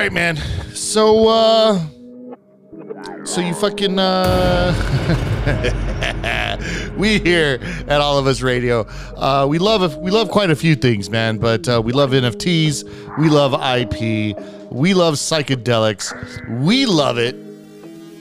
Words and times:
right, 0.00 0.12
man. 0.12 0.36
So, 0.74 1.28
uh, 1.28 1.78
so 3.24 3.40
you 3.40 3.54
fucking, 3.54 3.98
uh, 3.98 4.74
we 6.98 7.20
here 7.20 7.60
at 7.86 8.00
All 8.00 8.18
of 8.18 8.26
Us 8.26 8.42
Radio, 8.42 8.86
uh, 9.16 9.46
we 9.48 9.58
love 9.58 9.96
we 9.98 10.10
love 10.10 10.30
quite 10.30 10.50
a 10.50 10.56
few 10.56 10.74
things, 10.74 11.10
man. 11.10 11.38
But 11.38 11.68
uh, 11.68 11.80
we 11.84 11.92
love 11.92 12.10
NFTs, 12.10 13.18
we 13.18 13.28
love 13.28 13.52
IP, 13.54 14.36
we 14.72 14.94
love 14.94 15.14
psychedelics, 15.14 16.12
we 16.60 16.86
love 16.86 17.18
it 17.18 17.36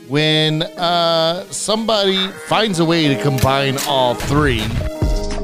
when 0.07 0.61
uh, 0.63 1.43
somebody 1.45 2.27
finds 2.47 2.79
a 2.79 2.85
way 2.85 3.07
to 3.07 3.21
combine 3.23 3.77
all 3.87 4.13
three 4.13 4.61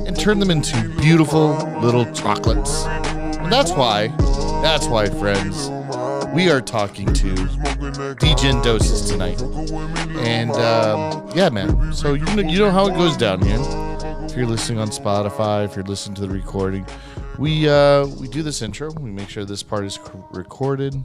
and 0.05 0.19
turn 0.19 0.37
them 0.37 0.51
into 0.51 0.89
beautiful 0.99 1.55
little 1.81 2.05
chocolates. 2.13 2.85
And 2.85 3.51
that's 3.51 3.71
why, 3.71 4.07
that's 4.61 4.85
why, 4.85 5.07
friends, 5.07 5.71
we 6.33 6.49
are 6.49 6.61
talking 6.61 7.11
to 7.13 7.35
Degen 8.19 8.61
Doses 8.61 9.09
tonight. 9.09 9.41
And 10.19 10.51
um, 10.51 11.29
yeah, 11.35 11.49
man. 11.49 11.93
So 11.93 12.13
you 12.13 12.25
know, 12.35 12.41
you 12.41 12.59
know 12.59 12.71
how 12.71 12.87
it 12.87 12.93
goes 12.95 13.17
down 13.17 13.41
here. 13.41 13.59
If 14.25 14.35
you're 14.35 14.45
listening 14.45 14.79
on 14.79 14.89
Spotify, 14.89 15.65
if 15.65 15.75
you're 15.75 15.85
listening 15.85 16.15
to 16.15 16.21
the 16.21 16.29
recording, 16.29 16.85
we 17.37 17.67
uh, 17.67 18.05
we 18.05 18.27
do 18.27 18.43
this 18.43 18.61
intro. 18.61 18.91
We 18.91 19.11
make 19.11 19.29
sure 19.29 19.45
this 19.45 19.63
part 19.63 19.85
is 19.85 19.95
c- 19.95 20.01
recorded. 20.31 20.95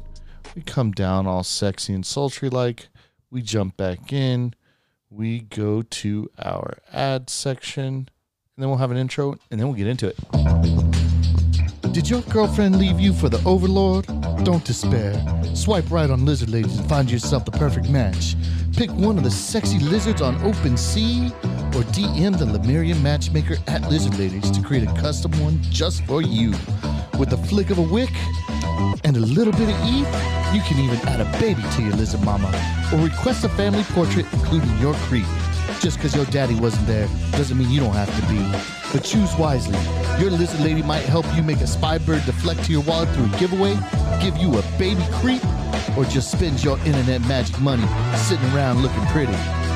We 0.54 0.62
come 0.62 0.92
down 0.92 1.26
all 1.26 1.42
sexy 1.42 1.94
and 1.94 2.04
sultry 2.04 2.50
like. 2.50 2.88
We 3.30 3.42
jump 3.42 3.76
back 3.76 4.12
in. 4.12 4.54
We 5.10 5.40
go 5.40 5.82
to 5.82 6.30
our 6.38 6.78
ad 6.92 7.30
section, 7.30 7.84
and 7.94 8.08
then 8.58 8.68
we'll 8.68 8.78
have 8.78 8.90
an 8.90 8.96
intro, 8.96 9.38
and 9.50 9.58
then 9.60 9.68
we'll 9.68 9.76
get 9.76 9.86
into 9.86 10.08
it. 10.08 10.93
Did 11.94 12.10
your 12.10 12.22
girlfriend 12.22 12.76
leave 12.80 12.98
you 12.98 13.12
for 13.12 13.28
the 13.28 13.40
overlord? 13.48 14.06
Don't 14.42 14.64
despair. 14.64 15.14
Swipe 15.54 15.88
right 15.92 16.10
on 16.10 16.24
Lizard 16.24 16.50
Ladies 16.50 16.76
and 16.76 16.88
find 16.88 17.08
yourself 17.08 17.44
the 17.44 17.52
perfect 17.52 17.88
match. 17.88 18.34
Pick 18.76 18.90
one 18.90 19.16
of 19.16 19.22
the 19.22 19.30
sexy 19.30 19.78
lizards 19.78 20.20
on 20.20 20.36
OpenSea 20.40 21.30
or 21.72 21.84
DM 21.92 22.36
the 22.36 22.46
Lemurian 22.46 23.00
matchmaker 23.00 23.58
at 23.68 23.88
Lizard 23.88 24.18
Ladies 24.18 24.50
to 24.50 24.60
create 24.60 24.82
a 24.82 24.92
custom 25.00 25.30
one 25.40 25.62
just 25.70 26.04
for 26.04 26.20
you. 26.20 26.50
With 27.16 27.30
the 27.30 27.38
flick 27.48 27.70
of 27.70 27.78
a 27.78 27.82
wick 27.82 28.10
and 29.04 29.16
a 29.16 29.20
little 29.20 29.52
bit 29.52 29.68
of 29.68 29.76
ETH, 29.82 30.52
you 30.52 30.62
can 30.62 30.80
even 30.80 30.98
add 31.06 31.20
a 31.20 31.38
baby 31.38 31.62
to 31.76 31.82
your 31.82 31.92
lizard 31.92 32.24
mama 32.24 32.50
or 32.92 32.98
request 32.98 33.44
a 33.44 33.48
family 33.50 33.84
portrait 33.90 34.26
including 34.32 34.76
your 34.78 34.94
creep. 35.06 35.26
Just 35.78 35.98
because 35.98 36.16
your 36.16 36.26
daddy 36.26 36.56
wasn't 36.56 36.88
there 36.88 37.06
doesn't 37.30 37.56
mean 37.56 37.70
you 37.70 37.78
don't 37.78 37.94
have 37.94 38.12
to 38.20 38.26
be. 38.26 38.83
But 38.94 39.02
choose 39.02 39.34
wisely. 39.36 39.76
Your 40.20 40.30
lizard 40.30 40.60
lady 40.60 40.80
might 40.80 41.02
help 41.02 41.26
you 41.34 41.42
make 41.42 41.60
a 41.60 41.66
spy 41.66 41.98
bird 41.98 42.24
deflect 42.26 42.62
to 42.66 42.72
your 42.72 42.82
wallet 42.82 43.08
through 43.08 43.24
a 43.24 43.38
giveaway, 43.40 43.74
give 44.22 44.36
you 44.36 44.56
a 44.56 44.62
baby 44.78 45.04
creep, 45.14 45.44
or 45.98 46.04
just 46.04 46.30
spend 46.30 46.62
your 46.62 46.78
internet 46.86 47.20
magic 47.22 47.60
money 47.60 47.84
sitting 48.16 48.46
around 48.52 48.82
looking 48.82 49.04
pretty. 49.06 49.32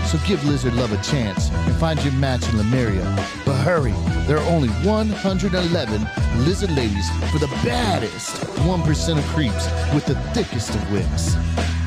So 0.09 0.17
give 0.27 0.43
Lizard 0.47 0.73
Love 0.73 0.93
a 0.93 1.03
chance 1.03 1.51
and 1.51 1.75
find 1.77 2.03
your 2.03 2.15
match 2.15 2.49
in 2.49 2.57
Lemuria. 2.57 3.05
But 3.45 3.57
hurry, 3.57 3.93
there 4.27 4.39
are 4.39 4.51
only 4.51 4.71
111 4.83 6.09
lizard 6.47 6.71
ladies 6.71 7.11
for 7.31 7.39
the 7.39 7.47
baddest 7.63 8.37
1% 8.37 9.19
of 9.19 9.25
creeps 9.27 9.67
with 9.93 10.07
the 10.07 10.15
thickest 10.33 10.75
of 10.75 10.91
wicks. 10.91 11.35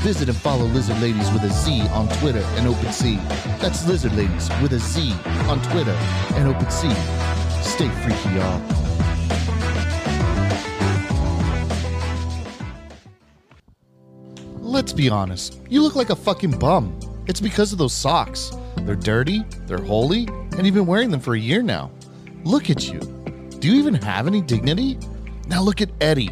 Visit 0.03 0.29
and 0.29 0.37
follow 0.37 0.65
Lizard 0.65 1.01
Ladies 1.01 1.31
with 1.31 1.43
a 1.45 1.49
Z 1.49 1.81
on 1.93 2.07
Twitter 2.19 2.43
and 2.57 2.67
OpenSea. 2.67 3.17
That's 3.59 3.87
Lizard 3.87 4.13
Ladies 4.13 4.49
with 4.61 4.73
a 4.73 4.79
Z 4.79 5.13
on 5.49 5.59
Twitter 5.71 5.97
and 6.35 6.53
OpenSea. 6.53 6.93
Stay 7.63 7.89
freaky, 8.03 8.35
y'all. 8.35 8.61
Let's 14.59 14.93
be 14.93 15.09
honest. 15.09 15.57
You 15.69 15.81
look 15.81 15.95
like 15.95 16.11
a 16.11 16.15
fucking 16.15 16.59
bum. 16.59 17.10
It's 17.27 17.41
because 17.41 17.71
of 17.71 17.77
those 17.77 17.93
socks. 17.93 18.51
They're 18.77 18.95
dirty, 18.95 19.43
they're 19.67 19.77
holy, 19.77 20.27
and 20.57 20.65
you've 20.65 20.75
been 20.75 20.85
wearing 20.85 21.11
them 21.11 21.19
for 21.19 21.35
a 21.35 21.39
year 21.39 21.61
now. 21.61 21.91
Look 22.43 22.69
at 22.69 22.91
you. 22.91 22.99
Do 23.59 23.67
you 23.67 23.75
even 23.75 23.93
have 23.93 24.27
any 24.27 24.41
dignity? 24.41 24.97
Now 25.47 25.61
look 25.61 25.81
at 25.81 25.91
Eddie. 26.01 26.31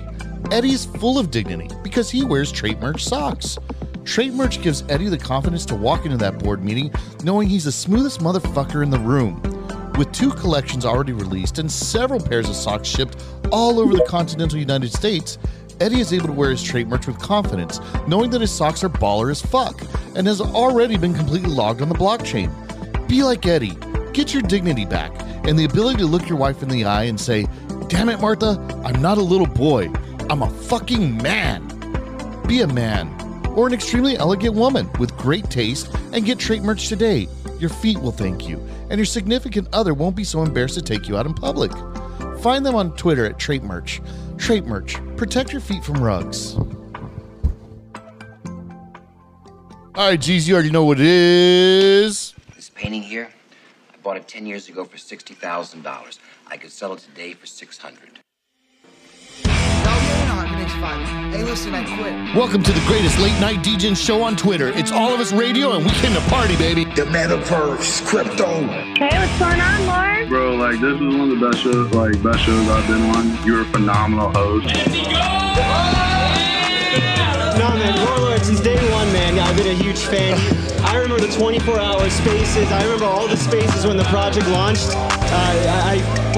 Eddie's 0.52 0.86
full 0.86 1.20
of 1.20 1.30
dignity 1.30 1.70
because 1.84 2.10
he 2.10 2.24
wears 2.24 2.52
trait 2.52 2.80
Merch 2.80 3.04
socks. 3.04 3.60
Trait 4.04 4.34
Merch 4.34 4.62
gives 4.62 4.84
Eddie 4.90 5.10
the 5.10 5.18
confidence 5.18 5.66
to 5.68 5.76
walk 5.76 6.06
into 6.06 6.18
that 6.18 6.40
board 6.40 6.64
meeting 6.64 6.92
knowing 7.24 7.48
he's 7.48 7.66
the 7.66 7.72
smoothest 7.72 8.22
motherfucker 8.22 8.82
in 8.82 8.90
the 8.90 9.00
room. 9.00 9.42
With 9.98 10.12
two 10.12 10.32
collections 10.32 10.86
already 10.86 11.12
released 11.12 11.60
and 11.60 11.72
several 11.72 12.20
pairs 12.20 12.50
of 12.50 12.56
socks 12.56 12.88
shipped 12.88 13.24
all 13.52 13.80
over 13.80 13.94
the 13.94 14.06
continental 14.06 14.58
United 14.58 14.92
States, 14.94 15.38
Eddie 15.82 16.02
is 16.02 16.12
able 16.12 16.28
to 16.28 16.34
wear 16.34 16.50
his 16.50 16.62
trait 16.62 16.88
merch 16.88 17.08
with 17.08 17.18
confidence, 17.20 17.80
knowing 18.08 18.30
that 18.32 18.42
his 18.42 18.52
socks 18.52 18.84
are 18.84 18.90
baller 18.90 19.32
as 19.32 19.42
fuck, 19.42 19.82
and 20.16 20.28
has 20.28 20.42
already 20.42 20.98
been 20.98 21.14
completely 21.14 21.50
logged 21.50 21.82
on 21.82 21.88
the 21.88 21.96
blockchain. 21.96 22.50
Be 23.08 23.24
like 23.24 23.46
Eddie, 23.46 23.78
get 24.12 24.34
your 24.34 24.44
dignity 24.44 24.86
back, 24.86 25.12
and 25.48 25.58
the 25.58 25.66
ability 25.66 26.00
to 26.00 26.06
look 26.06 26.28
your 26.28 26.38
wife 26.38 26.62
in 26.62 26.70
the 26.70 26.84
eye 26.84 27.04
and 27.04 27.20
say, 27.20 27.48
Damn 27.88 28.10
it, 28.10 28.20
Martha, 28.20 28.60
I'm 28.84 29.02
not 29.02 29.18
a 29.18 29.22
little 29.22 29.48
boy, 29.48 29.90
I'm 30.30 30.42
a 30.42 30.50
fucking 30.50 31.18
man. 31.24 31.68
Be 32.46 32.62
a 32.62 32.68
man, 32.68 33.08
or 33.56 33.66
an 33.66 33.74
extremely 33.74 34.18
elegant 34.18 34.56
woman 34.56 34.90
with 35.00 35.16
great 35.18 35.50
taste, 35.50 35.90
and 36.12 36.26
get 36.26 36.40
trait 36.40 36.62
merch 36.62 36.90
today. 36.90 37.28
Your 37.58 37.70
feet 37.70 38.00
will 38.00 38.12
thank 38.12 38.50
you, 38.50 38.58
and 38.90 38.98
your 38.98 39.06
significant 39.06 39.70
other 39.72 39.94
won't 39.94 40.16
be 40.16 40.24
so 40.26 40.44
embarrassed 40.44 40.76
to 40.76 40.82
take 40.82 41.08
you 41.08 41.18
out 41.18 41.26
in 41.26 41.34
public. 41.34 41.72
Find 42.42 42.66
them 42.66 42.76
on 42.76 42.96
Twitter 42.96 43.26
at 43.26 43.38
Trait 43.38 43.64
Merch. 43.64 44.02
Trait 44.40 44.66
Merch. 44.66 44.96
Protect 45.16 45.52
your 45.52 45.62
feet 45.62 45.84
from 45.84 46.04
rugs. 46.04 46.56
All 49.96 50.08
right, 50.08 50.20
geez, 50.20 50.48
you 50.48 50.56
already 50.56 50.72
know 50.72 50.86
what 50.86 51.00
it 51.00 51.06
is. 51.06 52.34
This 52.56 52.70
painting 52.70 53.04
here, 53.04 53.30
I 53.94 53.98
bought 54.02 54.18
it 54.18 54.28
10 54.28 54.46
years 54.46 54.70
ago 54.70 54.86
for 54.86 54.98
$60,000. 54.98 56.20
I 56.48 56.58
could 56.58 56.72
sell 56.72 56.94
it 56.94 57.00
today 57.00 57.34
for 57.34 57.46
600 57.46 58.19
Hey, 60.30 61.44
listen, 61.44 61.74
I 61.74 61.84
quit. 61.84 62.36
Welcome 62.36 62.62
to 62.62 62.72
the 62.72 62.86
greatest 62.86 63.18
late 63.18 63.40
night 63.40 63.64
DJ 63.64 63.98
show 63.98 64.22
on 64.22 64.36
Twitter. 64.36 64.68
It's 64.70 64.92
All 64.92 65.12
of 65.12 65.20
Us 65.20 65.32
Radio, 65.32 65.72
and 65.72 65.84
we 65.84 65.90
came 65.94 66.14
to 66.14 66.22
party, 66.30 66.56
baby. 66.58 66.86
The 66.86 67.06
metaverse, 67.06 68.06
crypto. 68.06 68.46
Hey, 69.00 69.10
what's 69.18 69.40
going 69.40 69.60
on, 69.60 69.88
Lord? 69.88 70.30
Bro, 70.30 70.56
like 70.58 70.80
this 70.80 71.02
is 71.02 71.16
one 71.18 71.32
of 71.32 71.40
the 71.40 71.50
best 71.50 71.64
shows, 71.64 71.92
like 71.94 72.22
best 72.22 72.42
shows 72.46 72.70
I've 72.70 72.88
been 72.88 73.02
on. 73.16 73.44
You're 73.44 73.62
a 73.62 73.66
phenomenal 73.66 74.30
host. 74.30 74.68
No, 77.58 77.70
man, 77.76 78.06
Lore 78.06 78.20
Lord, 78.20 78.42
since 78.42 78.62
day 78.62 78.78
one, 78.92 79.12
man, 79.12 79.40
I've 79.40 79.58
been 79.58 79.68
a 79.68 79.82
huge 79.82 80.00
fan. 80.00 80.38
I 80.86 80.96
remember 80.96 81.26
the 81.26 81.34
24-hour 81.34 82.10
spaces. 82.10 82.72
I 82.72 82.84
remember 82.84 83.06
all 83.06 83.28
the 83.28 83.36
spaces 83.36 83.86
when 83.86 83.98
the 83.98 84.06
project 84.06 84.48
launched. 84.48 84.92
Uh, 84.96 85.89
I, 85.89 85.89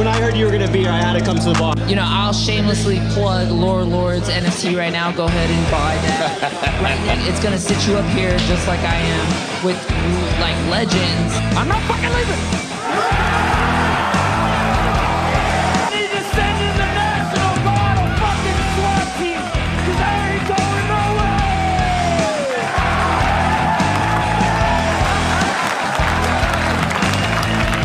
when 0.02 0.08
I 0.08 0.20
heard 0.20 0.36
you 0.36 0.46
were 0.46 0.52
gonna 0.52 0.72
be 0.72 0.80
here, 0.80 0.90
I 0.90 0.98
had 0.98 1.14
to 1.14 1.24
come 1.24 1.38
to 1.38 1.54
the 1.54 1.60
bar. 1.60 1.76
You 1.88 1.96
know, 1.96 2.04
I'll 2.04 2.34
shamelessly 2.34 2.98
plug 3.14 3.52
Lore 3.52 3.84
Lords 3.84 4.30
NFT 4.30 4.76
right 4.76 4.92
now. 4.92 5.12
Go 5.12 5.26
ahead 5.26 5.48
and 5.48 5.64
buy 5.70 5.94
that. 5.94 6.82
right 6.82 6.98
now, 7.06 7.30
it's 7.30 7.40
gonna 7.40 7.60
sit 7.60 7.88
you 7.88 7.98
up 7.98 8.10
here 8.18 8.36
just 8.50 8.68
like 8.68 8.80
I 8.80 8.96
am 8.96 9.64
with 9.64 9.78
like 10.42 10.58
legends. 10.72 11.36
I'm 11.56 11.68
not 11.68 11.84
fucking 11.84 12.10
leaving. 12.10 12.62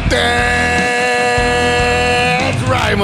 That's 0.09 0.15
right, 0.15 0.46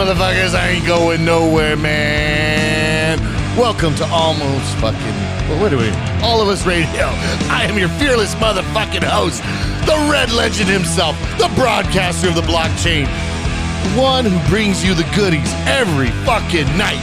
motherfuckers. 0.03 0.55
I 0.55 0.71
ain't 0.71 0.87
going 0.87 1.25
nowhere, 1.25 1.77
man. 1.77 3.21
Welcome 3.57 3.95
to 3.97 4.07
almost 4.07 4.75
fucking. 4.79 5.17
Well, 5.49 5.61
what 5.61 5.73
are 5.73 5.77
we? 5.77 5.91
All 6.23 6.41
of 6.41 6.49
us 6.49 6.67
radio. 6.67 7.07
I 7.47 7.67
am 7.71 7.79
your 7.79 7.89
fearless 8.01 8.35
motherfucking 8.37 9.05
host, 9.05 9.43
the 9.87 9.95
Red 10.11 10.33
Legend 10.33 10.69
himself, 10.69 11.17
the 11.39 11.51
broadcaster 11.55 12.29
of 12.29 12.35
the 12.35 12.43
blockchain, 12.43 13.07
the 13.07 14.01
one 14.01 14.25
who 14.25 14.37
brings 14.51 14.85
you 14.85 14.93
the 14.95 15.07
goodies 15.15 15.53
every 15.67 16.11
fucking 16.27 16.67
night. 16.77 16.99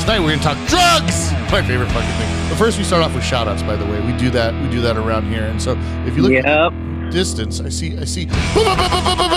Tonight 0.00 0.18
we're 0.18 0.34
gonna 0.36 0.42
talk 0.42 0.58
drugs. 0.66 1.30
My 1.52 1.62
favorite 1.62 1.92
fucking 1.92 2.10
thing. 2.18 2.48
But 2.48 2.58
first, 2.58 2.76
we 2.76 2.82
start 2.82 3.04
off 3.04 3.14
with 3.14 3.22
shout 3.22 3.46
outs. 3.46 3.62
By 3.62 3.76
the 3.76 3.84
way, 3.86 4.00
we 4.00 4.16
do 4.18 4.30
that. 4.30 4.52
We 4.62 4.68
do 4.68 4.80
that 4.80 4.96
around 4.96 5.30
here. 5.30 5.44
And 5.44 5.62
so, 5.62 5.78
if 6.06 6.16
you 6.16 6.22
look 6.22 6.32
Yep. 6.32 6.72
distance, 7.12 7.60
I 7.60 7.68
see, 7.68 7.96
I 7.98 8.04
see, 8.04 8.24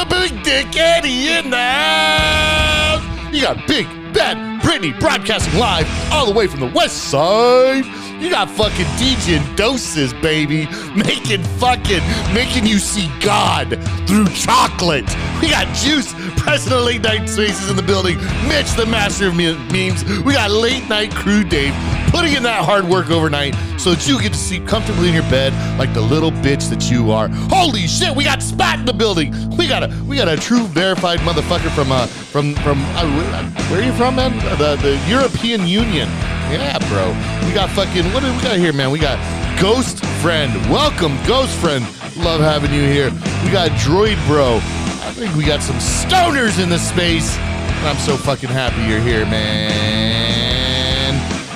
Big 0.10 0.44
Dick 0.44 0.76
Eddie 0.76 1.28
in 1.34 1.52
the 1.52 1.58
house. 1.58 2.95
You 3.32 3.42
got 3.42 3.68
Big 3.68 3.86
Bad 4.14 4.62
Brittany 4.62 4.94
broadcasting 4.94 5.60
live 5.60 5.88
all 6.12 6.26
the 6.26 6.32
way 6.32 6.48
from 6.48 6.60
the 6.62 6.68
west 6.68 7.10
side. 7.10 8.05
You 8.20 8.30
got 8.30 8.50
fucking 8.50 8.88
Degen 8.98 9.56
doses, 9.56 10.14
baby, 10.14 10.68
making 10.96 11.44
fucking 11.60 12.02
making 12.34 12.66
you 12.66 12.80
see 12.80 13.12
God 13.20 13.70
through 14.08 14.28
chocolate. 14.30 15.06
We 15.42 15.50
got 15.50 15.68
Juice, 15.76 16.14
President 16.38 16.80
of 16.80 16.86
Late 16.86 17.02
Night 17.02 17.28
Spaces 17.28 17.70
in 17.70 17.76
the 17.76 17.84
building, 17.84 18.18
Mitch, 18.48 18.72
the 18.76 18.86
master 18.86 19.28
of 19.28 19.36
memes. 19.36 20.04
We 20.24 20.34
got 20.34 20.50
Late 20.50 20.88
Night 20.88 21.12
Crew 21.12 21.44
Dave 21.44 21.74
putting 22.08 22.34
in 22.34 22.44
that 22.44 22.64
hard 22.64 22.86
work 22.86 23.10
overnight 23.10 23.54
so 23.78 23.94
that 23.94 24.08
you 24.08 24.22
get 24.22 24.32
to 24.32 24.40
sleep 24.40 24.66
comfortably 24.66 25.10
in 25.10 25.14
your 25.14 25.24
bed 25.24 25.52
like 25.78 25.94
the 25.94 26.02
little 26.02 26.32
bitch 26.32 26.70
that 26.70 26.90
you 26.90 27.12
are. 27.12 27.28
Holy 27.50 27.88
shit, 27.88 28.16
we 28.16 28.24
got 28.24 28.42
Spat 28.42 28.80
in 28.80 28.86
the 28.86 28.94
building. 28.94 29.34
We 29.58 29.68
got 29.68 29.84
a 29.84 30.04
we 30.08 30.16
got 30.16 30.30
a 30.30 30.38
true 30.38 30.66
verified 30.68 31.20
motherfucker 31.20 31.70
from 31.76 31.92
uh 31.92 32.08
from 32.08 32.56
from 32.56 32.82
uh, 32.96 33.52
where 33.70 33.82
are 33.82 33.86
you 33.86 33.94
from, 33.94 34.16
man? 34.16 34.38
The 34.58 34.78
the 34.78 34.98
European 35.10 35.68
Union. 35.68 36.08
Yeah, 36.52 36.78
bro. 36.90 37.10
We 37.48 37.54
got 37.54 37.70
fucking 37.72 38.06
what 38.14 38.22
do 38.24 38.32
we 38.34 38.42
got 38.42 38.58
here, 38.58 38.74
man? 38.74 38.92
We 38.92 39.00
got 39.00 39.18
Ghost 39.60 40.04
Friend. 40.22 40.54
Welcome, 40.70 41.18
Ghost 41.26 41.56
Friend. 41.60 41.84
Love 42.18 42.42
having 42.42 42.74
you 42.74 42.84
here. 42.84 43.10
We 43.44 43.52
got 43.52 43.72
Droid 43.72 44.16
Bro. 44.28 44.58
I 44.58 45.12
think 45.14 45.36
we 45.36 45.44
got 45.46 45.62
some 45.62 45.78
stoners 45.78 46.62
in 46.62 46.70
the 46.70 46.78
space. 46.78 47.36
I'm 47.84 47.98
so 47.98 48.16
fucking 48.18 48.50
happy 48.50 48.82
you're 48.90 49.00
here, 49.00 49.26
man. 49.26 51.14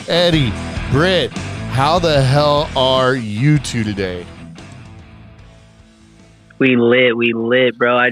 Eddie, 0.07 0.51
Britt, 0.91 1.31
how 1.71 2.00
the 2.00 2.21
hell 2.21 2.69
are 2.75 3.15
you 3.15 3.57
two 3.59 3.83
today? 3.83 4.25
We 6.57 6.75
lit, 6.75 7.15
we 7.15 7.33
lit, 7.33 7.77
bro. 7.77 7.95
I 7.97 8.12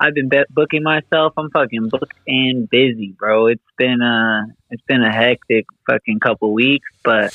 I've 0.00 0.14
been 0.14 0.28
be- 0.28 0.44
booking 0.50 0.82
myself. 0.82 1.34
I'm 1.36 1.50
fucking 1.50 1.88
booked 1.88 2.14
and 2.26 2.68
busy, 2.68 3.14
bro. 3.18 3.46
It's 3.46 3.62
been 3.78 4.02
uh 4.02 4.42
it's 4.70 4.82
been 4.88 5.02
a 5.02 5.12
hectic 5.12 5.66
fucking 5.88 6.20
couple 6.20 6.52
weeks, 6.52 6.88
but 7.04 7.32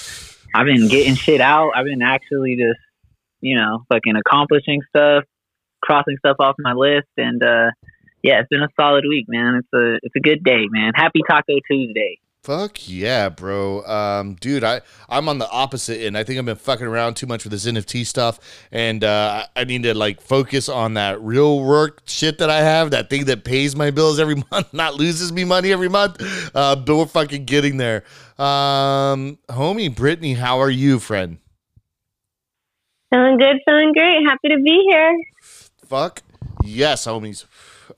I've 0.54 0.66
been 0.66 0.88
getting 0.88 1.16
shit 1.16 1.42
out. 1.42 1.72
I've 1.76 1.86
been 1.86 2.02
actually 2.02 2.56
just, 2.58 2.80
you 3.40 3.56
know, 3.56 3.84
fucking 3.92 4.16
accomplishing 4.16 4.82
stuff, 4.90 5.24
crossing 5.82 6.18
stuff 6.18 6.38
off 6.40 6.56
my 6.60 6.74
list 6.74 7.08
and 7.18 7.42
uh 7.44 7.72
yeah, 8.24 8.40
it's 8.40 8.50
been 8.50 8.62
a 8.62 8.70
solid 8.80 9.04
week, 9.08 9.26
man. 9.28 9.56
It's 9.56 9.74
a 9.74 10.00
it's 10.04 10.16
a 10.16 10.20
good 10.20 10.44
day, 10.44 10.68
man. 10.70 10.94
Happy 10.96 11.22
Taco 11.28 11.54
Tuesday. 11.70 12.20
Fuck 12.44 12.90
yeah, 12.90 13.30
bro. 13.30 13.86
Um, 13.86 14.34
dude, 14.34 14.64
I, 14.64 14.82
I'm 15.08 15.30
on 15.30 15.38
the 15.38 15.48
opposite 15.52 16.02
end. 16.02 16.18
I 16.18 16.24
think 16.24 16.40
I've 16.40 16.46
been 16.46 16.56
fucking 16.56 16.88
around 16.88 17.14
too 17.14 17.28
much 17.28 17.44
with 17.44 17.52
this 17.52 17.68
NFT 17.68 18.04
stuff, 18.04 18.40
and 18.72 19.04
uh, 19.04 19.46
I 19.56 19.64
need 19.66 19.84
to 19.84 19.94
like 19.94 20.20
focus 20.20 20.68
on 20.68 20.96
that 20.96 21.22
real 21.22 21.64
work 21.64 22.02
shit 22.06 22.40
that 22.40 22.50
I 22.50 22.62
have, 22.62 22.90
that 22.92 23.12
thing 23.12 23.26
that 23.26 23.44
pays 23.44 23.76
my 23.76 23.92
bills 23.92 24.20
every 24.20 24.42
month, 24.52 24.74
not 24.74 24.96
loses 24.96 25.32
me 25.32 25.44
money 25.44 25.72
every 25.72 25.88
month. 25.88 26.20
Uh, 26.56 26.76
but 26.76 26.96
we're 26.96 27.06
fucking 27.06 27.46
getting 27.46 27.78
there. 27.78 28.06
Um, 28.40 29.38
homie, 29.48 29.96
Brittany, 29.96 30.34
how 30.34 30.60
are 30.60 30.72
you, 30.72 30.98
friend? 30.98 31.38
Feeling 33.12 33.38
good, 33.38 33.58
feeling 33.68 33.94
great. 33.94 34.26
Happy 34.26 34.50
to 34.50 34.58
be 34.64 34.84
here. 34.90 35.16
Fuck 35.86 36.24
yes, 36.64 37.06
homies. 37.06 37.46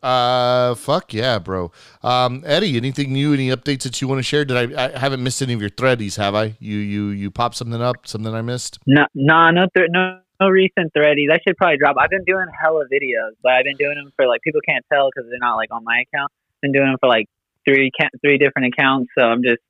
Uh, 0.04 0.76
fuck 0.76 1.14
yeah, 1.14 1.40
bro. 1.40 1.72
Um, 2.04 2.44
Eddie, 2.46 2.76
anything 2.76 3.14
new? 3.14 3.34
Any 3.34 3.48
updates 3.48 3.84
that 3.84 4.02
you 4.02 4.08
want 4.10 4.20
to 4.20 4.24
share? 4.24 4.44
Did 4.44 4.76
I? 4.76 4.86
I 4.86 5.00
haven't 5.00 5.24
missed 5.24 5.42
any 5.42 5.54
of 5.54 5.62
your 5.62 5.70
threadies, 5.70 6.18
have 6.18 6.36
I? 6.36 6.58
You 6.60 6.78
you 6.78 7.08
you 7.08 7.32
popped 7.32 7.56
something 7.56 7.82
up? 7.82 8.06
Something 8.06 8.34
I 8.34 8.42
missed? 8.42 8.80
No, 8.86 9.08
no, 9.16 9.50
no, 9.52 9.66
th- 9.74 9.88
no, 9.90 10.20
no 10.42 10.50
recent 10.50 10.92
threadies. 10.94 11.30
I 11.32 11.40
should 11.48 11.56
probably 11.56 11.78
drop. 11.78 11.96
I've 11.98 12.10
been 12.10 12.26
doing 12.26 12.48
hella 12.62 12.84
videos, 12.92 13.32
but 13.42 13.54
I've 13.54 13.64
been 13.64 13.78
doing 13.78 13.96
them 13.96 14.12
for 14.18 14.28
like 14.28 14.42
people 14.42 14.60
can't 14.68 14.84
tell 14.92 15.10
because 15.10 15.30
they're 15.30 15.40
not 15.40 15.56
like 15.56 15.70
on 15.72 15.86
my 15.86 16.04
account. 16.06 16.30
Been 16.62 16.74
doing 16.74 16.88
them 16.88 16.98
for 17.00 17.08
like 17.08 17.28
three 17.64 17.90
ca- 17.98 18.10
three 18.22 18.38
different 18.38 18.74
accounts, 18.74 19.10
so 19.18 19.24
I'm 19.24 19.42
just 19.42 19.62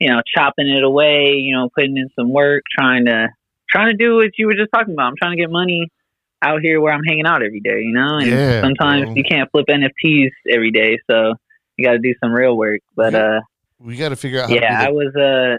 you 0.00 0.08
know 0.08 0.22
chopping 0.34 0.68
it 0.68 0.82
away. 0.82 1.34
You 1.36 1.54
know, 1.54 1.68
putting 1.68 1.98
in 1.98 2.08
some 2.18 2.32
work, 2.32 2.62
trying 2.78 3.04
to 3.04 3.28
trying 3.68 3.90
to 3.90 3.96
do 3.96 4.16
what 4.16 4.30
you 4.38 4.46
were 4.46 4.54
just 4.54 4.70
talking 4.74 4.94
about. 4.94 5.08
I'm 5.08 5.16
trying 5.20 5.36
to 5.36 5.42
get 5.42 5.50
money 5.50 5.90
out 6.42 6.60
here 6.62 6.80
where 6.80 6.92
I'm 6.92 7.04
hanging 7.04 7.26
out 7.26 7.42
every 7.42 7.60
day. 7.60 7.80
You 7.80 7.92
know, 7.92 8.18
and 8.18 8.26
Yeah, 8.26 8.60
sometimes 8.60 9.06
bro. 9.06 9.14
you 9.14 9.24
can't 9.24 9.50
flip 9.50 9.66
NFTs 9.68 10.30
every 10.50 10.70
day, 10.70 10.98
so 11.10 11.34
you 11.76 11.84
got 11.84 11.92
to 11.92 11.98
do 11.98 12.14
some 12.22 12.32
real 12.32 12.56
work. 12.56 12.80
But 12.94 13.14
uh, 13.14 13.40
We 13.78 13.96
got 13.96 14.10
to 14.10 14.16
figure 14.16 14.40
out. 14.40 14.50
How 14.50 14.54
yeah, 14.56 14.80
I 14.80 14.84
to 14.86 14.90
be 14.90 14.96
was 14.96 15.16
uh. 15.16 15.56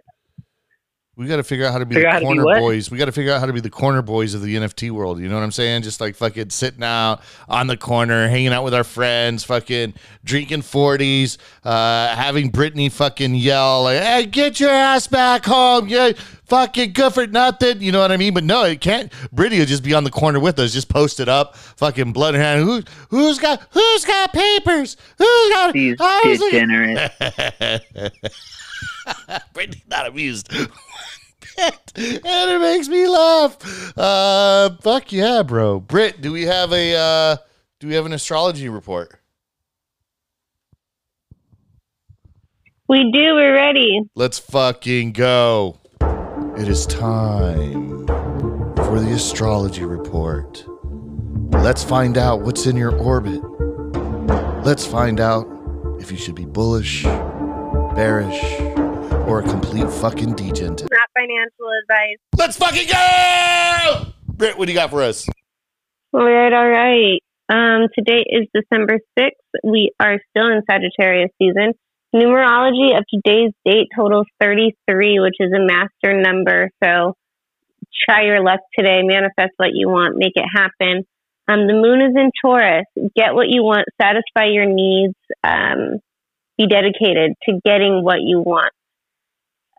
we 1.16 1.28
got 1.28 1.38
to 1.38 1.44
figure 1.44 1.66
out 1.66 1.72
how 1.72 1.78
to 1.80 1.86
be 1.86 1.96
the 1.96 2.02
to 2.02 2.20
be 2.20 2.26
corner 2.26 2.44
boys. 2.44 2.90
We 2.92 2.98
got 2.98 3.06
to 3.06 3.12
figure 3.12 3.32
out 3.32 3.40
how 3.40 3.46
to 3.46 3.54
be 3.54 3.60
the 3.60 3.70
corner 3.70 4.02
boys 4.02 4.34
of 4.34 4.42
the 4.42 4.56
NFT 4.56 4.92
world. 4.92 5.20
You 5.20 5.30
know 5.30 5.36
what 5.36 5.44
I'm 5.44 5.52
saying? 5.52 5.84
Just 5.84 6.02
like 6.02 6.16
fucking 6.16 6.50
sitting 6.50 6.84
out 6.84 7.22
on 7.48 7.68
the 7.68 7.78
corner, 7.78 8.28
hanging 8.28 8.54
out 8.54 8.64
with 8.64 8.74
our 8.74 8.84
friends, 8.84 9.44
fucking 9.44 9.94
drinking 10.24 10.64
forties, 10.64 11.38
uh, 11.64 12.16
having 12.16 12.50
Brittany 12.50 12.90
fucking 12.90 13.36
yell 13.36 13.84
like, 13.84 14.02
"Hey, 14.02 14.26
get 14.26 14.60
your 14.60 14.72
ass 14.72 15.08
back 15.08 15.46
home! 15.46 15.88
Yeah, 15.88 16.14
fucking 16.46 16.94
good 16.94 17.14
for 17.14 17.28
nothing." 17.28 17.82
You 17.82 17.92
know 17.92 18.00
what 18.00 18.12
I 18.12 18.18
mean? 18.18 18.34
But 18.34 18.44
no, 18.44 18.64
it 18.64 18.82
can't. 18.82 19.12
Brittany 19.32 19.60
will 19.60 19.66
just 19.66 19.84
be 19.84 19.94
on 19.94 20.04
the 20.04 20.12
corner 20.12 20.40
with 20.40 20.60
us, 20.60 20.74
just 20.74 20.90
posted 20.90 21.30
up, 21.30 21.56
fucking 21.56 22.14
blood 22.14 22.36
in 22.36 22.42
hand. 22.42 22.64
Who, 22.64 22.82
who's 23.10 23.40
got 23.40 23.62
who's 23.72 24.06
got 24.06 24.34
papers? 24.34 24.98
Who's 25.18 25.50
got? 25.50 25.74
These 25.74 25.98
I 26.00 26.22
was 26.26 26.40
looking- 26.40 26.70
Brittany's 29.54 29.84
not 29.88 30.08
amused. 30.08 30.52
and 31.58 31.74
it 31.96 32.62
makes 32.62 32.88
me 32.88 33.08
laugh. 33.08 33.58
Uh, 33.98 34.72
fuck 34.82 35.12
yeah, 35.12 35.44
bro. 35.44 35.80
Britt, 35.80 36.22
do 36.22 36.32
we 36.32 36.44
have 36.44 36.72
a 36.74 36.96
uh, 36.96 37.38
do 37.80 37.88
we 37.88 37.94
have 37.96 38.06
an 38.06 38.14
astrology 38.14 38.70
report? 38.70 39.20
We 42.88 43.12
do. 43.12 43.36
We're 43.36 43.54
ready. 43.54 44.02
Let's 44.16 44.40
fucking 44.40 45.14
go. 45.14 45.80
It 46.56 46.68
is 46.68 46.86
time 46.86 48.06
for 48.06 49.00
the 49.00 49.12
astrology 49.16 49.86
report. 49.86 50.64
Let's 51.52 51.84
find 51.84 52.16
out 52.16 52.42
what's 52.42 52.68
in 52.68 52.78
your 52.78 52.96
orbit. 52.96 53.42
Let's 54.64 54.86
find 54.86 55.20
out 55.20 55.48
if 56.00 56.12
you 56.12 56.18
should 56.18 56.36
be 56.36 56.46
bullish, 56.46 57.04
bearish, 57.04 58.44
or 59.28 59.40
a 59.40 59.42
complete 59.42 59.90
fucking 59.90 60.36
degen. 60.36 60.76
Not 60.76 61.10
financial 61.18 61.72
advice. 61.82 62.18
Let's 62.38 62.56
fucking 62.58 62.88
go! 62.88 64.14
Britt, 64.28 64.56
what 64.56 64.68
do 64.68 64.74
you 64.74 64.78
got 64.78 64.92
for 64.92 65.02
us? 65.02 65.28
All 66.14 66.24
right, 66.24 66.54
all 66.54 66.70
right. 66.70 67.20
Um, 67.50 67.88
today 67.98 68.24
is 68.30 68.48
December 68.54 69.00
6th. 69.18 69.32
We 69.64 69.92
are 70.00 70.20
still 70.30 70.52
in 70.52 70.62
Sagittarius 70.70 71.32
season. 71.42 71.74
Numerology 72.14 72.96
of 72.96 73.06
today's 73.12 73.52
date 73.66 73.88
totals 73.96 74.28
33, 74.40 75.20
which 75.20 75.36
is 75.40 75.52
a 75.52 75.60
master 75.60 76.22
number. 76.22 76.70
So 76.84 77.16
try 78.08 78.26
your 78.26 78.44
luck 78.44 78.60
today. 78.78 79.02
Manifest 79.04 79.54
what 79.58 79.72
you 79.74 79.90
want. 79.90 80.16
Make 80.18 80.34
it 80.36 80.46
happen. 80.54 81.04
Um, 81.48 81.68
the 81.68 81.74
moon 81.74 82.02
is 82.02 82.16
in 82.16 82.32
Taurus. 82.42 82.86
Get 83.16 83.34
what 83.34 83.50
you 83.50 83.64
want. 83.64 83.86
Satisfy 84.00 84.46
your 84.46 84.66
needs. 84.66 85.16
Um, 85.44 86.00
be 86.58 86.68
dedicated 86.68 87.34
to 87.50 87.60
getting 87.66 88.04
what 88.04 88.20
you 88.22 88.40
want. 88.40 88.72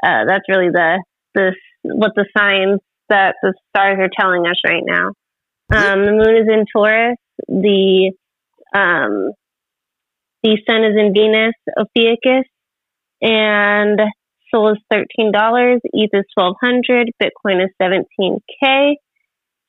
Uh, 0.03 0.25
that's 0.27 0.45
really 0.49 0.71
the, 0.71 1.03
the 1.35 1.55
what 1.85 2.13
the 2.17 2.27
signs 2.37 2.81
that 3.09 3.37
the 3.43 3.55
stars 3.69 3.99
are 4.01 4.11
telling 4.19 4.47
us 4.47 4.57
right 4.67 4.83
now. 4.85 5.13
Um, 5.73 6.05
the 6.05 6.13
moon 6.13 6.37
is 6.37 6.49
in 6.49 6.65
Taurus. 6.73 7.17
The 7.49 8.13
um, 8.75 9.31
the 10.45 10.61
sun 10.69 10.85
is 10.85 10.93
in 10.95 11.15
Venus, 11.15 11.55
Ophiuchus, 11.75 12.45
and 13.23 13.99
Sol 14.51 14.73
is 14.73 14.79
thirteen 14.91 15.33
dollars. 15.33 15.81
ETH 15.85 16.11
is 16.13 16.25
twelve 16.37 16.57
hundred. 16.61 17.11
Bitcoin 17.21 17.65
is 17.65 17.71
seventeen 17.81 18.41
k. 18.61 18.99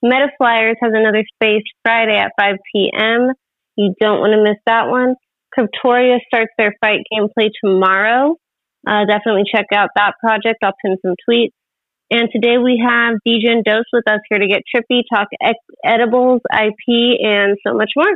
MetaFlyers 0.03 0.75
has 0.84 0.91
another 0.94 1.24
space 1.34 1.63
Friday 1.84 2.17
at 2.17 2.34
five 2.38 2.58
p.m. 2.74 3.32
You 3.77 3.96
don't 4.00 4.20
want 4.20 4.34
to 4.34 4.44
miss 4.44 4.60
that 4.65 4.89
one. 4.89 5.15
Cryptoria 5.58 6.17
starts 6.27 6.51
their 6.58 6.75
fight 6.82 7.00
gameplay 7.12 7.50
tomorrow. 7.63 8.36
Uh, 8.86 9.05
definitely 9.05 9.44
check 9.50 9.67
out 9.74 9.89
that 9.96 10.15
project. 10.20 10.60
I'll 10.62 10.74
pin 10.84 10.98
some 11.01 11.15
tweets. 11.27 11.55
And 12.12 12.29
today 12.32 12.58
we 12.58 12.84
have 12.86 13.15
Degen 13.25 13.63
Dose 13.65 13.86
with 13.91 14.08
us 14.08 14.20
here 14.29 14.38
to 14.38 14.48
get 14.48 14.62
trippy, 14.75 15.01
talk 15.12 15.27
edibles, 15.84 16.41
IP, 16.53 17.17
and 17.20 17.58
so 17.65 17.74
much 17.74 17.91
more. 17.96 18.12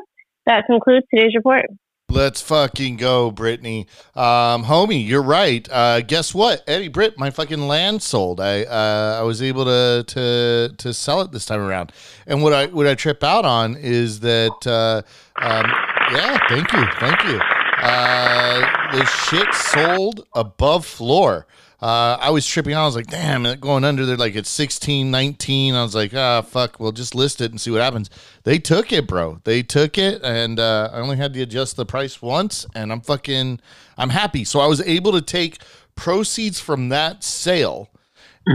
That 0.46 0.66
concludes 0.68 1.08
today's 1.12 1.34
report. 1.36 1.66
Let's 2.12 2.42
fucking 2.42 2.98
go, 2.98 3.30
Brittany. 3.30 3.86
Um, 4.16 4.64
homie, 4.64 5.06
you're 5.06 5.22
right. 5.22 5.68
Uh, 5.72 6.02
guess 6.02 6.34
what? 6.34 6.64
Eddie 6.66 6.88
Britt, 6.88 7.20
my 7.20 7.30
fucking 7.30 7.68
land 7.68 8.02
sold. 8.02 8.42
I 8.42 8.64
uh, 8.64 9.18
I 9.20 9.24
was 9.24 9.44
able 9.44 9.66
to 9.66 10.04
to 10.08 10.74
to 10.76 10.94
sell 10.94 11.22
it 11.22 11.32
this 11.32 11.46
time 11.46 11.60
around. 11.60 11.92
And 12.26 12.42
what 12.42 12.52
I 12.52 12.66
what 12.66 12.88
I 12.88 12.96
trip 12.96 13.24
out 13.24 13.46
on 13.46 13.76
is 13.76 14.22
that 14.22 14.66
uh, 14.66 15.04
um, 15.40 15.66
yeah, 16.12 16.40
thank 16.50 16.74
you, 16.74 16.84
thank 17.00 17.24
you. 17.26 17.40
Uh, 17.82 18.92
the 18.92 19.06
shit 19.06 19.54
sold 19.54 20.26
above 20.34 20.88
floor. 20.88 21.46
Uh, 21.82 22.18
I 22.20 22.30
was 22.30 22.46
tripping. 22.46 22.76
I 22.76 22.86
was 22.86 22.96
like, 22.96 23.08
damn, 23.08 23.46
it 23.46 23.62
going 23.62 23.86
under 23.86 24.06
there 24.06 24.18
like 24.18 24.36
it's 24.36 24.50
16, 24.50 25.10
19. 25.10 25.76
I 25.76 25.84
was 25.84 25.96
like, 25.96 26.14
ah, 26.14 26.42
fuck, 26.42 26.80
we'll 26.80 26.92
just 26.92 27.16
list 27.16 27.40
it 27.40 27.52
and 27.52 27.62
see 27.62 27.72
what 27.72 27.82
happens. 27.82 28.10
They 28.44 28.60
took 28.60 28.92
it, 28.92 29.08
bro. 29.08 29.40
They 29.46 29.64
took 29.64 29.98
it, 29.98 30.22
and 30.24 30.60
uh, 30.60 30.90
I 30.92 31.00
only 31.00 31.16
had 31.16 31.34
to 31.34 31.42
adjust 31.42 31.78
the 31.78 31.86
price 31.86 32.22
once, 32.22 32.66
and 32.76 32.92
I'm 32.92 33.02
fucking, 33.02 33.62
I'm 33.98 34.10
happy. 34.10 34.44
So 34.44 34.60
I 34.60 34.68
was 34.68 34.82
able 34.82 35.14
to 35.14 35.22
take 35.22 35.60
proceeds 35.96 36.60
from 36.60 36.90
that 36.90 37.24
sale 37.24 37.90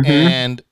and 0.06 0.62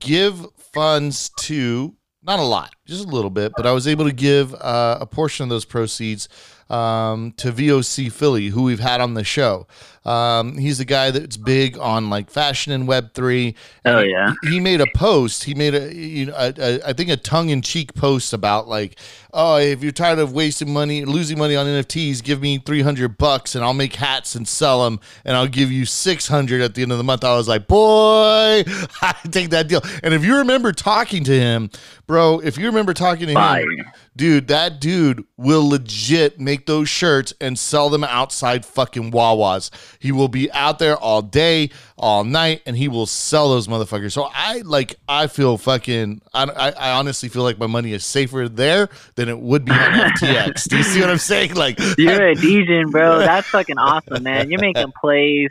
give 0.00 0.46
funds 0.56 1.30
to 1.38 1.94
not 2.22 2.38
a 2.38 2.42
lot, 2.42 2.74
just 2.86 3.04
a 3.04 3.08
little 3.08 3.30
bit, 3.30 3.52
but 3.56 3.66
I 3.66 3.72
was 3.72 3.88
able 3.88 4.04
to 4.04 4.12
give 4.12 4.54
uh, 4.54 4.98
a 5.00 5.06
portion 5.06 5.44
of 5.44 5.48
those 5.50 5.64
proceeds 5.64 6.28
um, 6.70 7.32
to 7.36 7.52
VOC 7.52 8.10
Philly, 8.10 8.48
who 8.48 8.62
we've 8.62 8.80
had 8.80 9.00
on 9.00 9.14
the 9.14 9.24
show. 9.24 9.66
Um, 10.04 10.58
he's 10.58 10.78
the 10.78 10.84
guy 10.84 11.12
that's 11.12 11.36
big 11.36 11.78
on 11.78 12.10
like 12.10 12.28
fashion 12.28 12.72
and 12.72 12.88
Web 12.88 13.14
three. 13.14 13.54
Oh 13.84 14.00
yeah. 14.00 14.34
He 14.42 14.58
made 14.58 14.80
a 14.80 14.86
post. 14.96 15.44
He 15.44 15.54
made 15.54 15.74
a, 15.74 15.94
you 15.94 16.26
know, 16.26 16.34
a, 16.36 16.52
a, 16.58 16.88
I 16.88 16.92
think 16.92 17.10
a 17.10 17.16
tongue 17.16 17.50
in 17.50 17.62
cheek 17.62 17.94
post 17.94 18.32
about 18.32 18.66
like, 18.66 18.98
oh, 19.32 19.56
if 19.56 19.82
you're 19.82 19.92
tired 19.92 20.18
of 20.18 20.32
wasting 20.32 20.72
money, 20.72 21.04
losing 21.04 21.38
money 21.38 21.56
on 21.56 21.66
NFTs, 21.66 22.22
give 22.22 22.40
me 22.40 22.58
300 22.58 23.16
bucks 23.16 23.54
and 23.54 23.64
I'll 23.64 23.72
make 23.72 23.94
hats 23.94 24.34
and 24.34 24.46
sell 24.46 24.84
them, 24.84 25.00
and 25.24 25.36
I'll 25.36 25.48
give 25.48 25.72
you 25.72 25.86
600 25.86 26.60
at 26.60 26.74
the 26.74 26.82
end 26.82 26.92
of 26.92 26.98
the 26.98 27.04
month. 27.04 27.24
I 27.24 27.34
was 27.34 27.48
like, 27.48 27.66
boy, 27.66 28.64
I 29.02 29.14
take 29.30 29.50
that 29.50 29.68
deal. 29.68 29.80
And 30.02 30.12
if 30.12 30.24
you 30.24 30.36
remember 30.38 30.72
talking 30.72 31.24
to 31.24 31.32
him, 31.32 31.70
bro, 32.06 32.40
if 32.40 32.58
you 32.58 32.66
remember 32.66 32.92
talking 32.92 33.28
to 33.28 33.34
Fire. 33.34 33.62
him, 33.62 33.86
dude, 34.16 34.48
that 34.48 34.80
dude 34.80 35.24
will 35.36 35.66
legit 35.66 36.38
make 36.38 36.66
those 36.66 36.88
shirts 36.88 37.32
and 37.40 37.58
sell 37.58 37.88
them 37.88 38.04
outside 38.04 38.66
fucking 38.66 39.12
Wawas. 39.12 39.70
He 39.98 40.12
will 40.12 40.28
be 40.28 40.52
out 40.52 40.78
there 40.78 40.96
all 40.96 41.22
day, 41.22 41.70
all 41.98 42.24
night, 42.24 42.62
and 42.66 42.76
he 42.76 42.88
will 42.88 43.06
sell 43.06 43.50
those 43.50 43.68
motherfuckers. 43.68 44.12
So 44.12 44.28
I 44.32 44.62
like, 44.64 44.96
I 45.08 45.26
feel 45.26 45.58
fucking, 45.58 46.22
I, 46.34 46.44
I, 46.44 46.70
I 46.70 46.92
honestly 46.92 47.28
feel 47.28 47.42
like 47.42 47.58
my 47.58 47.66
money 47.66 47.92
is 47.92 48.04
safer 48.04 48.48
there 48.48 48.88
than 49.14 49.28
it 49.28 49.38
would 49.38 49.64
be 49.64 49.72
on 49.72 49.78
FTX. 50.18 50.68
Do 50.68 50.76
you 50.78 50.82
see 50.82 51.00
what 51.00 51.10
I'm 51.10 51.18
saying? 51.18 51.54
Like, 51.54 51.78
You're 51.98 52.28
a 52.30 52.34
DJ, 52.34 52.90
bro. 52.90 53.18
That's 53.20 53.48
fucking 53.48 53.78
awesome, 53.78 54.22
man. 54.22 54.50
You're 54.50 54.60
making 54.60 54.92
plays 55.00 55.50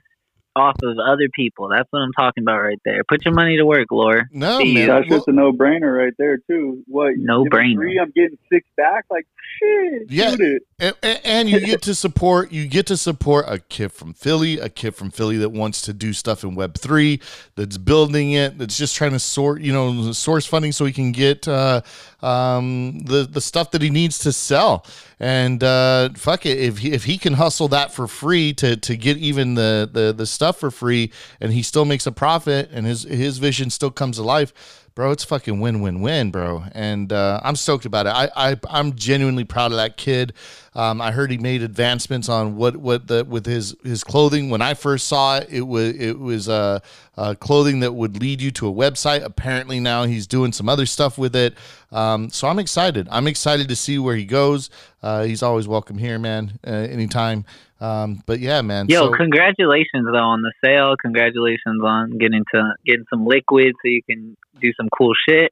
off 0.55 0.75
of 0.83 0.97
other 0.99 1.29
people. 1.33 1.69
That's 1.69 1.87
what 1.91 1.99
I'm 1.99 2.11
talking 2.13 2.43
about 2.43 2.59
right 2.61 2.79
there. 2.83 3.03
Put 3.03 3.23
your 3.25 3.33
money 3.33 3.57
to 3.57 3.65
work, 3.65 3.87
Lore. 3.91 4.27
no, 4.31 4.59
See, 4.59 4.73
man. 4.73 4.87
That's 4.87 5.09
Well, 5.09 5.19
just 5.19 5.27
a 5.27 5.31
no 5.31 5.51
brainer 5.53 5.97
right 5.97 6.13
there 6.17 6.37
too. 6.37 6.83
What 6.87 7.13
No 7.17 7.45
brainer. 7.45 7.75
Three, 7.75 7.99
I'm 7.99 8.11
getting 8.11 8.37
six 8.51 8.67
back. 8.75 9.05
Like 9.09 9.25
shit. 9.59 10.03
Yeah. 10.11 10.31
Shoot 10.31 10.41
it. 10.41 10.63
and, 10.79 10.95
and- 11.03 11.19
and 11.23 11.49
you 11.49 11.59
get 11.61 11.81
to 11.83 11.95
support 11.95 12.51
you 12.51 12.67
get 12.67 12.85
to 12.87 12.97
support 12.97 13.45
a 13.47 13.59
kid 13.59 13.91
from 13.91 14.13
Philly, 14.13 14.59
a 14.59 14.69
kid 14.69 14.95
from 14.95 15.09
Philly 15.11 15.37
that 15.37 15.49
wants 15.49 15.81
to 15.83 15.93
do 15.93 16.13
stuff 16.13 16.43
in 16.43 16.55
Web 16.55 16.77
three, 16.77 17.19
that's 17.55 17.77
building 17.77 18.33
it, 18.33 18.57
that's 18.57 18.77
just 18.77 18.95
trying 18.95 19.11
to 19.11 19.19
sort 19.19 19.61
you 19.61 19.71
know 19.73 20.11
source 20.11 20.45
funding 20.45 20.71
so 20.71 20.85
he 20.85 20.91
can 20.91 21.11
get 21.13 21.47
uh, 21.47 21.81
um, 22.21 22.99
the 23.05 23.27
the 23.29 23.41
stuff 23.41 23.71
that 23.71 23.81
he 23.81 23.89
needs 23.89 24.19
to 24.19 24.31
sell. 24.31 24.85
And 25.19 25.63
uh, 25.63 26.09
fuck 26.15 26.45
it, 26.47 26.57
if 26.57 26.79
he, 26.79 26.91
if 26.93 27.03
he 27.03 27.17
can 27.19 27.33
hustle 27.33 27.67
that 27.69 27.93
for 27.93 28.07
free 28.07 28.53
to 28.55 28.75
to 28.75 28.97
get 28.97 29.17
even 29.17 29.53
the, 29.55 29.89
the 29.91 30.11
the 30.13 30.25
stuff 30.41 30.59
for 30.59 30.71
free, 30.71 31.11
and 31.39 31.53
he 31.53 31.61
still 31.61 31.85
makes 31.85 32.07
a 32.07 32.11
profit, 32.11 32.69
and 32.73 32.87
his 32.87 33.03
his 33.03 33.37
vision 33.37 33.69
still 33.69 33.91
comes 33.91 34.17
to 34.17 34.23
life 34.23 34.89
bro 34.93 35.11
it's 35.11 35.23
fucking 35.23 35.59
win 35.59 35.81
win 35.81 36.01
win 36.01 36.31
bro. 36.31 36.63
And 36.73 37.11
uh, 37.13 37.39
i'm 37.43 37.55
stoked 37.55 37.85
about 37.85 38.07
it. 38.07 38.09
I, 38.09 38.29
I 38.35 38.55
i'm 38.69 38.93
genuinely 38.95 39.43
proud 39.43 39.71
of 39.71 39.77
that 39.77 39.97
kid. 39.97 40.33
Um, 40.73 41.01
i 41.01 41.11
heard 41.11 41.31
he 41.31 41.37
made 41.37 41.61
advancements 41.61 42.29
on 42.29 42.55
what 42.55 42.77
what 42.77 43.07
the 43.07 43.23
with 43.25 43.45
his 43.45 43.75
his 43.83 44.03
clothing. 44.03 44.49
When 44.49 44.61
i 44.61 44.73
first 44.73 45.07
saw 45.07 45.37
it 45.37 45.47
it 45.49 45.61
was 45.61 45.95
it 45.95 46.19
was 46.19 46.49
uh, 46.49 46.79
uh, 47.17 47.35
clothing 47.35 47.81
that 47.81 47.93
would 47.93 48.19
lead 48.19 48.41
you 48.41 48.51
to 48.51 48.67
a 48.67 48.73
website. 48.73 49.23
Apparently 49.23 49.79
now 49.79 50.03
he's 50.05 50.27
doing 50.27 50.51
some 50.51 50.67
other 50.69 50.85
stuff 50.85 51.17
with 51.17 51.35
it. 51.35 51.55
Um, 51.91 52.29
so 52.29 52.47
i'm 52.47 52.59
excited. 52.59 53.07
I'm 53.11 53.27
excited 53.27 53.69
to 53.69 53.75
see 53.75 53.97
where 53.99 54.15
he 54.15 54.25
goes. 54.25 54.69
Uh, 55.01 55.23
he's 55.23 55.41
always 55.43 55.67
welcome 55.67 55.97
here 55.97 56.19
man 56.19 56.59
uh, 56.65 56.69
anytime. 56.71 57.45
Um, 57.79 58.21
but 58.27 58.39
yeah 58.39 58.61
man 58.61 58.87
Yo, 58.89 59.05
so- 59.07 59.17
congratulations 59.17 60.05
though 60.11 60.17
on 60.17 60.41
the 60.41 60.53
sale. 60.63 60.95
Congratulations 61.01 61.81
on 61.83 62.17
getting 62.17 62.43
to 62.53 62.73
getting 62.85 63.05
some 63.09 63.25
liquid 63.25 63.73
so 63.81 63.87
you 63.87 64.01
can 64.07 64.37
do 64.61 64.71
some 64.73 64.87
cool 64.97 65.13
shit. 65.27 65.51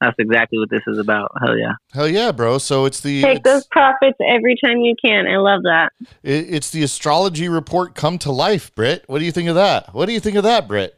That's 0.00 0.16
exactly 0.18 0.58
what 0.58 0.68
this 0.68 0.82
is 0.86 0.98
about. 0.98 1.32
Hell 1.40 1.56
yeah. 1.56 1.72
hell 1.94 2.06
yeah 2.08 2.30
bro 2.30 2.58
so 2.58 2.84
it's 2.84 3.00
the 3.00 3.22
Take 3.22 3.38
it's- 3.38 3.54
those 3.54 3.66
profits 3.68 4.18
every 4.28 4.54
time 4.62 4.78
you 4.80 4.94
can. 5.02 5.26
I 5.26 5.38
love 5.38 5.62
that. 5.62 5.92
It, 6.22 6.46
it's 6.50 6.70
the 6.70 6.82
astrology 6.82 7.48
report 7.48 7.94
come 7.94 8.18
to 8.18 8.30
life, 8.32 8.74
Britt. 8.74 9.04
What 9.06 9.20
do 9.20 9.24
you 9.24 9.32
think 9.32 9.48
of 9.48 9.54
that? 9.54 9.94
What 9.94 10.06
do 10.06 10.12
you 10.12 10.20
think 10.20 10.36
of 10.36 10.44
that, 10.44 10.68
Britt? 10.68 10.96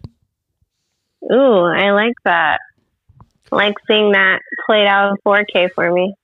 Ooh, 1.32 1.62
I 1.64 1.90
like 1.92 2.14
that. 2.24 2.58
I 3.52 3.56
like 3.56 3.74
seeing 3.86 4.12
that 4.12 4.40
played 4.66 4.86
out 4.86 5.10
in 5.10 5.16
4K 5.24 5.70
for 5.74 5.92
me. 5.92 6.14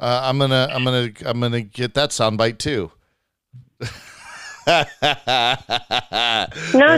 Uh, 0.00 0.20
I'm 0.24 0.38
gonna, 0.38 0.68
I'm 0.70 0.84
gonna, 0.84 1.10
I'm 1.26 1.40
gonna 1.40 1.60
get 1.62 1.94
that 1.94 2.10
soundbite 2.10 2.58
too. 2.58 2.92
No, 4.68 4.84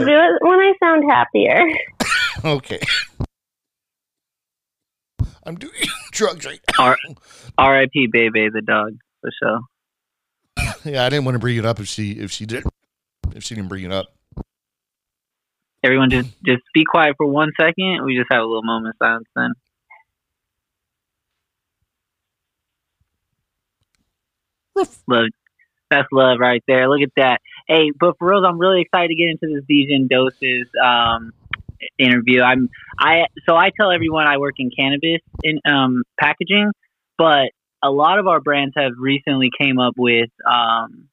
do 0.03 0.11
it 0.11 0.41
when 0.41 0.59
I 0.59 0.73
sound 0.83 1.09
happier. 1.09 1.61
okay. 2.45 2.79
I'm 5.43 5.55
doing 5.55 5.73
drugs 6.11 6.45
right. 6.45 6.59
R- 6.79 6.97
R.I.P. 7.57 8.07
Bebe 8.11 8.49
the 8.49 8.61
dog 8.61 8.97
for 9.21 9.31
sure. 9.41 9.59
Yeah, 10.83 11.05
I 11.05 11.09
didn't 11.09 11.25
want 11.25 11.35
to 11.35 11.39
bring 11.39 11.57
it 11.57 11.65
up 11.65 11.79
if 11.79 11.87
she, 11.87 12.13
if 12.13 12.31
she 12.31 12.47
did, 12.47 12.63
if 13.35 13.43
she 13.43 13.53
didn't 13.53 13.69
bring 13.69 13.83
it 13.83 13.91
up. 13.91 14.07
Everyone 15.83 16.09
just 16.09 16.29
just 16.43 16.63
be 16.73 16.83
quiet 16.85 17.15
for 17.17 17.27
one 17.27 17.51
second. 17.59 18.03
We 18.03 18.15
just 18.15 18.27
have 18.31 18.41
a 18.41 18.45
little 18.45 18.63
moment 18.63 18.95
of 18.95 19.05
silence 19.05 19.27
then. 19.35 19.53
Love, 25.07 25.29
that's 25.91 26.07
love 26.11 26.39
right 26.39 26.63
there. 26.67 26.89
Look 26.89 27.01
at 27.01 27.11
that. 27.17 27.41
Hey, 27.67 27.91
but 27.99 28.17
for 28.17 28.29
real, 28.29 28.45
I'm 28.45 28.57
really 28.59 28.81
excited 28.81 29.09
to 29.09 29.15
get 29.15 29.29
into 29.29 29.61
this 29.67 29.87
and 29.89 30.09
Doses 30.09 30.67
um, 30.83 31.33
interview. 31.97 32.41
I'm 32.41 32.69
I 32.99 33.25
so 33.47 33.55
I 33.55 33.71
tell 33.79 33.91
everyone 33.91 34.27
I 34.27 34.37
work 34.37 34.55
in 34.57 34.69
cannabis 34.77 35.21
in 35.43 35.59
um, 35.65 36.03
packaging, 36.19 36.71
but 37.17 37.51
a 37.83 37.89
lot 37.89 38.19
of 38.19 38.27
our 38.27 38.39
brands 38.39 38.73
have 38.77 38.91
recently 38.99 39.49
came 39.59 39.79
up 39.79 39.93
with 39.97 40.29
um, 40.49 41.07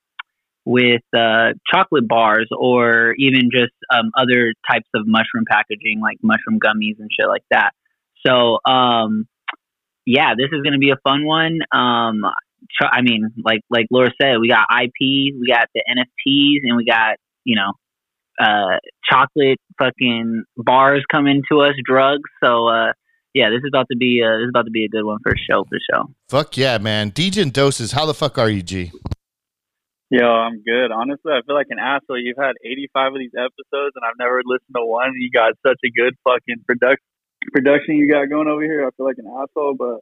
with 0.64 1.02
uh, 1.16 1.52
chocolate 1.72 2.06
bars 2.06 2.48
or 2.56 3.14
even 3.18 3.50
just 3.50 3.72
um, 3.90 4.10
other 4.16 4.52
types 4.70 4.88
of 4.94 5.06
mushroom 5.06 5.44
packaging 5.48 6.00
like 6.00 6.18
mushroom 6.22 6.58
gummies 6.60 6.98
and 6.98 7.08
shit 7.18 7.28
like 7.28 7.44
that. 7.50 7.70
So 8.26 8.58
um, 8.70 9.26
yeah, 10.04 10.34
this 10.36 10.48
is 10.52 10.62
to 10.72 10.78
be 10.78 10.90
a 10.90 10.96
fun 11.02 11.24
one. 11.24 11.60
Um, 11.72 12.24
I 12.82 13.02
mean, 13.02 13.30
like 13.44 13.60
like 13.70 13.86
Lore 13.90 14.10
said, 14.20 14.40
we 14.40 14.48
got 14.48 14.66
IP, 14.70 14.92
we 15.00 15.46
got 15.50 15.68
the 15.74 15.82
NFTs, 15.88 16.68
and 16.68 16.76
we 16.76 16.84
got 16.84 17.16
you 17.44 17.56
know 17.56 17.72
uh, 18.40 18.78
chocolate 19.10 19.58
fucking 19.78 20.44
bars 20.56 21.04
coming 21.10 21.42
to 21.50 21.60
us, 21.60 21.74
drugs. 21.84 22.28
So 22.42 22.68
uh, 22.68 22.92
yeah, 23.34 23.50
this 23.50 23.58
is 23.58 23.70
about 23.72 23.86
to 23.90 23.96
be 23.96 24.22
uh, 24.24 24.38
this 24.38 24.44
is 24.44 24.50
about 24.50 24.64
to 24.64 24.70
be 24.70 24.84
a 24.84 24.88
good 24.88 25.04
one 25.04 25.18
for 25.22 25.32
show 25.48 25.64
for 25.64 25.78
show. 25.92 26.10
Fuck 26.28 26.56
yeah, 26.56 26.78
man. 26.78 27.10
Degen 27.10 27.50
doses. 27.50 27.92
How 27.92 28.06
the 28.06 28.14
fuck 28.14 28.38
are 28.38 28.50
you, 28.50 28.62
G? 28.62 28.92
Yo, 30.10 30.24
I'm 30.24 30.62
good. 30.62 30.90
Honestly, 30.90 31.32
I 31.32 31.42
feel 31.46 31.54
like 31.54 31.66
an 31.68 31.78
asshole. 31.78 32.18
You've 32.18 32.38
had 32.40 32.56
85 32.64 33.12
of 33.12 33.18
these 33.18 33.36
episodes, 33.36 33.92
and 33.94 34.02
I've 34.08 34.16
never 34.18 34.40
listened 34.42 34.74
to 34.74 34.84
one. 34.84 35.12
You 35.18 35.30
got 35.30 35.52
such 35.66 35.78
a 35.84 35.90
good 35.90 36.14
fucking 36.24 36.64
production 36.66 37.04
production 37.52 37.96
you 37.96 38.10
got 38.10 38.28
going 38.28 38.48
over 38.48 38.62
here. 38.62 38.86
I 38.86 38.90
feel 38.96 39.06
like 39.06 39.18
an 39.18 39.26
asshole, 39.26 39.74
but 39.78 40.00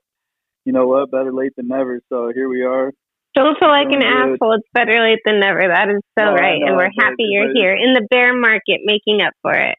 you 0.65 0.73
know 0.73 0.87
what? 0.87 1.11
Better 1.11 1.33
late 1.33 1.53
than 1.57 1.69
never. 1.69 2.01
So 2.09 2.31
here 2.35 2.49
we 2.49 2.63
are. 2.63 2.93
Don't 3.37 3.57
feel 3.59 3.69
like 3.69 3.89
an 3.93 4.03
asshole. 4.03 4.55
It's 4.55 4.69
better 4.73 5.01
late 5.03 5.21
than 5.25 5.39
never. 5.41 5.69
That 5.69 5.89
is 5.91 6.01
so 6.19 6.25
No, 6.25 6.33
right. 6.35 6.59
know, 6.59 6.67
and 6.69 6.77
we're 6.77 6.91
but- 6.97 7.05
happy 7.05 7.25
you're 7.29 7.53
here 7.55 7.73
in 7.75 7.93
the 7.93 8.07
bear 8.11 8.35
market 8.35 8.81
making 8.85 9.21
up 9.21 9.35
for 9.43 9.53
it. 9.55 9.77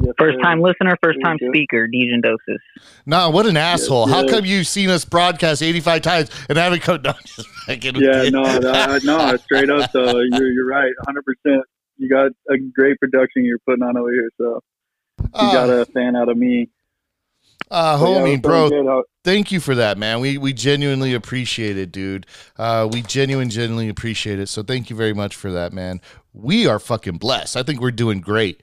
Yes, 0.00 0.14
First 0.18 0.38
time 0.40 0.60
listener, 0.60 0.96
first 1.02 1.18
time 1.24 1.38
Thank 1.38 1.42
you. 1.42 1.50
speaker, 1.52 1.88
Degen 1.88 2.20
Doses. 2.20 2.60
Nah, 3.04 3.30
what 3.30 3.46
an 3.46 3.56
asshole. 3.56 4.06
How 4.06 4.22
yeah. 4.22 4.30
come 4.30 4.44
you've 4.44 4.68
seen 4.68 4.90
us 4.90 5.04
broadcast 5.04 5.60
85 5.60 6.02
times 6.02 6.30
and 6.48 6.56
haven't 6.56 6.82
come 6.82 7.02
down? 7.02 7.16
Just 7.26 7.48
fucking 7.66 7.96
Yeah, 7.96 8.28
no, 8.30 8.44
that, 8.60 9.02
no, 9.04 9.36
straight 9.38 9.68
up. 9.70 9.90
So 9.90 10.20
you're 10.20 10.52
you're 10.52 10.66
right, 10.66 10.92
100. 11.04 11.24
percent 11.24 11.62
You 11.96 12.08
got 12.08 12.30
a 12.48 12.58
great 12.58 12.98
production 13.00 13.44
you're 13.44 13.58
putting 13.66 13.82
on 13.82 13.96
over 13.96 14.12
here. 14.12 14.30
So 14.38 14.60
you 15.20 15.28
Uh, 15.34 15.52
got 15.52 15.68
a 15.68 15.84
fan 15.86 16.14
out 16.14 16.28
of 16.28 16.36
me. 16.38 16.68
Uh, 17.70 17.98
So, 17.98 18.08
yeah, 18.08 18.36
homie, 18.36 18.42
bro. 18.42 18.70
good. 18.70 19.04
Thank 19.24 19.52
you 19.52 19.60
for 19.60 19.74
that, 19.74 19.98
man. 19.98 20.20
We 20.20 20.38
we 20.38 20.52
genuinely 20.52 21.14
appreciate 21.14 21.76
it, 21.76 21.92
dude. 21.92 22.26
Uh, 22.56 22.88
we 22.90 23.02
genuinely, 23.02 23.50
genuinely 23.52 23.88
appreciate 23.88 24.38
it. 24.38 24.48
So 24.48 24.62
thank 24.62 24.90
you 24.90 24.96
very 24.96 25.12
much 25.14 25.36
for 25.36 25.50
that, 25.52 25.72
man. 25.72 26.00
We 26.32 26.66
are 26.66 26.78
fucking 26.78 27.18
blessed. 27.18 27.56
I 27.56 27.62
think 27.62 27.80
we're 27.80 27.90
doing 27.90 28.20
great. 28.20 28.62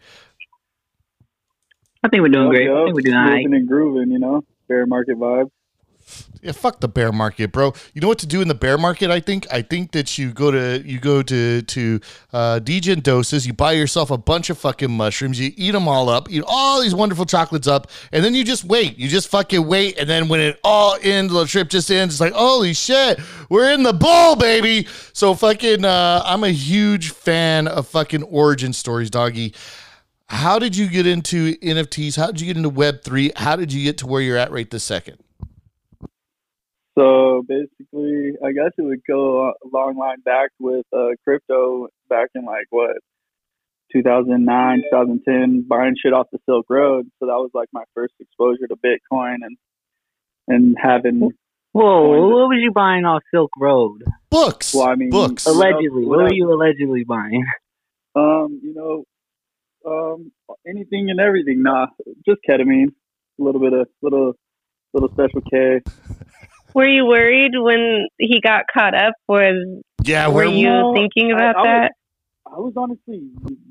I 2.04 2.10
think 2.10 2.22
we're 2.24 2.30
doing 2.30 2.46
Yup, 2.46 2.54
great. 2.54 2.70
I 2.70 2.84
think 2.86 2.96
we're 2.96 3.02
doing 3.02 3.18
all 3.18 3.30
right. 3.30 3.46
And 3.46 3.68
grooving, 3.68 4.12
you 4.12 4.20
know, 4.20 4.44
fair 4.68 4.86
market 4.86 5.18
vibes. 5.18 5.50
Yeah, 6.42 6.52
fuck 6.52 6.80
the 6.80 6.88
bear 6.88 7.12
market, 7.12 7.52
bro. 7.52 7.74
You 7.96 8.02
know 8.02 8.08
what 8.08 8.20
to 8.20 8.28
do 8.28 8.40
in 8.40 8.48
the 8.48 8.54
bear 8.54 8.78
market? 8.78 9.10
I 9.10 9.20
think. 9.20 9.48
I 9.52 9.64
think 9.64 9.94
that 9.94 10.16
you 10.20 10.32
go 10.32 10.52
to 10.52 10.84
you 10.86 11.00
go 11.00 11.24
to 11.24 11.64
to 11.64 12.00
uh, 12.32 12.60
Degen 12.60 13.00
doses. 13.00 13.48
You 13.48 13.54
buy 13.54 13.72
yourself 13.72 14.12
a 14.12 14.18
bunch 14.18 14.52
of 14.52 14.60
fucking 14.60 14.92
mushrooms. 14.92 15.40
You 15.40 15.52
eat 15.58 15.72
them 15.72 15.88
all 15.88 16.08
up. 16.08 16.30
Eat 16.30 16.44
all 16.46 16.82
these 16.82 16.94
wonderful 16.94 17.26
chocolates 17.26 17.66
up, 17.68 17.90
and 18.12 18.24
then 18.24 18.36
you 18.36 18.44
just 18.44 18.64
wait. 18.64 19.00
You 19.00 19.08
just 19.08 19.28
fucking 19.30 19.66
wait, 19.66 19.98
and 19.98 20.08
then 20.08 20.28
when 20.28 20.40
it 20.40 20.60
all 20.64 20.96
ends, 21.02 21.34
the 21.34 21.46
trip 21.46 21.70
just 21.70 21.90
ends. 21.90 22.16
It's 22.16 22.22
like 22.22 22.34
holy 22.34 22.76
shit, 22.76 23.20
we're 23.50 23.72
in 23.72 23.82
the 23.82 23.94
bowl, 23.94 24.36
baby. 24.36 24.88
So 25.14 25.34
fucking, 25.34 25.84
uh, 25.84 26.22
I'm 26.24 26.44
a 26.44 26.52
huge 26.52 27.10
fan 27.10 27.68
of 27.68 27.88
fucking 27.88 28.22
origin 28.22 28.74
stories, 28.74 29.10
doggy. 29.10 29.56
How 30.28 30.60
did 30.60 30.76
you 30.76 30.90
get 30.90 31.08
into 31.08 31.56
NFTs? 31.56 32.18
How 32.18 32.28
did 32.28 32.42
you 32.42 32.48
get 32.48 32.58
into 32.58 32.70
Web 32.70 33.04
three? 33.04 33.32
How 33.36 33.56
did 33.56 33.74
you 33.74 33.84
get 33.84 33.98
to 34.00 34.08
where 34.08 34.22
you're 34.22 34.38
at 34.38 34.52
right 34.52 34.70
this 34.70 34.84
second? 34.84 35.18
So 36.98 37.44
basically, 37.48 38.34
I 38.44 38.54
guess 38.54 38.72
it 38.78 38.82
would 38.82 39.02
go 39.08 39.50
a 39.50 39.54
long 39.72 39.98
line 39.98 40.22
back 40.24 40.52
with 40.60 40.86
uh, 40.96 41.10
crypto 41.24 41.90
back 42.10 42.30
in 42.36 42.46
like 42.46 42.68
what 42.70 42.98
2009, 43.92 44.84
2010, 44.92 45.66
buying 45.68 45.96
shit 46.02 46.14
off 46.14 46.28
the 46.32 46.40
Silk 46.46 46.66
Road. 46.70 47.08
So 47.20 47.28
that 47.28 47.34
was 47.34 47.52
like 47.54 47.70
my 47.74 47.84
first 47.94 48.14
exposure 48.20 48.68
to 48.68 48.76
Bitcoin 48.76 49.38
and 49.42 49.58
and 50.48 50.78
having. 50.82 51.32
Whoa, 51.74 52.30
what 52.30 52.48
was 52.48 52.60
you 52.62 52.72
buying 52.72 53.04
off 53.04 53.24
Silk 53.34 53.52
Road? 53.60 54.04
Books. 54.30 54.74
Well, 54.74 54.88
I 54.88 54.96
mean, 54.96 55.10
books. 55.10 55.46
Allegedly, 55.46 55.84
you 55.84 56.02
know, 56.02 56.08
what 56.08 56.20
were 56.20 56.34
you 56.34 56.52
allegedly 56.54 57.04
buying? 57.04 57.44
Um, 58.16 58.62
you 58.64 58.74
know, 58.74 59.04
um, 59.86 60.32
anything 60.66 61.10
and 61.10 61.20
everything. 61.20 61.64
Nah, 61.64 61.88
just 62.26 62.40
ketamine, 62.50 62.94
a 63.40 63.44
little 63.44 63.60
bit 63.60 63.74
of 63.74 63.88
little 64.02 64.34
little 64.94 65.10
special 65.10 65.42
K. 65.42 65.82
Were 66.76 66.88
you 66.88 67.06
worried 67.06 67.54
when 67.56 68.08
he 68.20 68.42
got 68.42 68.66
caught 68.72 68.94
up? 68.94 69.14
Was 69.30 69.56
Yeah, 70.04 70.28
were 70.28 70.34
where 70.34 70.46
you 70.46 70.68
Well, 70.68 70.94
thinking 70.94 71.32
about 71.32 71.56
I 71.56 71.60
was- 71.60 71.66
that? 71.66 71.92
I 72.48 72.60
was 72.60 72.74
honestly 72.78 73.22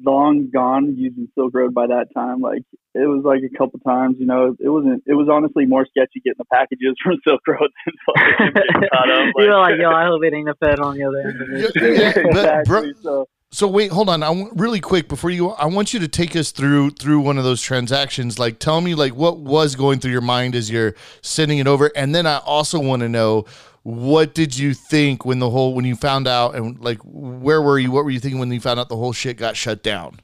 long 0.04 0.50
gone 0.52 0.96
using 0.96 1.28
Silk 1.36 1.54
Road 1.54 1.72
by 1.72 1.86
that 1.86 2.08
time. 2.12 2.40
Like 2.40 2.62
it 2.94 3.06
was 3.08 3.22
like 3.24 3.40
a 3.42 3.56
couple 3.56 3.78
times, 3.80 4.16
you 4.18 4.26
know. 4.26 4.56
It 4.58 4.68
wasn't. 4.68 5.04
It 5.06 5.14
was 5.14 5.28
honestly 5.30 5.64
more 5.64 5.86
sketchy 5.86 6.20
getting 6.24 6.34
the 6.38 6.44
packages 6.52 6.94
from 7.02 7.16
Silk 7.24 7.40
Road 7.46 7.60
than 7.86 7.94
fucking 8.04 8.52
getting 8.54 8.88
caught 8.90 9.10
up. 9.10 9.26
you 9.38 9.48
were 9.48 9.56
like, 9.58 9.76
yo, 9.80 9.90
I 9.90 10.06
hope 10.06 10.24
it 10.24 10.34
ain't 10.34 10.48
a 10.48 10.54
Fed 10.56 10.80
on 10.80 10.96
the 10.98 11.04
other 11.04 11.18
end 11.18 11.40
of 11.40 11.48
Yeah, 11.50 11.66
it. 11.74 11.98
yeah, 11.98 12.12
but 12.14 12.26
exactly. 12.30 12.64
bro- 12.66 12.92
so 13.00 13.26
So 13.54 13.68
wait, 13.68 13.92
hold 13.92 14.08
on. 14.08 14.24
I 14.24 14.48
really 14.56 14.80
quick 14.80 15.06
before 15.06 15.30
you. 15.30 15.50
I 15.50 15.66
want 15.66 15.94
you 15.94 16.00
to 16.00 16.08
take 16.08 16.34
us 16.34 16.50
through 16.50 16.90
through 16.90 17.20
one 17.20 17.38
of 17.38 17.44
those 17.44 17.62
transactions. 17.62 18.36
Like, 18.36 18.58
tell 18.58 18.80
me 18.80 18.96
like 18.96 19.14
what 19.14 19.38
was 19.38 19.76
going 19.76 20.00
through 20.00 20.10
your 20.10 20.22
mind 20.22 20.56
as 20.56 20.72
you're 20.72 20.96
sending 21.22 21.58
it 21.58 21.68
over, 21.68 21.92
and 21.94 22.12
then 22.12 22.26
I 22.26 22.38
also 22.38 22.80
want 22.80 23.02
to 23.02 23.08
know 23.08 23.44
what 23.84 24.34
did 24.34 24.58
you 24.58 24.74
think 24.74 25.24
when 25.24 25.38
the 25.38 25.50
whole 25.50 25.72
when 25.72 25.84
you 25.84 25.94
found 25.94 26.26
out 26.26 26.56
and 26.56 26.80
like 26.80 26.98
where 27.04 27.62
were 27.62 27.78
you? 27.78 27.92
What 27.92 28.04
were 28.04 28.10
you 28.10 28.18
thinking 28.18 28.40
when 28.40 28.50
you 28.50 28.58
found 28.58 28.80
out 28.80 28.88
the 28.88 28.96
whole 28.96 29.12
shit 29.12 29.36
got 29.36 29.56
shut 29.56 29.84
down? 29.84 30.18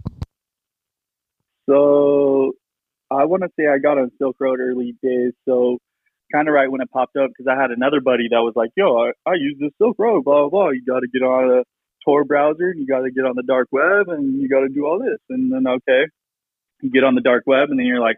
So 1.68 2.54
I 3.12 3.26
want 3.26 3.44
to 3.44 3.48
say 3.56 3.68
I 3.68 3.78
got 3.78 3.96
on 3.96 4.10
Silk 4.18 4.38
Road 4.40 4.58
early 4.58 4.96
days. 5.04 5.34
So 5.44 5.78
kind 6.32 6.48
of 6.48 6.54
right 6.54 6.68
when 6.68 6.80
it 6.80 6.90
popped 6.90 7.14
up 7.14 7.30
because 7.30 7.46
I 7.48 7.54
had 7.54 7.70
another 7.70 8.00
buddy 8.00 8.26
that 8.28 8.40
was 8.40 8.54
like, 8.56 8.70
"Yo, 8.76 8.96
I, 8.96 9.12
I 9.24 9.34
use 9.34 9.56
this 9.60 9.70
Silk 9.78 9.94
Road, 10.00 10.24
blah 10.24 10.48
blah 10.48 10.50
blah. 10.50 10.70
You 10.70 10.82
got 10.84 10.98
to 10.98 11.06
get 11.06 11.22
on 11.22 11.60
a 11.60 11.62
Tor 12.04 12.24
browser, 12.24 12.72
you 12.76 12.86
got 12.86 13.00
to 13.00 13.10
get 13.10 13.24
on 13.24 13.34
the 13.36 13.42
dark 13.42 13.68
web, 13.72 14.08
and 14.08 14.40
you 14.40 14.48
got 14.48 14.60
to 14.60 14.68
do 14.68 14.86
all 14.86 14.98
this." 14.98 15.18
And 15.28 15.52
then 15.52 15.66
okay, 15.66 16.06
you 16.82 16.90
get 16.90 17.04
on 17.04 17.14
the 17.14 17.20
dark 17.20 17.44
web, 17.46 17.70
and 17.70 17.78
then 17.78 17.86
you're 17.86 18.00
like, 18.00 18.16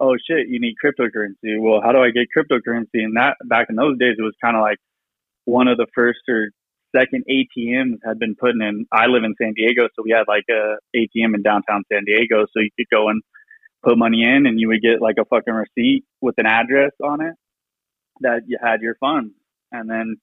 "Oh 0.00 0.14
shit, 0.16 0.48
you 0.48 0.60
need 0.60 0.74
cryptocurrency." 0.82 1.60
Well, 1.60 1.80
how 1.82 1.92
do 1.92 1.98
I 1.98 2.10
get 2.10 2.26
cryptocurrency? 2.36 3.04
And 3.04 3.16
that 3.16 3.36
back 3.44 3.66
in 3.70 3.76
those 3.76 3.98
days, 3.98 4.16
it 4.18 4.22
was 4.22 4.34
kind 4.42 4.56
of 4.56 4.62
like 4.62 4.78
one 5.44 5.68
of 5.68 5.76
the 5.76 5.86
first 5.94 6.20
or 6.28 6.50
second 6.94 7.24
ATMs 7.28 7.98
had 8.04 8.18
been 8.18 8.34
putting 8.34 8.62
in. 8.62 8.86
I 8.92 9.06
live 9.06 9.24
in 9.24 9.34
San 9.40 9.52
Diego, 9.54 9.88
so 9.94 10.02
we 10.04 10.10
had 10.10 10.24
like 10.26 10.44
a 10.50 10.76
ATM 10.96 11.34
in 11.34 11.42
downtown 11.42 11.84
San 11.92 12.04
Diego, 12.04 12.46
so 12.52 12.60
you 12.60 12.70
could 12.78 12.88
go 12.90 13.08
and 13.08 13.22
put 13.82 13.98
money 13.98 14.24
in, 14.24 14.46
and 14.46 14.58
you 14.58 14.68
would 14.68 14.82
get 14.82 15.00
like 15.00 15.16
a 15.20 15.24
fucking 15.24 15.54
receipt 15.54 16.04
with 16.20 16.34
an 16.38 16.46
address 16.46 16.92
on 17.02 17.20
it 17.20 17.34
that 18.20 18.42
you 18.46 18.58
had 18.62 18.80
your 18.80 18.96
funds, 18.96 19.32
and 19.70 19.88
then 19.88 20.16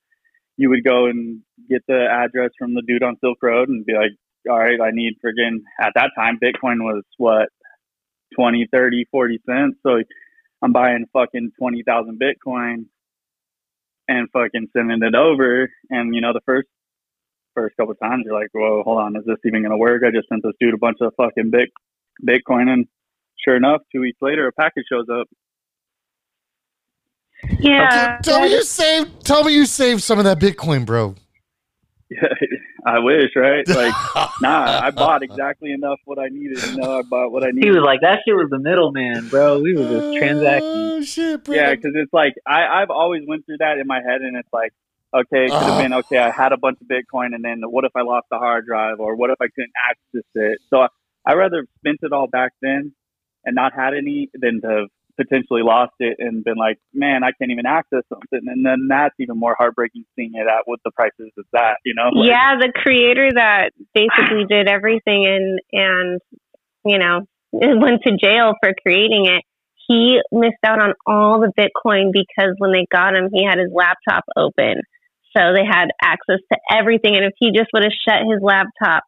you 0.58 0.70
would 0.70 0.84
go 0.84 1.06
and 1.06 1.42
get 1.70 1.84
the 1.88 2.06
address 2.10 2.52
from 2.58 2.74
the 2.74 2.84
dude 2.88 3.04
on 3.04 3.18
Silk 3.22 3.38
Road 3.42 3.70
and 3.70 3.86
be 3.86 3.94
like, 3.94 4.12
all 4.50 4.60
right, 4.60 4.80
I 4.80 4.92
need 4.92 5.18
friggin' 5.24 5.60
at 5.82 5.94
that 5.96 6.12
time 6.18 6.40
Bitcoin 6.42 6.82
was 6.82 7.04
what 7.18 7.50
20, 8.36 8.68
30, 8.72 9.06
40 9.12 9.40
cents. 9.46 9.78
So 9.84 10.02
I'm 10.62 10.72
buying 10.72 11.06
fucking 11.14 11.52
20,000 11.60 12.20
Bitcoin 12.20 12.86
and 14.08 14.30
fucking 14.32 14.68
sending 14.76 15.02
it 15.02 15.16
over. 15.16 15.70
And 15.90 16.14
you 16.14 16.22
know, 16.22 16.34
the 16.34 16.42
first 16.46 16.68
first 17.56 17.76
couple 17.78 17.96
times 17.96 18.24
you're 18.26 18.40
like, 18.40 18.50
whoa, 18.54 18.84
hold 18.84 19.00
on, 19.00 19.16
is 19.16 19.24
this 19.26 19.38
even 19.46 19.64
gonna 19.64 19.78
work? 19.78 20.04
I 20.06 20.12
just 20.12 20.30
sent 20.30 20.44
this 20.44 20.54
dude 20.60 20.74
a 20.74 20.78
bunch 20.78 20.98
of 21.02 21.14
fucking 21.18 21.52
bit 21.52 21.70
Bitcoin, 22.26 22.70
and 22.70 22.88
sure 23.44 23.56
enough, 23.56 23.82
two 23.92 24.02
weeks 24.02 24.20
later, 24.22 24.48
a 24.48 24.52
package 24.52 24.86
shows 24.92 25.08
up. 25.12 25.28
Yeah. 27.60 28.20
tell 28.24 28.42
me 28.42 28.52
you 28.52 28.64
saved. 28.64 29.26
Tell 29.26 29.44
me 29.44 29.54
you 29.54 29.66
saved 29.66 30.02
some 30.04 30.20
of 30.20 30.26
that 30.26 30.40
Bitcoin, 30.40 30.86
bro. 30.86 31.16
I 32.86 33.00
wish, 33.00 33.32
right? 33.36 33.68
Like, 33.68 33.94
nah, 34.42 34.80
I 34.84 34.92
bought 34.92 35.24
exactly 35.24 35.72
enough 35.72 36.00
what 36.06 36.20
I 36.20 36.28
needed. 36.30 36.64
You 36.64 36.78
know, 36.78 37.00
I 37.00 37.02
bought 37.02 37.32
what 37.32 37.44
I 37.44 37.48
needed. 37.48 37.64
He 37.64 37.72
was 37.72 37.84
like, 37.84 38.02
that 38.02 38.20
shit 38.26 38.36
was 38.36 38.50
the 38.52 38.60
middleman, 38.60 39.28
bro. 39.30 39.60
We 39.60 39.76
were 39.76 39.88
just 39.90 40.18
transacting. 40.18 40.70
Oh 40.70 41.02
shit, 41.02 41.44
bro. 41.44 41.56
Yeah, 41.56 41.74
because 41.74 41.94
it's 41.96 42.14
like 42.14 42.34
I 42.46 42.66
I've 42.82 42.92
always 42.92 43.24
went 43.28 43.46
through 43.48 43.58
that 43.60 43.80
in 43.80 43.88
my 43.88 44.02
head, 44.02 44.22
and 44.22 44.38
it's 44.38 44.50
like, 44.54 44.72
okay, 45.14 45.46
it 45.46 45.50
could 45.52 45.62
have 45.64 45.72
Ah. 45.72 45.82
been 45.82 45.94
okay. 45.94 46.20
I 46.20 46.30
had 46.30 46.52
a 46.52 46.58
bunch 46.58 46.78
of 46.80 46.88
Bitcoin, 46.88 47.34
and 47.34 47.44
then 47.44 47.62
what 47.64 47.86
if 47.86 47.92
I 47.96 48.02
lost 48.02 48.28
the 48.30 48.38
hard 48.38 48.68
drive, 48.68 49.00
or 49.00 49.16
what 49.16 49.32
if 49.32 49.38
I 49.42 49.48
couldn't 49.48 49.74
access 49.90 50.30
it? 50.36 50.60
So 50.70 50.82
I 50.82 50.88
I 51.28 51.34
rather 51.34 51.66
spent 51.80 51.98
it 52.04 52.14
all 52.14 52.28
back 52.28 52.52
then 52.62 52.94
and 53.46 53.56
not 53.56 53.74
had 53.74 53.96
any 53.96 54.30
than 54.36 54.62
to 54.62 54.68
have 54.68 54.88
potentially 55.18 55.62
lost 55.64 55.94
it 56.00 56.18
and 56.20 56.44
been 56.44 56.58
like, 56.58 56.78
man, 56.94 57.24
I 57.24 57.32
can't 57.32 57.52
even 57.52 57.66
access 57.66 58.04
something, 58.10 58.42
and 58.48 58.66
then 58.66 58.88
that's 58.90 59.16
even 59.20 59.38
more 59.38 59.56
heartbreaking 59.58 60.06
seeing 60.16 60.32
it 60.34 60.48
at 60.48 60.64
what 60.66 60.80
the 60.84 60.92
prices 60.92 61.32
is 61.38 61.46
that, 61.54 61.78
you 61.86 61.94
know? 61.96 62.10
Like, 62.14 62.30
yeah, 62.30 62.56
the 62.60 62.72
creator 62.74 63.30
that 63.34 63.72
basically 63.94 64.46
did 64.50 64.68
everything 64.68 65.26
and 65.26 65.60
and 65.72 66.22
you 66.86 67.00
know 67.00 67.22
went 67.52 68.02
to 68.04 68.18
jail 68.18 68.54
for 68.62 68.74
creating 68.82 69.26
it. 69.26 69.44
He 69.88 70.20
missed 70.32 70.64
out 70.66 70.82
on 70.82 70.94
all 71.06 71.40
the 71.40 71.54
Bitcoin 71.54 72.12
because 72.12 72.56
when 72.58 72.72
they 72.72 72.88
got 72.92 73.16
him, 73.16 73.30
he 73.32 73.46
had 73.46 73.60
his 73.60 73.70
laptop 73.72 74.24
open, 74.36 74.82
so 75.36 75.54
they 75.54 75.66
had 75.66 75.90
access 76.02 76.40
to 76.52 76.58
everything. 76.72 77.16
And 77.16 77.26
if 77.26 77.34
he 77.38 77.52
just 77.52 77.70
would 77.74 77.84
have 77.84 77.94
shut 77.94 78.26
his 78.28 78.42
laptop, 78.42 79.04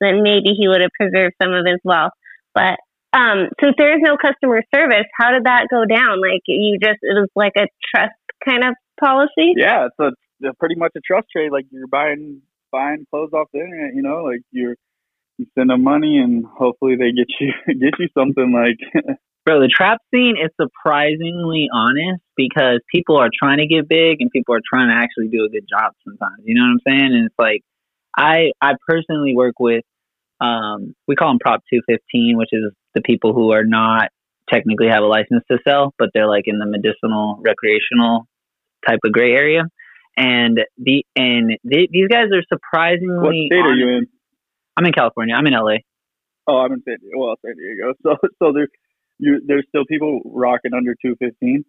then 0.00 0.22
maybe 0.22 0.54
he 0.56 0.68
would 0.68 0.80
have 0.80 0.92
preserved 0.98 1.34
some 1.42 1.52
of 1.52 1.66
his 1.66 1.80
wealth. 1.82 2.12
But 2.54 2.78
um, 3.12 3.48
so 3.60 3.68
if 3.68 3.76
there 3.76 3.94
is 3.94 4.00
no 4.02 4.16
customer 4.16 4.62
service, 4.74 5.06
how 5.18 5.32
did 5.32 5.44
that 5.44 5.66
go 5.70 5.84
down? 5.84 6.20
Like 6.20 6.42
you 6.46 6.78
just 6.80 6.98
it 7.02 7.14
was 7.14 7.28
like 7.34 7.52
a 7.56 7.66
trust 7.90 8.14
kind 8.44 8.64
of 8.64 8.74
policy. 9.00 9.54
yeah, 9.56 9.86
it's 9.86 9.98
a, 9.98 10.12
it's 10.40 10.56
pretty 10.58 10.76
much 10.76 10.92
a 10.96 11.00
trust 11.00 11.26
trade. 11.30 11.50
Like 11.50 11.66
you're 11.70 11.88
buying 11.88 12.42
buying 12.70 13.06
clothes 13.10 13.32
off 13.32 13.48
the 13.52 13.60
internet, 13.60 13.94
you 13.94 14.02
know, 14.02 14.22
like 14.22 14.42
you're 14.52 14.76
you 15.38 15.46
send 15.58 15.70
them 15.70 15.82
money 15.82 16.18
and 16.18 16.44
hopefully 16.44 16.96
they 16.96 17.10
get 17.12 17.26
you 17.40 17.52
get 17.66 17.98
you 17.98 18.08
something 18.14 18.52
like 18.52 18.78
Bro, 19.46 19.60
the 19.60 19.72
trap 19.74 19.98
scene 20.14 20.36
is 20.36 20.50
surprisingly 20.60 21.68
honest 21.72 22.22
because 22.36 22.80
people 22.92 23.16
are 23.16 23.30
trying 23.32 23.56
to 23.56 23.66
get 23.66 23.88
big 23.88 24.20
and 24.20 24.30
people 24.30 24.54
are 24.54 24.60
trying 24.68 24.88
to 24.88 24.94
actually 24.94 25.28
do 25.28 25.44
a 25.44 25.48
good 25.48 25.66
job 25.66 25.92
sometimes. 26.04 26.42
You 26.44 26.54
know 26.54 26.60
what 26.60 26.76
I'm 26.76 26.80
saying? 26.86 27.14
And 27.14 27.26
it's 27.26 27.34
like 27.38 27.62
I 28.16 28.52
I 28.60 28.74
personally 28.86 29.34
work 29.34 29.54
with 29.58 29.82
um 30.40 30.94
we 31.06 31.16
call 31.16 31.28
them 31.28 31.38
Prop 31.38 31.62
215, 31.72 32.36
which 32.36 32.50
is 32.52 32.72
the 32.94 33.02
people 33.02 33.32
who 33.32 33.52
are 33.52 33.64
not 33.64 34.10
technically 34.50 34.88
have 34.88 35.02
a 35.02 35.06
license 35.06 35.44
to 35.50 35.58
sell, 35.66 35.94
but 35.98 36.10
they're 36.12 36.26
like 36.26 36.44
in 36.46 36.58
the 36.58 36.66
medicinal 36.66 37.40
recreational 37.44 38.26
type 38.86 38.98
of 39.04 39.12
gray 39.12 39.32
area. 39.32 39.64
And 40.16 40.60
the 40.76 41.04
and 41.16 41.52
they, 41.64 41.88
these 41.90 42.08
guys 42.08 42.26
are 42.34 42.42
surprisingly 42.52 43.48
what 43.48 43.56
state 43.56 43.64
are 43.64 43.74
you 43.74 43.98
in? 43.98 44.06
I'm 44.76 44.84
in 44.86 44.92
California. 44.92 45.34
I'm 45.34 45.46
in 45.46 45.52
LA. 45.52 45.76
Oh, 46.46 46.58
I'm 46.58 46.72
in 46.72 46.82
San 46.82 46.96
Diego. 47.00 47.18
Well, 47.18 47.36
San 47.44 47.54
Diego. 47.56 47.94
So 48.02 48.16
so 48.42 48.52
there 48.52 48.68
you 49.18 49.40
there's 49.46 49.66
still 49.68 49.84
people 49.84 50.20
rocking 50.24 50.72
under 50.74 50.94
two 51.00 51.14
fifteen. 51.18 51.64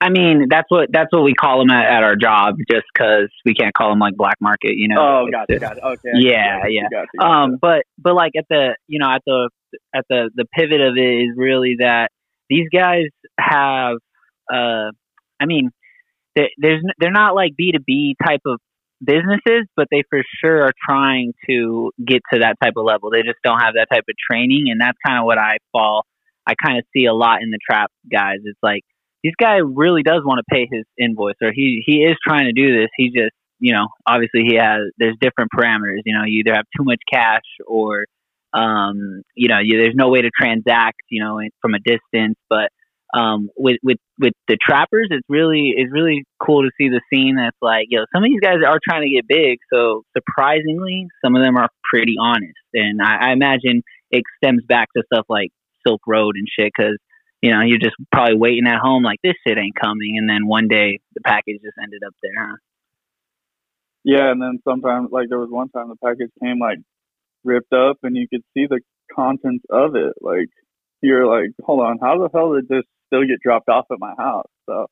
I 0.00 0.10
mean, 0.10 0.46
that's 0.48 0.70
what 0.70 0.88
that's 0.92 1.12
what 1.12 1.24
we 1.24 1.34
call 1.34 1.58
them 1.58 1.70
at, 1.70 1.84
at 1.84 2.02
our 2.04 2.14
job, 2.14 2.54
just 2.70 2.84
because 2.94 3.28
we 3.44 3.54
can't 3.54 3.74
call 3.74 3.90
them 3.90 3.98
like 3.98 4.16
black 4.16 4.36
market, 4.40 4.74
you 4.76 4.86
know. 4.88 4.96
Oh, 5.00 5.28
gotcha, 5.30 5.58
gotcha. 5.58 5.80
Okay. 5.84 6.10
Yeah, 6.14 6.60
gotcha, 6.60 6.72
yeah. 6.72 6.82
Gotcha, 6.90 7.06
gotcha. 7.18 7.28
Um, 7.28 7.58
but 7.60 7.82
but 7.98 8.14
like 8.14 8.32
at 8.36 8.44
the 8.48 8.76
you 8.86 9.00
know 9.00 9.10
at 9.10 9.22
the 9.26 9.50
at 9.94 10.04
the 10.08 10.30
the 10.34 10.44
pivot 10.54 10.80
of 10.80 10.96
it 10.96 11.00
is 11.00 11.30
really 11.36 11.76
that 11.80 12.10
these 12.48 12.68
guys 12.72 13.06
have 13.40 13.96
uh, 14.52 14.90
I 15.40 15.46
mean, 15.46 15.70
they, 16.36 16.50
there's 16.58 16.82
they're 16.98 17.10
not 17.10 17.34
like 17.34 17.56
B 17.56 17.72
two 17.72 17.82
B 17.84 18.16
type 18.24 18.42
of 18.46 18.60
businesses, 19.04 19.66
but 19.76 19.88
they 19.90 20.02
for 20.10 20.22
sure 20.40 20.64
are 20.64 20.72
trying 20.88 21.32
to 21.48 21.92
get 22.04 22.22
to 22.32 22.40
that 22.40 22.56
type 22.62 22.74
of 22.76 22.84
level. 22.84 23.10
They 23.10 23.22
just 23.22 23.38
don't 23.44 23.60
have 23.60 23.74
that 23.74 23.88
type 23.92 24.04
of 24.08 24.14
training, 24.30 24.66
and 24.70 24.80
that's 24.80 24.98
kind 25.06 25.18
of 25.18 25.24
what 25.24 25.38
I 25.38 25.56
fall. 25.72 26.04
I 26.46 26.54
kind 26.54 26.78
of 26.78 26.84
see 26.96 27.04
a 27.04 27.12
lot 27.12 27.42
in 27.42 27.50
the 27.50 27.58
trap 27.68 27.90
guys. 28.10 28.38
It's 28.44 28.58
like 28.62 28.82
this 29.24 29.34
guy 29.38 29.56
really 29.56 30.02
does 30.02 30.22
want 30.24 30.38
to 30.38 30.54
pay 30.54 30.68
his 30.70 30.84
invoice, 30.98 31.36
or 31.42 31.52
he 31.52 31.82
he 31.86 32.04
is 32.04 32.16
trying 32.26 32.46
to 32.46 32.52
do 32.52 32.78
this. 32.78 32.88
He 32.96 33.10
just 33.10 33.34
you 33.58 33.72
know 33.72 33.88
obviously 34.06 34.42
he 34.44 34.56
has 34.56 34.80
there's 34.98 35.16
different 35.20 35.50
parameters. 35.56 36.00
You 36.04 36.14
know, 36.14 36.24
you 36.24 36.40
either 36.40 36.54
have 36.54 36.66
too 36.76 36.84
much 36.84 37.00
cash 37.10 37.42
or 37.66 38.06
um 38.54 39.22
you 39.34 39.48
know 39.48 39.58
you, 39.62 39.76
there's 39.78 39.94
no 39.94 40.08
way 40.08 40.22
to 40.22 40.30
transact 40.30 41.02
you 41.10 41.22
know 41.22 41.40
from 41.60 41.74
a 41.74 41.78
distance, 41.78 42.36
but 42.48 42.70
um, 43.14 43.48
with 43.56 43.78
with 43.82 43.98
with 44.18 44.34
the 44.48 44.58
trappers, 44.60 45.08
it's 45.10 45.26
really 45.28 45.72
it's 45.76 45.92
really 45.92 46.24
cool 46.42 46.62
to 46.62 46.70
see 46.78 46.88
the 46.88 47.00
scene. 47.12 47.36
That's 47.36 47.56
like, 47.62 47.86
yo, 47.88 48.04
some 48.14 48.22
of 48.22 48.28
these 48.28 48.40
guys 48.40 48.58
are 48.66 48.78
trying 48.86 49.02
to 49.02 49.10
get 49.10 49.26
big. 49.26 49.58
So 49.72 50.02
surprisingly, 50.16 51.06
some 51.24 51.34
of 51.34 51.42
them 51.42 51.56
are 51.56 51.68
pretty 51.90 52.16
honest. 52.20 52.58
And 52.74 53.00
I, 53.00 53.30
I 53.30 53.32
imagine 53.32 53.82
it 54.10 54.24
stems 54.36 54.62
back 54.68 54.88
to 54.96 55.02
stuff 55.12 55.24
like 55.28 55.50
Silk 55.86 56.02
Road 56.06 56.36
and 56.36 56.46
shit 56.48 56.70
because 56.76 56.98
you 57.42 57.50
know 57.52 57.60
you're 57.62 57.78
just 57.78 57.96
probably 58.12 58.36
waiting 58.36 58.66
at 58.66 58.80
home 58.80 59.02
like 59.02 59.20
this 59.22 59.34
shit 59.46 59.58
ain't 59.58 59.76
coming, 59.80 60.16
and 60.18 60.28
then 60.28 60.46
one 60.46 60.68
day 60.68 61.00
the 61.14 61.20
package 61.20 61.60
just 61.62 61.76
ended 61.82 62.02
up 62.06 62.14
there. 62.22 62.48
Huh? 62.48 62.56
Yeah, 64.04 64.30
and 64.30 64.40
then 64.40 64.60
sometimes, 64.66 65.10
like 65.12 65.28
there 65.28 65.38
was 65.38 65.50
one 65.50 65.68
time 65.70 65.88
the 65.88 65.96
package 65.96 66.30
came 66.42 66.58
like 66.58 66.78
ripped 67.44 67.72
up, 67.72 67.98
and 68.02 68.16
you 68.16 68.26
could 68.28 68.42
see 68.54 68.66
the 68.66 68.80
contents 69.14 69.64
of 69.70 69.96
it. 69.96 70.14
Like 70.20 70.48
you're 71.02 71.26
like, 71.26 71.50
hold 71.62 71.80
on, 71.80 71.98
how 72.00 72.18
the 72.18 72.28
hell 72.32 72.54
did 72.54 72.68
this 72.68 72.84
still 73.06 73.26
get 73.26 73.40
dropped 73.42 73.68
off 73.68 73.86
at 73.90 73.98
my 74.00 74.14
house? 74.16 74.50
So 74.68 74.86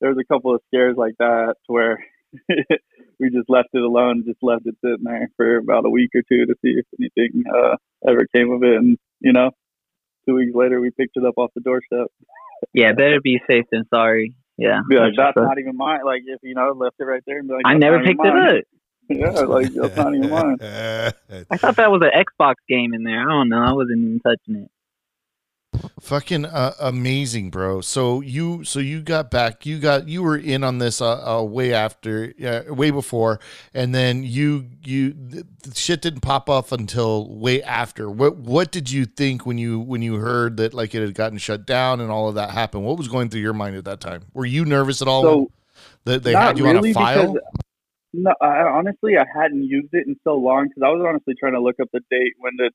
there 0.00 0.10
was 0.10 0.18
a 0.18 0.32
couple 0.32 0.54
of 0.54 0.62
scares 0.68 0.96
like 0.96 1.14
that 1.18 1.54
to 1.66 1.72
where 1.72 2.04
we 2.48 3.30
just 3.30 3.48
left 3.48 3.68
it 3.72 3.82
alone, 3.82 4.24
just 4.26 4.42
left 4.42 4.66
it 4.66 4.76
sitting 4.84 5.04
there 5.04 5.28
for 5.36 5.58
about 5.58 5.86
a 5.86 5.90
week 5.90 6.10
or 6.14 6.22
two 6.22 6.46
to 6.46 6.54
see 6.62 6.74
if 6.78 6.86
anything 6.98 7.44
uh, 7.52 7.76
ever 8.08 8.26
came 8.34 8.50
of 8.50 8.62
it. 8.62 8.76
And 8.76 8.98
you 9.20 9.32
know, 9.32 9.50
two 10.26 10.34
weeks 10.34 10.52
later, 10.54 10.80
we 10.80 10.90
picked 10.90 11.16
it 11.16 11.24
up 11.24 11.34
off 11.36 11.50
the 11.54 11.60
doorstep. 11.60 12.08
Yeah, 12.74 12.92
better 12.92 13.20
be 13.22 13.40
safe 13.48 13.64
than 13.72 13.84
sorry. 13.92 14.34
Yeah, 14.58 14.80
Be 14.88 14.96
like, 14.96 15.14
that's 15.16 15.34
So- 15.34 15.42
not 15.44 15.58
even 15.58 15.76
mine. 15.76 16.00
Like 16.04 16.22
if 16.26 16.40
you 16.42 16.54
know, 16.54 16.72
left 16.76 16.96
it 16.98 17.04
right 17.04 17.22
there 17.26 17.38
and 17.38 17.48
be 17.48 17.54
like, 17.54 17.62
I 17.64 17.74
never 17.78 17.98
picked 18.04 18.20
it 18.24 18.34
mine." 18.34 18.56
up. 18.58 18.64
Yeah, 19.12 19.30
like 19.40 19.72
that's 19.74 19.96
not 19.96 20.14
even 20.14 20.30
mine. 20.30 20.58
I 21.50 21.56
thought 21.56 21.74
that 21.76 21.90
was 21.90 22.00
an 22.02 22.10
Xbox 22.14 22.54
game 22.68 22.94
in 22.94 23.02
there. 23.02 23.20
I 23.22 23.24
don't 23.24 23.48
know. 23.48 23.58
I 23.60 23.72
wasn't 23.72 23.98
even 24.04 24.20
touching 24.20 24.54
it. 24.62 24.70
Fucking 26.00 26.46
uh, 26.46 26.72
amazing, 26.80 27.50
bro. 27.50 27.80
So 27.80 28.20
you, 28.20 28.64
so 28.64 28.80
you 28.80 29.00
got 29.02 29.30
back. 29.30 29.64
You 29.64 29.78
got, 29.78 30.08
you 30.08 30.22
were 30.22 30.36
in 30.36 30.64
on 30.64 30.78
this 30.78 31.00
uh, 31.00 31.38
uh, 31.38 31.42
way 31.42 31.72
after, 31.72 32.32
uh, 32.44 32.74
way 32.74 32.90
before, 32.90 33.38
and 33.72 33.94
then 33.94 34.24
you, 34.24 34.66
you, 34.82 35.12
the 35.12 35.46
shit 35.74 36.02
didn't 36.02 36.20
pop 36.20 36.50
off 36.50 36.72
until 36.72 37.28
way 37.28 37.62
after. 37.62 38.10
What, 38.10 38.36
what 38.36 38.72
did 38.72 38.90
you 38.90 39.04
think 39.04 39.46
when 39.46 39.58
you, 39.58 39.78
when 39.78 40.02
you 40.02 40.16
heard 40.16 40.56
that 40.56 40.74
like 40.74 40.94
it 40.94 41.02
had 41.02 41.14
gotten 41.14 41.38
shut 41.38 41.66
down 41.66 42.00
and 42.00 42.10
all 42.10 42.28
of 42.28 42.34
that 42.34 42.50
happened? 42.50 42.84
What 42.84 42.98
was 42.98 43.08
going 43.08 43.28
through 43.28 43.42
your 43.42 43.52
mind 43.52 43.76
at 43.76 43.84
that 43.84 44.00
time? 44.00 44.22
Were 44.34 44.46
you 44.46 44.64
nervous 44.64 45.00
at 45.02 45.08
all 45.08 45.22
So, 45.22 45.50
that 46.04 46.22
they 46.24 46.32
had 46.32 46.58
you 46.58 46.66
on 46.66 46.84
a 46.84 46.92
file? 46.92 47.36
No, 48.12 48.34
I, 48.40 48.62
honestly, 48.62 49.16
I 49.16 49.24
hadn't 49.32 49.62
used 49.62 49.90
it 49.92 50.06
in 50.06 50.16
so 50.24 50.34
long 50.34 50.68
because 50.68 50.82
I 50.84 50.88
was 50.88 51.04
honestly 51.06 51.34
trying 51.38 51.52
to 51.52 51.60
look 51.60 51.78
up 51.80 51.88
the 51.92 52.00
date 52.10 52.34
when 52.38 52.54
the 52.56 52.70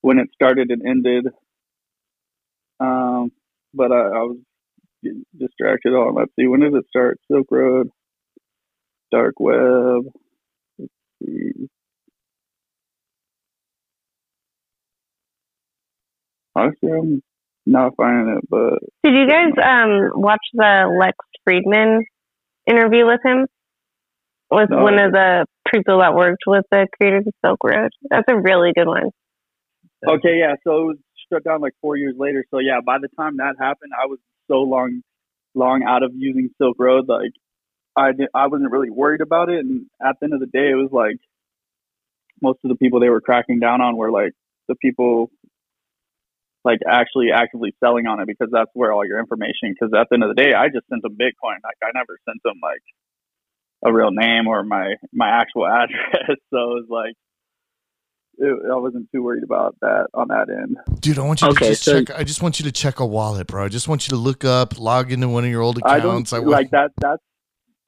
when 0.00 0.18
it 0.18 0.28
started 0.34 0.70
and 0.70 0.84
ended. 0.84 1.28
Um, 2.82 3.30
but 3.74 3.92
I, 3.92 3.96
I 4.00 4.22
was 4.24 4.38
getting 5.02 5.24
distracted 5.38 5.90
on. 5.90 6.14
Let's 6.14 6.32
see, 6.38 6.46
when 6.46 6.60
did 6.60 6.74
it 6.74 6.84
start? 6.88 7.18
Silk 7.30 7.46
Road, 7.50 7.88
Dark 9.10 9.34
Web. 9.38 10.02
Let's 10.78 10.92
see. 11.22 11.68
Honestly, 16.54 16.90
I'm 16.90 17.22
not 17.66 17.92
finding 17.96 18.36
it, 18.36 18.44
but 18.48 18.78
Did 19.04 19.14
you 19.14 19.26
guys 19.28 19.52
um 19.62 20.10
watch 20.20 20.40
the 20.52 20.94
Lex 20.98 21.16
Fridman 21.48 22.00
interview 22.66 23.06
with 23.06 23.20
him? 23.24 23.46
With 24.50 24.68
No. 24.70 24.82
one 24.82 24.98
of 24.98 25.12
the 25.12 25.46
people 25.72 26.00
that 26.00 26.14
worked 26.14 26.42
with 26.46 26.64
the 26.70 26.86
creators 26.98 27.24
of 27.26 27.32
Silk 27.44 27.58
Road. 27.64 27.88
That's 28.10 28.26
a 28.28 28.36
really 28.38 28.72
good 28.76 28.86
one. 28.86 29.08
Okay, 30.06 30.38
yeah. 30.40 30.54
So 30.64 30.70
it 30.82 30.84
was 30.84 30.96
shut 31.32 31.44
down 31.44 31.60
like 31.60 31.74
four 31.80 31.96
years 31.96 32.14
later. 32.18 32.44
So 32.50 32.58
yeah, 32.58 32.80
by 32.84 32.98
the 33.00 33.08
time 33.16 33.38
that 33.38 33.54
happened, 33.58 33.92
I 33.94 34.06
was 34.06 34.18
so 34.48 34.56
long, 34.58 35.02
long 35.54 35.82
out 35.86 36.02
of 36.02 36.12
using 36.14 36.50
Silk 36.58 36.76
Road. 36.78 37.08
Like 37.08 37.32
I 37.96 38.12
did, 38.12 38.28
I 38.34 38.46
wasn't 38.48 38.70
really 38.70 38.90
worried 38.90 39.20
about 39.20 39.48
it. 39.48 39.60
And 39.60 39.86
at 40.04 40.16
the 40.20 40.26
end 40.26 40.34
of 40.34 40.40
the 40.40 40.46
day, 40.46 40.70
it 40.70 40.76
was 40.76 40.90
like 40.92 41.16
most 42.42 42.58
of 42.64 42.70
the 42.70 42.76
people 42.76 43.00
they 43.00 43.08
were 43.08 43.20
cracking 43.20 43.60
down 43.60 43.80
on 43.80 43.96
were 43.96 44.10
like 44.10 44.32
the 44.68 44.74
people 44.76 45.30
like 46.64 46.78
actually 46.88 47.28
actively 47.34 47.74
selling 47.80 48.06
on 48.06 48.20
it 48.20 48.26
because 48.26 48.48
that's 48.52 48.70
where 48.74 48.92
all 48.92 49.06
your 49.06 49.18
information. 49.18 49.74
Because 49.74 49.92
at 49.98 50.08
the 50.10 50.14
end 50.14 50.24
of 50.24 50.34
the 50.34 50.40
day, 50.40 50.54
I 50.54 50.68
just 50.68 50.88
sent 50.88 51.02
them 51.02 51.14
Bitcoin. 51.14 51.58
Like 51.64 51.78
I 51.82 51.90
never 51.94 52.18
sent 52.28 52.42
them 52.44 52.60
like 52.62 52.82
a 53.84 53.92
real 53.92 54.10
name 54.12 54.46
or 54.46 54.62
my 54.64 54.94
my 55.12 55.28
actual 55.28 55.66
address. 55.68 56.38
so 56.50 56.58
it 56.76 56.86
was 56.86 56.86
like. 56.88 57.14
It, 58.44 58.58
I 58.72 58.74
wasn't 58.76 59.08
too 59.12 59.22
worried 59.22 59.44
about 59.44 59.76
that 59.82 60.08
on 60.14 60.26
that 60.28 60.48
end. 60.50 60.76
Dude, 61.00 61.18
I 61.18 61.22
want 61.22 61.42
you 61.42 61.52
to 61.52 61.58
just 61.60 61.84
so- 61.84 62.02
check. 62.02 62.18
I 62.18 62.24
just 62.24 62.42
want 62.42 62.58
you 62.58 62.64
to 62.64 62.72
check 62.72 62.98
a 62.98 63.06
wallet, 63.06 63.46
bro. 63.46 63.64
I 63.64 63.68
just 63.68 63.86
want 63.86 64.06
you 64.08 64.10
to 64.10 64.16
look 64.16 64.44
up, 64.44 64.78
log 64.80 65.12
into 65.12 65.28
one 65.28 65.44
of 65.44 65.50
your 65.50 65.62
old 65.62 65.78
accounts. 65.78 65.92
I 65.92 66.00
don't 66.00 66.10
accounts. 66.14 66.32
I, 66.32 66.38
like 66.38 66.70
that. 66.70 66.90
That's 67.00 67.22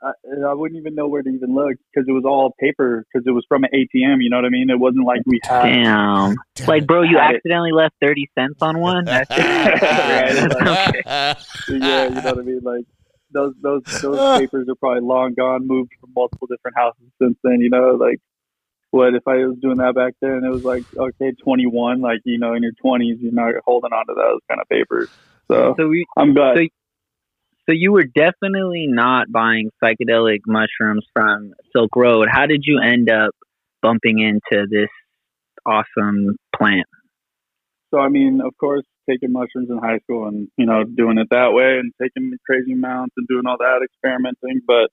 I, 0.02 0.12
I 0.48 0.52
wouldn't 0.54 0.78
even 0.78 0.94
know 0.94 1.08
where 1.08 1.22
to 1.22 1.28
even 1.28 1.54
look 1.54 1.72
because 1.92 2.06
it 2.06 2.12
was 2.12 2.24
all 2.26 2.54
paper 2.60 3.04
because 3.10 3.26
it 3.26 3.30
was 3.32 3.44
from 3.48 3.64
an 3.64 3.70
ATM. 3.74 4.18
You 4.20 4.28
know 4.30 4.36
what 4.36 4.44
I 4.44 4.50
mean? 4.50 4.68
It 4.70 4.78
wasn't 4.78 5.06
like 5.06 5.22
we 5.26 5.40
had. 5.42 5.62
Damn. 5.62 6.36
Like, 6.68 6.86
bro, 6.86 7.02
you 7.02 7.16
Had 7.18 7.32
it. 7.32 7.36
accidentally 7.38 7.72
left 7.72 7.94
30 8.02 8.28
cents 8.38 8.58
on 8.60 8.78
one? 8.78 9.06
That's 9.06 9.30
Right, 9.30 10.34
like- 10.36 11.06
okay. 11.06 11.78
yeah, 11.78 12.04
you 12.08 12.14
know 12.14 12.20
what 12.22 12.38
I 12.38 12.42
mean. 12.42 12.60
Like 12.62 12.84
those 13.32 13.54
those 13.62 13.82
those 14.02 14.38
papers 14.38 14.68
are 14.68 14.74
probably 14.76 15.00
long 15.02 15.34
gone, 15.34 15.66
moved 15.66 15.90
from 16.00 16.10
multiple 16.14 16.46
different 16.46 16.76
houses 16.76 17.10
since 17.20 17.36
then. 17.42 17.60
You 17.60 17.70
know, 17.70 17.96
like 17.98 18.20
what 18.94 19.12
if 19.12 19.26
I 19.26 19.44
was 19.44 19.56
doing 19.60 19.78
that 19.78 19.96
back 19.96 20.14
then? 20.20 20.44
It 20.44 20.50
was 20.50 20.62
like 20.62 20.84
okay, 20.96 21.32
twenty 21.42 21.66
one. 21.66 22.00
Like 22.00 22.20
you 22.24 22.38
know, 22.38 22.54
in 22.54 22.62
your 22.62 22.72
twenties, 22.80 23.18
you're 23.20 23.32
not 23.32 23.54
holding 23.66 23.92
on 23.92 24.06
to 24.06 24.14
those 24.14 24.38
kind 24.48 24.60
of 24.60 24.68
papers. 24.68 25.08
So, 25.50 25.74
So, 25.76 25.88
we, 25.88 26.06
I'm 26.16 26.32
glad. 26.32 26.56
so, 26.56 26.62
so 27.66 27.72
you 27.72 27.90
were 27.90 28.04
definitely 28.04 28.86
not 28.86 29.32
buying 29.32 29.70
psychedelic 29.82 30.40
mushrooms 30.46 31.04
from 31.12 31.54
Silk 31.74 31.90
Road. 31.96 32.28
How 32.30 32.46
did 32.46 32.62
you 32.64 32.80
end 32.80 33.10
up 33.10 33.32
bumping 33.82 34.20
into 34.20 34.66
this 34.70 34.90
awesome 35.66 36.36
plant? 36.54 36.86
So 37.92 37.98
I 37.98 38.08
mean, 38.08 38.40
of 38.46 38.56
course, 38.58 38.84
taking 39.10 39.32
mushrooms 39.32 39.70
in 39.70 39.78
high 39.78 39.98
school 40.04 40.28
and 40.28 40.46
you 40.56 40.66
know 40.66 40.84
doing 40.84 41.18
it 41.18 41.26
that 41.32 41.52
way 41.52 41.80
and 41.80 41.92
taking 42.00 42.32
crazy 42.46 42.74
amounts 42.74 43.14
and 43.16 43.26
doing 43.26 43.46
all 43.48 43.58
that 43.58 43.80
experimenting. 43.84 44.60
But 44.64 44.90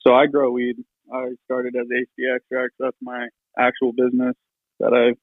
so 0.00 0.12
I 0.12 0.26
grow 0.26 0.50
weed. 0.50 0.74
I 1.12 1.28
started 1.44 1.74
as 1.76 1.86
HD 1.86 2.34
extracts. 2.34 2.76
That's 2.78 2.96
my 3.00 3.28
actual 3.58 3.92
business 3.92 4.34
that 4.80 4.92
I've 4.92 5.18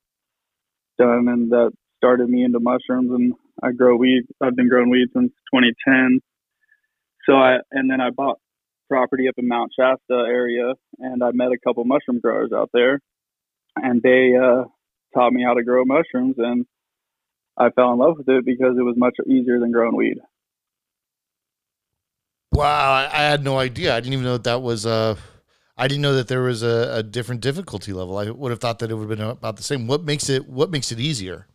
done, 0.98 1.28
and 1.28 1.52
that 1.52 1.72
started 1.98 2.30
me 2.30 2.44
into 2.44 2.60
mushrooms. 2.60 3.12
And 3.12 3.34
I 3.64 3.72
grow 3.72 3.96
weed. 3.96 4.24
I've 4.42 4.56
been 4.56 4.70
growing 4.70 4.90
weed 4.90 5.08
since 5.14 5.32
2010. 5.54 6.20
So 7.28 7.34
I 7.34 7.58
and 7.72 7.90
then 7.90 8.02
I 8.02 8.10
bought 8.10 8.40
property 8.90 9.28
up 9.28 9.36
in 9.38 9.48
Mount 9.48 9.72
Shasta 9.78 10.26
area, 10.28 10.74
and 11.00 11.24
I 11.24 11.32
met 11.34 11.52
a 11.52 11.60
couple 11.66 11.84
mushroom 11.86 12.20
growers 12.20 12.52
out 12.56 12.70
there, 12.74 13.00
and 13.76 14.02
they 14.02 14.34
uh, 14.36 14.66
taught 15.16 15.34
me 15.34 15.44
how 15.44 15.54
to 15.54 15.64
grow 15.64 15.84
mushrooms 15.86 16.36
and 16.38 16.66
I 17.58 17.70
fell 17.70 17.94
in 17.94 18.00
love 18.00 18.18
with 18.18 18.28
it 18.28 18.46
because 18.46 18.76
it 18.78 18.84
was 18.84 18.96
much 18.98 19.16
easier 19.26 19.60
than 19.60 19.72
growing 19.72 19.96
weed. 19.96 20.18
Wow, 22.52 23.10
I, 23.12 23.18
had 23.18 23.44
no 23.44 23.58
idea. 23.58 23.96
I 23.96 24.00
didn't 24.00 24.14
even 24.14 24.26
know 24.26 24.34
that 24.34 24.44
that 24.46 24.62
was 24.62 24.86
uh 24.86 25.16
I 25.78 25.88
didn't 25.88 26.04
know 26.04 26.14
that 26.16 26.30
there 26.30 26.42
was 26.42 26.64
a, 26.64 27.00
a 27.00 27.04
different 27.04 27.42
difficulty 27.42 27.92
level. 27.92 28.18
I 28.18 28.30
would 28.30 28.52
have 28.52 28.60
thought 28.60 28.80
that 28.80 28.92
it 28.92 28.94
would 28.94 29.10
have 29.10 29.18
been 29.18 29.28
about 29.28 29.58
the 29.58 29.64
same. 29.64 29.88
What 29.88 30.04
makes 30.04 30.30
it 30.30 30.48
what 30.48 30.72
makes 30.72 30.92
it 30.92 31.00
easier? 31.00 31.48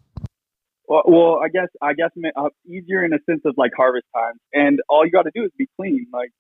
Well, 0.87 1.02
well 1.06 1.40
I 1.42 1.48
guess 1.48 1.68
I 1.80 1.94
guess 1.94 2.11
uh, 2.37 2.48
easier 2.66 3.04
in 3.04 3.14
a 3.14 3.18
sense 3.24 3.40
of 3.46 3.54
like 3.56 3.70
harvest 3.76 4.06
times, 4.14 4.38
and 4.52 4.80
all 4.88 5.06
you 5.06 5.11
got 5.11 5.22
to 5.22 5.30
do 5.35 5.44
is 5.44 5.50
be 5.56 5.68
clean. 5.78 6.06
Like 6.12 6.30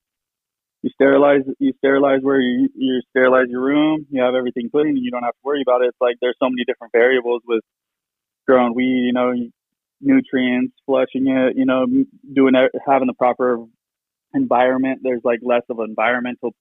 you 0.82 0.90
sterilize, 0.92 1.42
you 1.58 1.72
sterilize 1.78 2.20
where 2.20 2.40
you 2.40 2.68
you 2.74 3.00
sterilize 3.10 3.46
your 3.48 3.62
room. 3.62 4.06
You 4.10 4.22
have 4.22 4.34
everything 4.34 4.68
clean, 4.70 4.88
and 4.88 4.98
you 4.98 5.10
don't 5.10 5.22
have 5.22 5.34
to 5.34 5.40
worry 5.42 5.62
about 5.62 5.80
it. 5.82 5.88
It's 5.88 6.00
like 6.02 6.16
there's 6.20 6.36
so 6.38 6.50
many 6.50 6.64
different 6.66 6.92
variables 6.92 7.40
with 7.46 7.62
growing 8.46 8.74
weed. 8.74 9.06
You 9.06 9.12
know, 9.14 9.32
nutrients, 10.02 10.74
flushing 10.84 11.28
it. 11.28 11.56
You 11.56 11.64
know, 11.64 11.86
doing 12.34 12.52
having 12.86 13.06
the 13.06 13.14
proper 13.14 13.64
environment. 14.34 15.00
There's 15.02 15.22
like 15.24 15.40
less 15.42 15.62
of 15.70 15.78
an 15.78 15.86
environmental 15.88 16.54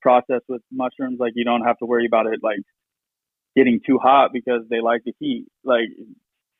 process 0.00 0.40
with 0.48 0.62
mushrooms. 0.72 1.18
Like 1.18 1.32
you 1.34 1.44
don't 1.44 1.62
have 1.62 1.78
to 1.78 1.86
worry 1.86 2.06
about 2.06 2.26
it 2.26 2.40
like 2.42 2.60
getting 3.56 3.80
too 3.86 3.98
hot 3.98 4.30
because 4.32 4.62
they 4.70 4.80
like 4.80 5.02
the 5.04 5.12
heat. 5.18 5.46
Like 5.64 5.88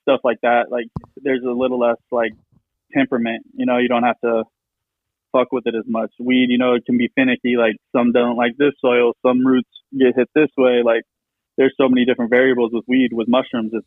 stuff 0.02 0.20
like 0.24 0.38
that. 0.42 0.70
Like 0.70 0.86
there's 1.16 1.42
a 1.44 1.50
little 1.50 1.78
less 1.78 1.98
like 2.10 2.32
temperament. 2.94 3.44
You 3.54 3.66
know, 3.66 3.78
you 3.78 3.88
don't 3.88 4.04
have 4.04 4.20
to 4.24 4.44
fuck 5.32 5.52
with 5.52 5.66
it 5.66 5.74
as 5.74 5.84
much. 5.86 6.10
Weed, 6.18 6.46
you 6.48 6.58
know, 6.58 6.74
it 6.74 6.84
can 6.86 6.98
be 6.98 7.10
finicky. 7.14 7.56
Like 7.58 7.76
some 7.94 8.12
don't 8.12 8.36
like 8.36 8.56
this 8.58 8.72
soil, 8.80 9.12
some 9.24 9.46
roots 9.46 9.68
get 9.92 10.16
hit 10.16 10.28
this 10.34 10.50
way. 10.56 10.82
Like 10.84 11.02
there's 11.56 11.74
so 11.76 11.88
many 11.88 12.04
different 12.04 12.30
variables 12.30 12.70
with 12.72 12.84
weed. 12.86 13.10
With 13.12 13.28
mushrooms, 13.28 13.72
it's 13.72 13.86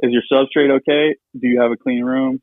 is 0.00 0.12
your 0.12 0.22
substrate 0.30 0.70
okay? 0.76 1.16
Do 1.38 1.48
you 1.48 1.60
have 1.60 1.72
a 1.72 1.76
clean 1.76 2.04
room? 2.04 2.40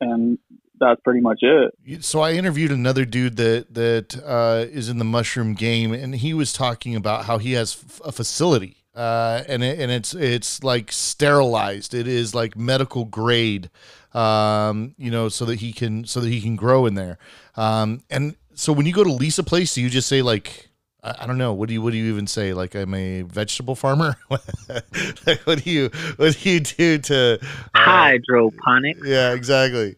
And 0.00 0.38
that's 0.80 1.00
pretty 1.02 1.20
much 1.20 1.40
it. 1.42 2.02
So 2.02 2.20
I 2.20 2.32
interviewed 2.32 2.70
another 2.70 3.04
dude 3.04 3.36
that 3.36 3.74
that 3.74 4.20
uh, 4.24 4.64
is 4.70 4.88
in 4.88 4.98
the 4.98 5.04
mushroom 5.04 5.54
game, 5.54 5.92
and 5.92 6.14
he 6.14 6.32
was 6.32 6.52
talking 6.52 6.96
about 6.96 7.26
how 7.26 7.38
he 7.38 7.52
has 7.52 7.76
f- 7.86 8.00
a 8.04 8.12
facility, 8.12 8.78
uh, 8.94 9.42
and 9.46 9.62
it, 9.62 9.78
and 9.78 9.92
it's 9.92 10.14
it's 10.14 10.64
like 10.64 10.90
sterilized. 10.90 11.92
It 11.92 12.08
is 12.08 12.34
like 12.34 12.56
medical 12.56 13.04
grade, 13.04 13.68
um, 14.14 14.94
you 14.96 15.10
know, 15.10 15.28
so 15.28 15.44
that 15.44 15.60
he 15.60 15.72
can 15.72 16.06
so 16.06 16.20
that 16.20 16.28
he 16.28 16.40
can 16.40 16.56
grow 16.56 16.86
in 16.86 16.94
there. 16.94 17.18
Um, 17.56 18.02
and 18.08 18.36
so 18.54 18.72
when 18.72 18.86
you 18.86 18.94
go 18.94 19.04
to 19.04 19.12
lease 19.12 19.38
a 19.38 19.44
place, 19.44 19.74
do 19.74 19.82
you 19.82 19.90
just 19.90 20.08
say 20.08 20.22
like, 20.22 20.69
I, 21.02 21.16
I 21.20 21.26
don't 21.26 21.38
know. 21.38 21.52
What 21.54 21.68
do 21.68 21.74
you 21.74 21.82
what 21.82 21.92
do 21.92 21.98
you 21.98 22.12
even 22.12 22.26
say? 22.26 22.54
Like 22.54 22.74
I'm 22.74 22.94
a 22.94 23.22
vegetable 23.22 23.76
farmer. 23.76 24.16
like, 24.30 25.40
what 25.44 25.62
do 25.64 25.70
you 25.70 25.90
what 26.16 26.36
do 26.38 26.50
you 26.50 26.60
do 26.60 26.98
to 26.98 27.40
uh, 27.74 28.04
Hydroponic. 28.12 28.98
Yeah, 29.04 29.32
exactly. 29.34 29.96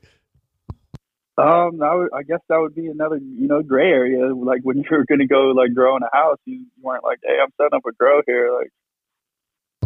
Um, 1.38 1.78
that 1.78 1.92
would, 1.94 2.10
I 2.14 2.22
guess 2.24 2.40
that 2.48 2.58
would 2.58 2.74
be 2.74 2.86
another, 2.88 3.16
you 3.16 3.48
know, 3.48 3.62
gray 3.62 3.90
area. 3.90 4.34
Like 4.34 4.60
when 4.64 4.84
you're 4.90 5.04
going 5.06 5.20
to 5.20 5.26
go 5.26 5.52
like 5.56 5.74
grow 5.74 5.96
in 5.96 6.02
a 6.02 6.10
house, 6.12 6.38
you, 6.44 6.58
you 6.58 6.66
weren't 6.82 7.04
like, 7.04 7.20
hey, 7.24 7.38
I'm 7.42 7.50
setting 7.58 7.76
up 7.76 7.86
a 7.86 7.92
grow 7.92 8.20
here. 8.26 8.52
Like, 8.58 8.70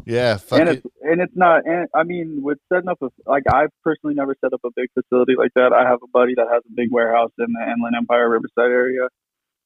Yeah, 0.05 0.39
fuck 0.39 0.61
and 0.61 0.69
it. 0.69 0.83
it's 0.85 0.87
and 1.03 1.21
it's 1.21 1.37
not. 1.37 1.67
And 1.67 1.89
I 1.95 2.03
mean, 2.05 2.43
with 2.43 2.59
setting 2.73 2.89
up 2.89 2.99
a 3.03 3.09
like, 3.27 3.45
I've 3.53 3.71
personally 3.85 4.15
never 4.15 4.37
set 4.41 4.53
up 4.53 4.61
a 4.65 4.71
big 4.77 4.89
facility 4.95 5.35
like 5.39 5.53
that. 5.55 5.73
I 5.73 5.89
have 5.89 6.01
a 6.03 6.09
buddy 6.13 6.35
that 6.37 6.49
has 6.53 6.63
a 6.67 6.75
big 6.75 6.89
warehouse 6.93 7.33
in 7.39 7.47
the 7.53 7.63
Inland 7.73 7.97
Empire 7.97 8.29
Riverside 8.31 8.71
area, 8.73 9.09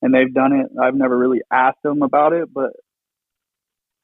and 0.02 0.14
they've 0.14 0.32
done 0.32 0.52
it. 0.52 0.66
I've 0.80 0.94
never 0.94 1.16
really 1.16 1.40
asked 1.50 1.82
them 1.82 2.02
about 2.02 2.32
it, 2.32 2.52
but 2.52 2.70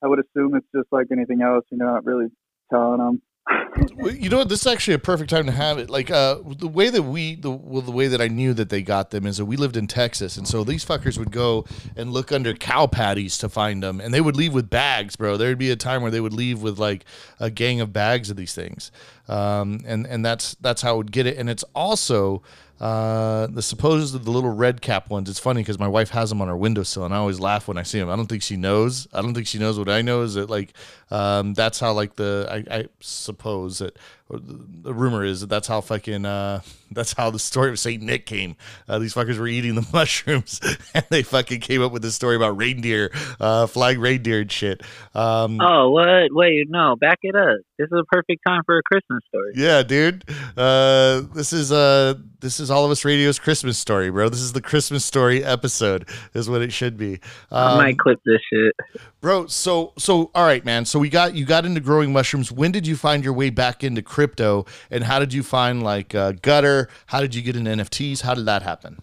I 0.03 0.09
would 0.09 0.19
assume 0.19 0.55
it's 0.55 0.67
just 0.75 0.89
like 0.93 1.07
anything 1.11 1.43
else. 1.43 1.65
You 1.71 1.79
know, 1.79 1.87
not 1.87 2.05
really 2.05 2.27
telling 2.71 2.99
them. 2.99 3.23
You 4.03 4.29
know 4.31 4.39
what? 4.39 4.49
This 4.49 4.63
is 4.63 4.67
actually 4.67 4.95
a 4.95 4.99
perfect 4.99 5.31
time 5.31 5.47
to 5.47 5.53
have 5.53 5.79
it. 5.79 5.91
Like 5.91 6.11
uh, 6.11 6.37
the 6.59 6.69
way 6.69 6.91
that 6.91 7.03
we, 7.03 7.35
the 7.35 7.51
well, 7.51 7.83
the 7.83 7.93
way 7.93 8.09
that 8.09 8.21
I 8.21 8.29
knew 8.29 8.55
that 8.55 8.69
they 8.69 8.83
got 8.83 9.11
them 9.11 9.27
is 9.27 9.37
that 9.37 9.45
we 9.45 9.57
lived 9.57 9.77
in 9.77 9.87
Texas, 9.87 10.37
and 10.37 10.47
so 10.47 10.65
these 10.65 10.85
fuckers 10.85 11.19
would 11.19 11.31
go 11.31 11.67
and 11.97 12.13
look 12.13 12.33
under 12.33 12.55
cow 12.55 12.87
patties 12.87 13.39
to 13.39 13.49
find 13.49 13.83
them, 13.83 14.01
and 14.01 14.13
they 14.13 14.21
would 14.21 14.37
leave 14.37 14.55
with 14.55 14.71
bags, 14.71 15.17
bro. 15.17 15.37
There'd 15.37 15.59
be 15.59 15.71
a 15.71 15.77
time 15.77 16.03
where 16.03 16.11
they 16.11 16.21
would 16.21 16.33
leave 16.33 16.63
with 16.63 16.79
like 16.79 17.05
a 17.39 17.51
gang 17.51 17.81
of 17.81 17.93
bags 17.93 18.31
of 18.31 18.37
these 18.37 18.55
things, 18.55 18.91
um, 19.29 19.81
and 19.87 20.07
and 20.07 20.25
that's 20.25 20.55
that's 20.57 20.83
how 20.83 20.95
I 20.95 20.97
would 20.97 21.13
get 21.13 21.27
it. 21.27 21.37
And 21.37 21.51
it's 21.51 21.65
also 21.75 22.43
uh, 22.81 23.47
the 23.47 23.63
supposed 23.63 24.23
the 24.23 24.31
little 24.31 24.51
red 24.51 24.83
cap 24.83 25.09
ones. 25.09 25.31
It's 25.31 25.39
funny 25.39 25.63
because 25.63 25.79
my 25.79 25.89
wife 25.89 26.11
has 26.11 26.29
them 26.29 26.43
on 26.43 26.49
her 26.49 26.57
windowsill, 26.57 27.05
and 27.05 27.15
I 27.15 27.17
always 27.17 27.41
laugh 27.41 27.69
when 27.69 27.79
I 27.79 27.83
see 27.83 27.99
them. 27.99 28.11
I 28.11 28.17
don't 28.17 28.27
think 28.27 28.43
she 28.43 28.57
knows. 28.57 29.09
I 29.15 29.23
don't 29.23 29.35
think 29.35 29.47
she 29.47 29.59
knows 29.59 29.79
what 29.79 29.89
I 29.89 30.03
know. 30.03 30.23
Is 30.23 30.35
that 30.35 30.51
like 30.51 30.75
um, 31.11 31.55
that's 31.55 31.81
how 31.81 31.93
like 31.93 32.17
the 32.17 32.47
I, 32.51 32.79
I 32.79 32.85
suppose 33.01 33.79
that 33.79 33.97
the, 34.29 34.93
rumor 34.93 35.25
is 35.25 35.41
that 35.41 35.49
that's 35.49 35.69
how 35.69 35.81
fucking 35.81 36.25
uh, 36.25 36.61
that's 36.91 37.13
how 37.13 37.31
the 37.31 37.39
story 37.39 37.71
of 37.71 37.79
Saint 37.79 38.03
Nick 38.03 38.27
came. 38.27 38.57
Uh, 38.89 38.99
these 38.99 39.15
fuckers 39.15 39.39
were 39.39 39.47
eating 39.49 39.75
the 39.75 39.87
mushrooms, 39.93 40.61
and 40.95 41.05
they 41.11 41.23
fucking 41.23 41.61
came 41.61 41.83
up 41.83 41.93
with 41.93 42.03
this 42.03 42.15
story 42.15 42.37
about 42.37 42.57
reindeer, 42.57 43.11
uh, 43.41 43.67
flying 43.67 44.01
reindeer 44.01 44.41
and 44.41 44.51
shit. 44.53 44.83
Um, 45.15 45.61
Oh, 45.61 45.91
what? 45.91 46.29
Wait, 46.33 46.67
no, 46.69 46.97
back 46.97 47.19
it 47.23 47.35
up. 47.37 47.59
This 47.79 47.87
is 47.87 47.99
a 48.01 48.05
perfect 48.05 48.41
time 48.47 48.63
for 48.65 48.79
a 48.79 48.83
Christmas 48.83 49.21
story. 49.29 49.53
Yeah, 49.55 49.83
dude. 49.83 50.25
Uh, 50.57 51.23
this 51.35 51.53
is 51.53 51.71
uh, 51.71 52.15
this 52.41 52.59
is 52.61 52.71
all 52.71 52.85
of 52.85 52.91
us 52.91 53.05
radio's 53.05 53.39
Christmas 53.39 53.77
story, 53.79 54.11
bro. 54.11 54.29
This 54.29 54.41
is 54.41 54.53
the 54.53 54.63
Christmas 54.63 55.05
story 55.05 55.45
episode, 55.45 56.09
is 56.35 56.49
what 56.49 56.63
it 56.63 56.73
should 56.73 56.97
be. 56.97 57.21
I 57.51 57.73
Um, 57.73 57.79
might 57.79 57.99
clip 57.99 58.19
this 58.25 58.41
shit. 58.53 59.03
bro. 59.21 59.47
So 59.47 59.93
so 59.99 60.31
all 60.35 60.45
right, 60.47 60.65
man. 60.65 60.85
So 60.87 60.99
we 60.99 61.09
got 61.11 61.35
you 61.35 61.45
got 61.45 61.67
into 61.67 61.81
growing 61.81 62.13
mushrooms. 62.13 62.51
When 62.51 62.73
did 62.73 62.87
you 62.87 62.97
find 62.97 63.23
your 63.25 63.35
way 63.35 63.51
back 63.51 63.85
into 63.85 64.03
crypto, 64.17 64.65
and 64.91 65.05
how 65.05 65.19
did 65.19 65.35
you 65.35 65.43
find 65.43 65.83
like 65.83 66.15
uh, 66.15 66.33
gutter? 66.41 66.89
How 67.05 67.21
did 67.21 67.35
you 67.35 67.43
get 67.43 67.55
into 67.55 67.71
NFTs? 67.71 68.23
How 68.23 68.33
did 68.33 68.47
that 68.47 68.63
happen? 68.63 68.97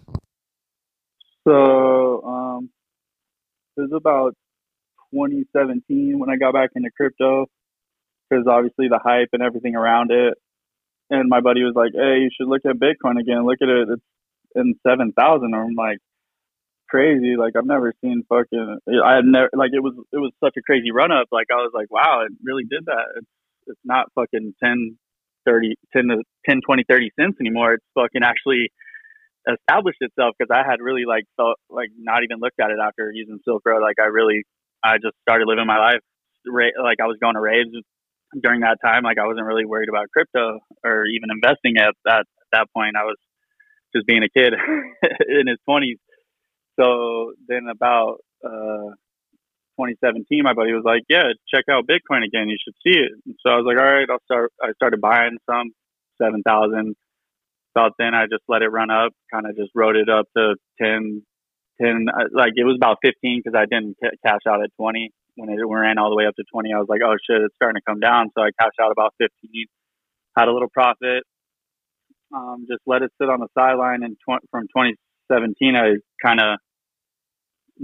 So 1.47 2.23
um, 2.25 2.71
it 3.77 3.81
was 3.81 3.91
about 3.95 4.33
2017 5.13 6.17
when 6.17 6.31
I 6.31 6.37
got 6.37 6.55
back 6.55 6.71
into 6.75 6.89
crypto 6.97 7.45
because 8.27 8.47
obviously 8.49 8.87
the 8.87 8.99
hype 9.03 9.29
and 9.33 9.43
everything 9.43 9.75
around 9.75 10.09
it. 10.09 10.33
And 11.11 11.29
my 11.29 11.41
buddy 11.41 11.61
was 11.61 11.75
like, 11.75 11.91
"Hey, 11.93 12.25
you 12.25 12.31
should 12.35 12.47
look 12.47 12.65
at 12.65 12.77
Bitcoin 12.77 13.21
again. 13.21 13.45
Look 13.45 13.61
at 13.61 13.69
it. 13.69 13.89
It's 13.93 14.01
in 14.55 14.73
seven 14.81 15.13
thousand. 15.13 15.53
I'm 15.53 15.75
like, 15.75 15.99
crazy. 16.89 17.35
Like 17.37 17.53
I've 17.55 17.67
never 17.67 17.93
seen 18.01 18.23
fucking. 18.27 18.79
I 19.05 19.13
had 19.17 19.25
never 19.25 19.49
like 19.53 19.73
it 19.73 19.83
was 19.83 19.93
it 20.11 20.17
was 20.17 20.31
such 20.43 20.57
a 20.57 20.63
crazy 20.63 20.91
run 20.91 21.11
up. 21.11 21.27
Like 21.31 21.47
I 21.51 21.61
was 21.61 21.71
like, 21.71 21.91
wow, 21.91 22.25
it 22.25 22.31
really 22.43 22.63
did 22.63 22.85
that. 22.87 23.05
It's 23.17 23.27
it's 23.67 23.79
not 23.83 24.11
fucking 24.15 24.55
10, 24.63 24.97
30, 25.45 25.75
10 25.93 26.03
to 26.09 26.23
10, 26.47 26.61
20, 26.65 26.83
30 26.89 27.11
cents 27.19 27.37
anymore. 27.39 27.75
It's 27.75 27.85
fucking 27.95 28.23
actually 28.23 28.71
established 29.47 29.99
itself 30.01 30.35
because 30.37 30.51
I 30.53 30.67
had 30.69 30.79
really 30.79 31.03
like 31.05 31.25
felt 31.35 31.57
like 31.69 31.89
not 31.97 32.23
even 32.23 32.39
looked 32.39 32.59
at 32.59 32.71
it 32.71 32.79
after 32.81 33.11
using 33.13 33.39
Silk 33.45 33.61
Road. 33.65 33.81
Like 33.81 33.99
I 33.99 34.07
really, 34.07 34.43
I 34.83 34.95
just 34.97 35.15
started 35.21 35.47
living 35.47 35.67
my 35.67 35.79
life. 35.79 36.01
Like 36.45 36.99
I 37.01 37.07
was 37.07 37.17
going 37.21 37.35
to 37.35 37.41
raves 37.41 37.71
during 38.41 38.61
that 38.61 38.77
time. 38.83 39.03
Like 39.03 39.17
I 39.17 39.27
wasn't 39.27 39.45
really 39.45 39.65
worried 39.65 39.89
about 39.89 40.09
crypto 40.11 40.59
or 40.83 41.05
even 41.05 41.29
investing 41.31 41.77
at 41.77 41.93
that 42.05 42.25
at 42.25 42.49
that 42.51 42.67
point. 42.75 42.95
I 42.97 43.03
was 43.03 43.17
just 43.95 44.07
being 44.07 44.23
a 44.23 44.29
kid 44.29 44.53
in 45.27 45.47
his 45.47 45.57
twenties. 45.65 45.97
So 46.79 47.33
then 47.47 47.67
about 47.69 48.17
uh 48.43 48.95
2017, 49.79 50.43
my 50.43 50.53
buddy 50.53 50.73
was 50.73 50.83
like, 50.85 51.03
"Yeah, 51.09 51.33
check 51.53 51.65
out 51.69 51.87
Bitcoin 51.87 52.23
again. 52.25 52.49
You 52.49 52.57
should 52.63 52.75
see 52.83 52.97
it." 52.99 53.11
And 53.25 53.35
so 53.45 53.51
I 53.51 53.57
was 53.57 53.65
like, 53.65 53.77
"All 53.77 53.85
right, 53.93 54.09
I'll 54.09 54.23
start." 54.25 54.51
I 54.61 54.73
started 54.73 55.01
buying 55.01 55.37
some 55.49 55.71
seven 56.21 56.43
thousand. 56.43 56.95
About 57.75 57.93
then, 57.97 58.13
I 58.13 58.25
just 58.25 58.43
let 58.47 58.61
it 58.61 58.69
run 58.69 58.91
up. 58.91 59.13
Kind 59.33 59.47
of 59.47 59.55
just 59.55 59.71
wrote 59.73 59.95
it 59.95 60.07
up 60.07 60.27
to 60.37 60.55
10, 60.79 61.23
10 61.81 62.05
uh, 62.07 62.25
Like 62.31 62.53
it 62.55 62.65
was 62.65 62.75
about 62.77 62.99
15 63.01 63.41
because 63.43 63.57
I 63.57 63.65
didn't 63.65 63.97
ca- 63.99 64.13
cash 64.23 64.41
out 64.47 64.63
at 64.63 64.69
20 64.77 65.09
when 65.37 65.49
it 65.49 65.57
ran 65.67 65.97
all 65.97 66.11
the 66.11 66.15
way 66.15 66.27
up 66.27 66.35
to 66.35 66.43
20. 66.53 66.71
I 66.71 66.77
was 66.77 66.87
like, 66.87 67.01
"Oh 67.03 67.15
shit, 67.25 67.41
it's 67.41 67.55
starting 67.55 67.81
to 67.81 67.85
come 67.89 67.99
down." 67.99 68.29
So 68.37 68.43
I 68.43 68.49
cashed 68.59 68.79
out 68.79 68.91
about 68.91 69.13
15. 69.17 69.65
Had 70.37 70.47
a 70.49 70.53
little 70.53 70.69
profit. 70.69 71.23
Um, 72.33 72.65
just 72.69 72.81
let 72.85 73.01
it 73.01 73.11
sit 73.19 73.29
on 73.29 73.39
the 73.39 73.47
sideline. 73.57 74.03
And 74.03 74.17
tw- 74.17 74.45
from 74.51 74.63
2017, 74.75 75.75
I 75.75 75.95
kind 76.23 76.39
of 76.39 76.59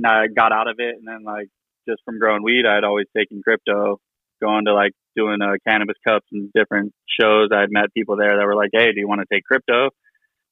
I 0.05 0.27
got 0.27 0.51
out 0.51 0.67
of 0.67 0.75
it, 0.79 0.95
and 0.97 1.07
then 1.07 1.23
like 1.23 1.49
just 1.89 2.01
from 2.05 2.19
growing 2.19 2.43
weed, 2.43 2.65
I 2.69 2.75
had 2.75 2.83
always 2.83 3.07
taken 3.15 3.41
crypto, 3.41 3.97
going 4.41 4.65
to 4.65 4.73
like 4.73 4.93
doing 5.15 5.41
uh, 5.41 5.53
cannabis 5.67 5.97
cups 6.07 6.27
and 6.31 6.51
different 6.53 6.93
shows. 7.19 7.49
I 7.53 7.61
had 7.61 7.71
met 7.71 7.93
people 7.93 8.15
there 8.17 8.37
that 8.37 8.45
were 8.45 8.55
like, 8.55 8.69
"Hey, 8.73 8.91
do 8.93 8.99
you 8.99 9.07
want 9.07 9.21
to 9.21 9.27
take 9.33 9.43
crypto?" 9.43 9.89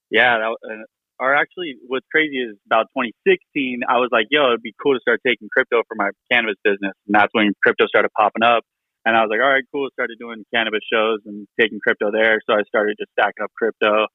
Yeah, 0.09 0.37
that, 0.39 0.51
uh, 0.63 0.83
or 1.19 1.35
actually, 1.35 1.75
what's 1.87 2.05
crazy 2.11 2.37
is 2.37 2.55
about 2.65 2.87
2016, 2.95 3.81
I 3.87 3.97
was 3.97 4.09
like, 4.11 4.27
"Yo, 4.29 4.47
it'd 4.47 4.61
be 4.61 4.75
cool 4.81 4.93
to 4.93 5.01
start 5.01 5.21
taking 5.25 5.49
crypto 5.51 5.83
for 5.87 5.95
my 5.95 6.09
cannabis 6.31 6.57
business," 6.63 6.93
and 7.07 7.13
that's 7.13 7.33
when 7.33 7.53
crypto 7.63 7.85
started 7.87 8.09
popping 8.17 8.43
up. 8.43 8.63
And 9.05 9.15
I 9.15 9.21
was 9.21 9.29
like, 9.29 9.41
"All 9.41 9.49
right, 9.49 9.63
cool." 9.71 9.89
Started 9.93 10.17
doing 10.19 10.43
cannabis 10.53 10.81
shows 10.91 11.19
and 11.25 11.47
taking 11.59 11.79
crypto 11.79 12.11
there. 12.11 12.41
So 12.49 12.55
I 12.55 12.63
started 12.67 12.97
just 12.99 13.11
stacking 13.11 13.43
up 13.43 13.51
crypto, 13.57 14.07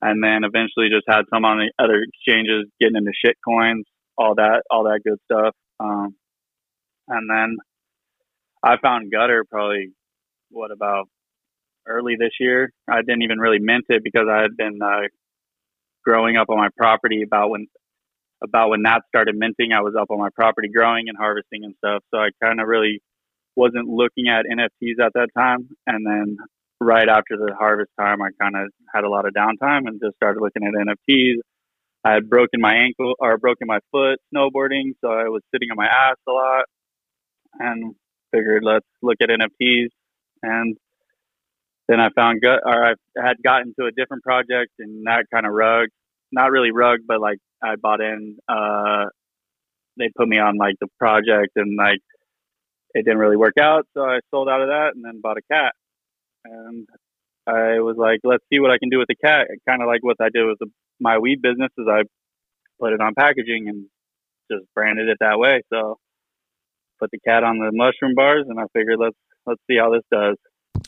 and 0.00 0.22
then 0.22 0.44
eventually 0.44 0.88
just 0.90 1.06
had 1.08 1.24
some 1.32 1.44
on 1.44 1.58
the 1.58 1.70
other 1.78 2.02
exchanges, 2.02 2.66
getting 2.80 2.96
into 2.96 3.12
shit 3.12 3.36
coins, 3.46 3.84
all 4.16 4.34
that, 4.36 4.62
all 4.70 4.84
that 4.84 5.00
good 5.04 5.18
stuff. 5.30 5.54
Um, 5.80 6.14
and 7.12 7.28
then 7.30 7.56
I 8.62 8.76
found 8.80 9.10
Gutter 9.10 9.44
probably 9.48 9.92
what 10.50 10.70
about 10.70 11.08
early 11.86 12.16
this 12.18 12.32
year. 12.38 12.70
I 12.88 13.02
didn't 13.02 13.22
even 13.22 13.38
really 13.38 13.58
mint 13.58 13.86
it 13.88 14.02
because 14.04 14.26
I 14.30 14.42
had 14.42 14.56
been 14.56 14.80
uh, 14.82 15.08
growing 16.04 16.36
up 16.36 16.48
on 16.48 16.58
my 16.58 16.68
property 16.76 17.22
about 17.22 17.50
when 17.50 17.66
about 18.42 18.70
when 18.70 18.82
that 18.82 19.02
started 19.08 19.36
minting. 19.36 19.72
I 19.72 19.82
was 19.82 19.94
up 19.98 20.10
on 20.10 20.18
my 20.18 20.30
property 20.34 20.68
growing 20.68 21.08
and 21.08 21.16
harvesting 21.16 21.64
and 21.64 21.74
stuff. 21.78 22.02
So 22.12 22.18
I 22.18 22.30
kind 22.42 22.60
of 22.60 22.66
really 22.66 23.00
wasn't 23.56 23.88
looking 23.88 24.28
at 24.28 24.46
NFTs 24.46 25.04
at 25.04 25.12
that 25.14 25.28
time. 25.36 25.68
And 25.86 26.04
then 26.06 26.36
right 26.80 27.08
after 27.08 27.36
the 27.36 27.54
harvest 27.54 27.90
time, 27.98 28.20
I 28.22 28.30
kind 28.40 28.56
of 28.56 28.70
had 28.92 29.04
a 29.04 29.08
lot 29.08 29.26
of 29.26 29.34
downtime 29.34 29.86
and 29.86 30.00
just 30.02 30.16
started 30.16 30.40
looking 30.40 30.64
at 30.64 30.72
NFTs. 30.74 31.36
I 32.04 32.14
had 32.14 32.28
broken 32.28 32.60
my 32.60 32.74
ankle 32.74 33.14
or 33.20 33.38
broken 33.38 33.68
my 33.68 33.78
foot 33.92 34.18
snowboarding, 34.34 34.94
so 35.00 35.12
I 35.12 35.28
was 35.28 35.42
sitting 35.54 35.70
on 35.70 35.76
my 35.76 35.86
ass 35.86 36.16
a 36.28 36.32
lot 36.32 36.64
and 37.58 37.94
figured 38.32 38.62
let's 38.64 38.86
look 39.02 39.16
at 39.22 39.28
NFTs. 39.28 39.88
And 40.42 40.76
then 41.88 42.00
I 42.00 42.08
found 42.14 42.40
gut 42.40 42.60
or 42.64 42.86
I 42.86 42.94
had 43.16 43.36
gotten 43.44 43.74
to 43.78 43.86
a 43.86 43.92
different 43.92 44.22
project 44.22 44.72
and 44.78 45.06
that 45.06 45.26
kind 45.32 45.46
of 45.46 45.52
rug, 45.52 45.88
not 46.30 46.50
really 46.50 46.70
rug, 46.72 47.00
but 47.06 47.20
like 47.20 47.38
I 47.62 47.76
bought 47.76 48.00
in, 48.00 48.38
uh, 48.48 49.06
they 49.98 50.08
put 50.16 50.28
me 50.28 50.38
on 50.38 50.56
like 50.56 50.76
the 50.80 50.88
project 50.98 51.52
and 51.56 51.76
like 51.76 52.00
it 52.94 53.04
didn't 53.04 53.18
really 53.18 53.36
work 53.36 53.58
out. 53.60 53.86
So 53.94 54.02
I 54.02 54.20
sold 54.30 54.48
out 54.48 54.62
of 54.62 54.68
that 54.68 54.92
and 54.94 55.04
then 55.04 55.20
bought 55.20 55.38
a 55.38 55.52
cat. 55.52 55.72
And 56.44 56.88
I 57.46 57.80
was 57.80 57.96
like, 57.98 58.20
let's 58.24 58.44
see 58.52 58.60
what 58.60 58.70
I 58.70 58.78
can 58.78 58.90
do 58.90 58.98
with 58.98 59.08
the 59.08 59.16
cat. 59.16 59.48
Kind 59.68 59.82
of 59.82 59.88
like 59.88 60.02
what 60.02 60.16
I 60.20 60.28
did 60.32 60.46
with 60.46 60.58
the, 60.58 60.66
my 61.00 61.18
weed 61.18 61.42
business 61.42 61.70
is 61.78 61.86
I 61.88 62.02
put 62.80 62.92
it 62.92 63.00
on 63.00 63.14
packaging 63.14 63.68
and 63.68 63.86
just 64.50 64.64
branded 64.74 65.08
it 65.08 65.18
that 65.20 65.38
way. 65.38 65.62
So 65.72 65.98
put 67.02 67.10
the 67.10 67.18
cat 67.26 67.42
on 67.42 67.58
the 67.58 67.70
mushroom 67.72 68.14
bars 68.14 68.46
and 68.48 68.58
I 68.60 68.64
figured 68.72 68.98
let's 68.98 69.16
let's 69.46 69.60
see 69.68 69.76
how 69.76 69.90
this 69.90 70.02
does. 70.10 70.36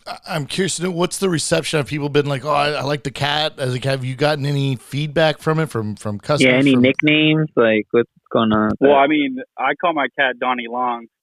I- 0.06 0.34
I'm 0.34 0.46
curious 0.46 0.76
to 0.76 0.84
know 0.84 0.90
what's 0.90 1.18
the 1.18 1.28
reception. 1.28 1.78
Have 1.78 1.88
people 1.88 2.08
been 2.08 2.26
like, 2.26 2.44
"Oh, 2.44 2.50
I, 2.50 2.70
I 2.72 2.82
like 2.82 3.02
the 3.02 3.10
cat"? 3.10 3.54
As 3.58 3.72
like, 3.72 3.84
have 3.84 4.04
you 4.04 4.14
gotten 4.14 4.46
any 4.46 4.76
feedback 4.76 5.38
from 5.38 5.58
it 5.58 5.66
from 5.66 5.96
from 5.96 6.18
customers? 6.18 6.52
Yeah, 6.52 6.58
any 6.58 6.74
from- 6.74 6.82
nicknames? 6.82 7.48
Like, 7.56 7.86
what's 7.90 8.10
going 8.32 8.52
on? 8.52 8.70
with 8.70 8.76
Well. 8.80 8.94
I 8.94 9.06
mean, 9.08 9.38
I 9.58 9.74
call 9.80 9.92
my 9.92 10.06
cat 10.18 10.36
Donnie 10.38 10.68
Long. 10.70 11.06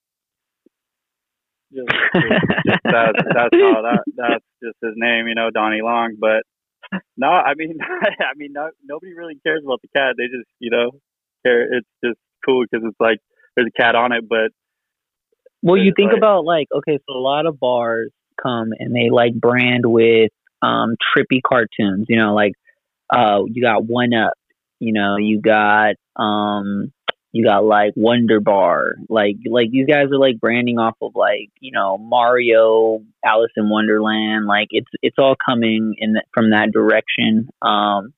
Just, 1.73 1.87
just, 1.87 2.67
just 2.67 2.79
that's 2.83 3.23
that's 3.33 3.55
how 3.55 3.81
that 3.81 4.03
that's 4.17 4.45
just 4.61 4.75
his 4.83 4.91
name, 4.97 5.29
you 5.29 5.35
know, 5.35 5.49
Donnie 5.53 5.79
Long. 5.81 6.17
But 6.19 6.43
no, 7.15 7.27
I 7.27 7.53
mean, 7.55 7.77
I 7.81 8.35
mean, 8.35 8.51
no, 8.51 8.69
nobody 8.83 9.13
really 9.13 9.39
cares 9.41 9.61
about 9.63 9.79
the 9.81 9.87
cat. 9.95 10.15
They 10.17 10.25
just, 10.25 10.49
you 10.59 10.69
know, 10.69 10.91
care. 11.45 11.63
It's 11.77 11.87
just 12.03 12.19
cool 12.45 12.65
because 12.69 12.85
it's 12.85 12.99
like 12.99 13.19
there's 13.55 13.69
a 13.73 13.81
cat 13.81 13.95
on 13.95 14.11
it, 14.11 14.27
but 14.27 14.51
Well, 15.61 15.77
you 15.77 15.93
think 15.95 16.11
about 16.15 16.45
like 16.45 16.67
okay, 16.75 16.97
so 16.97 17.13
a 17.15 17.19
lot 17.19 17.45
of 17.45 17.59
bars 17.59 18.11
come 18.41 18.69
and 18.79 18.95
they 18.95 19.09
like 19.11 19.33
brand 19.33 19.83
with 19.85 20.31
um 20.61 20.95
trippy 21.15 21.41
cartoons. 21.47 22.05
You 22.09 22.17
know, 22.17 22.33
like 22.33 22.53
uh 23.13 23.41
you 23.47 23.61
got 23.63 23.85
One 23.85 24.13
Up. 24.13 24.33
You 24.79 24.93
know, 24.93 25.17
you 25.17 25.41
got 25.41 25.95
um 26.15 26.91
you 27.31 27.45
got 27.45 27.63
like 27.63 27.93
Wonder 27.95 28.39
Bar. 28.39 28.93
Like 29.09 29.35
like 29.49 29.69
these 29.71 29.87
guys 29.87 30.07
are 30.11 30.19
like 30.19 30.39
branding 30.39 30.79
off 30.79 30.95
of 31.01 31.11
like 31.15 31.49
you 31.59 31.71
know 31.71 31.97
Mario, 31.97 33.01
Alice 33.23 33.51
in 33.55 33.69
Wonderland. 33.69 34.47
Like 34.47 34.67
it's 34.71 34.89
it's 35.01 35.17
all 35.19 35.35
coming 35.47 35.95
in 35.97 36.13
th- 36.13 36.25
from 36.33 36.51
that 36.51 36.71
direction. 36.71 37.49
Um, 37.61 38.13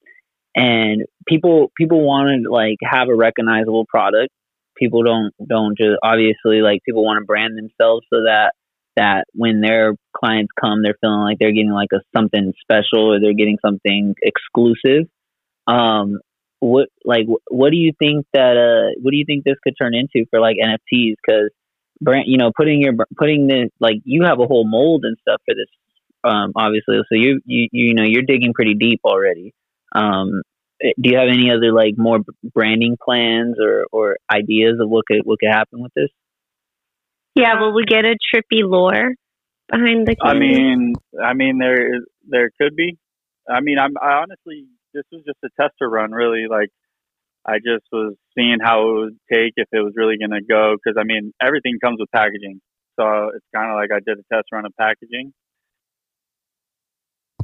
and 0.56 1.04
people 1.28 1.72
people 1.78 2.06
want 2.06 2.44
to 2.44 2.52
like 2.52 2.78
have 2.84 3.10
a 3.10 3.16
recognizable 3.16 3.86
product 3.86 4.32
people 4.76 5.04
don't 5.04 5.34
don't 5.46 5.78
just 5.78 5.98
obviously 6.04 6.62
like 6.62 6.82
people 6.86 7.04
want 7.04 7.22
to 7.22 7.26
brand 7.26 7.58
themselves 7.58 8.06
so 8.12 8.24
that 8.26 8.54
that 8.96 9.26
when 9.34 9.62
their 9.62 9.96
clients 10.16 10.52
come 10.60 10.82
they're 10.84 10.98
feeling 11.02 11.22
like 11.22 11.40
they're 11.40 11.52
getting 11.52 11.72
like 11.72 11.90
a 11.94 12.02
something 12.16 12.54
special 12.62 13.14
or 13.14 13.20
they're 13.20 13.34
getting 13.34 13.58
something 13.66 14.16
exclusive. 14.22 15.08
Um 15.68 16.20
what 16.60 16.90
like 17.04 17.26
what 17.50 17.72
do 17.72 17.78
you 17.78 17.92
think 18.00 18.26
that 18.34 18.56
uh 18.56 18.98
what 19.02 19.12
do 19.12 19.18
you 19.18 19.26
think 19.26 19.44
this 19.44 19.58
could 19.64 19.74
turn 19.80 19.94
into 19.94 20.26
for 20.30 20.40
like 20.40 20.56
nfts 20.56 21.16
because 21.22 21.50
brand 22.00 22.24
you 22.28 22.38
know 22.38 22.52
putting 22.56 22.82
your 22.82 22.94
putting 23.18 23.48
the 23.48 23.70
like 23.82 23.98
you 24.06 24.24
have 24.24 24.40
a 24.40 24.48
whole 24.48 24.66
mold 24.66 25.04
and 25.04 25.18
stuff 25.20 25.42
for 25.46 25.56
this 25.56 25.68
um 26.24 26.52
obviously. 26.56 26.98
So 27.10 27.16
you 27.16 27.42
you 27.46 27.68
you 27.72 27.94
know 27.94 28.04
you're 28.04 28.24
digging 28.24 28.54
pretty 28.54 28.76
deep 28.76 29.02
already. 29.04 29.54
Um 29.96 30.42
do 30.84 31.10
you 31.10 31.18
have 31.18 31.30
any 31.30 31.50
other 31.50 31.72
like 31.72 31.94
more 31.98 32.20
branding 32.54 32.98
plans 33.04 33.56
or 33.60 33.86
or 33.92 34.18
ideas 34.32 34.80
of 34.80 34.90
what 34.90 35.06
could 35.06 35.22
what 35.24 35.40
could 35.40 35.52
happen 35.52 35.82
with 35.82 35.94
this? 35.96 36.10
Yeah, 37.36 37.60
will 37.60 37.74
we 37.74 37.86
get 37.86 38.06
a 38.06 38.16
trippy 38.34 38.62
lore 38.62 39.16
behind 39.70 40.08
the 40.08 40.16
I 40.22 40.34
mean, 40.34 40.94
I 41.22 41.34
mean, 41.34 41.58
there 41.58 41.96
is 41.96 42.04
there 42.28 42.52
could 42.60 42.76
be. 42.76 42.98
I 43.50 43.62
mean, 43.62 43.80
I'm 43.80 43.94
I 44.02 44.22
honestly 44.22 44.66
this 44.94 45.04
was 45.12 45.24
just 45.26 45.40
a 45.44 45.50
tester 45.60 45.90
run, 45.90 46.12
really. 46.12 46.46
Like, 46.50 46.70
I 47.46 47.58
just 47.58 47.86
was 47.92 48.16
seeing 48.38 48.58
how 48.62 48.90
it 48.90 48.94
would 48.94 49.20
take 49.32 49.54
if 49.56 49.68
it 49.72 49.80
was 49.80 49.94
really 49.96 50.18
gonna 50.20 50.42
go. 50.42 50.76
Because 50.76 50.98
I 51.00 51.04
mean, 51.04 51.34
everything 51.42 51.80
comes 51.82 51.98
with 52.00 52.12
packaging, 52.12 52.62
so 53.00 53.32
it's 53.36 53.46
kind 53.56 53.72
of 53.72 53.76
like 53.76 53.92
I 53.92 54.00
did 54.06 54.20
a 54.20 54.36
test 54.36 54.50
run 54.52 54.66
of 54.66 54.74
packaging. 54.78 55.34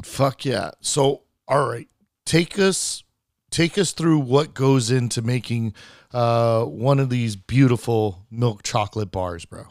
Fuck 0.03 0.45
yeah. 0.45 0.71
So, 0.81 1.23
all 1.47 1.67
right, 1.67 1.89
take 2.25 2.57
us 2.57 3.03
take 3.49 3.77
us 3.77 3.91
through 3.91 4.19
what 4.19 4.53
goes 4.53 4.91
into 4.91 5.21
making 5.21 5.73
uh, 6.13 6.63
one 6.63 6.99
of 6.99 7.09
these 7.09 7.35
beautiful 7.35 8.25
milk 8.31 8.63
chocolate 8.63 9.11
bars, 9.11 9.45
bro. 9.45 9.65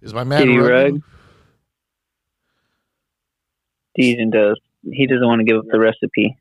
Is 0.00 0.14
my 0.14 0.24
man 0.24 0.40
running? 0.40 0.60
Rug. 0.60 1.02
Degen 3.96 4.30
Doses. 4.30 4.62
He 4.90 5.06
doesn't 5.06 5.26
want 5.26 5.40
to 5.40 5.44
give 5.44 5.58
up 5.58 5.64
the 5.70 5.78
recipe. 5.78 6.36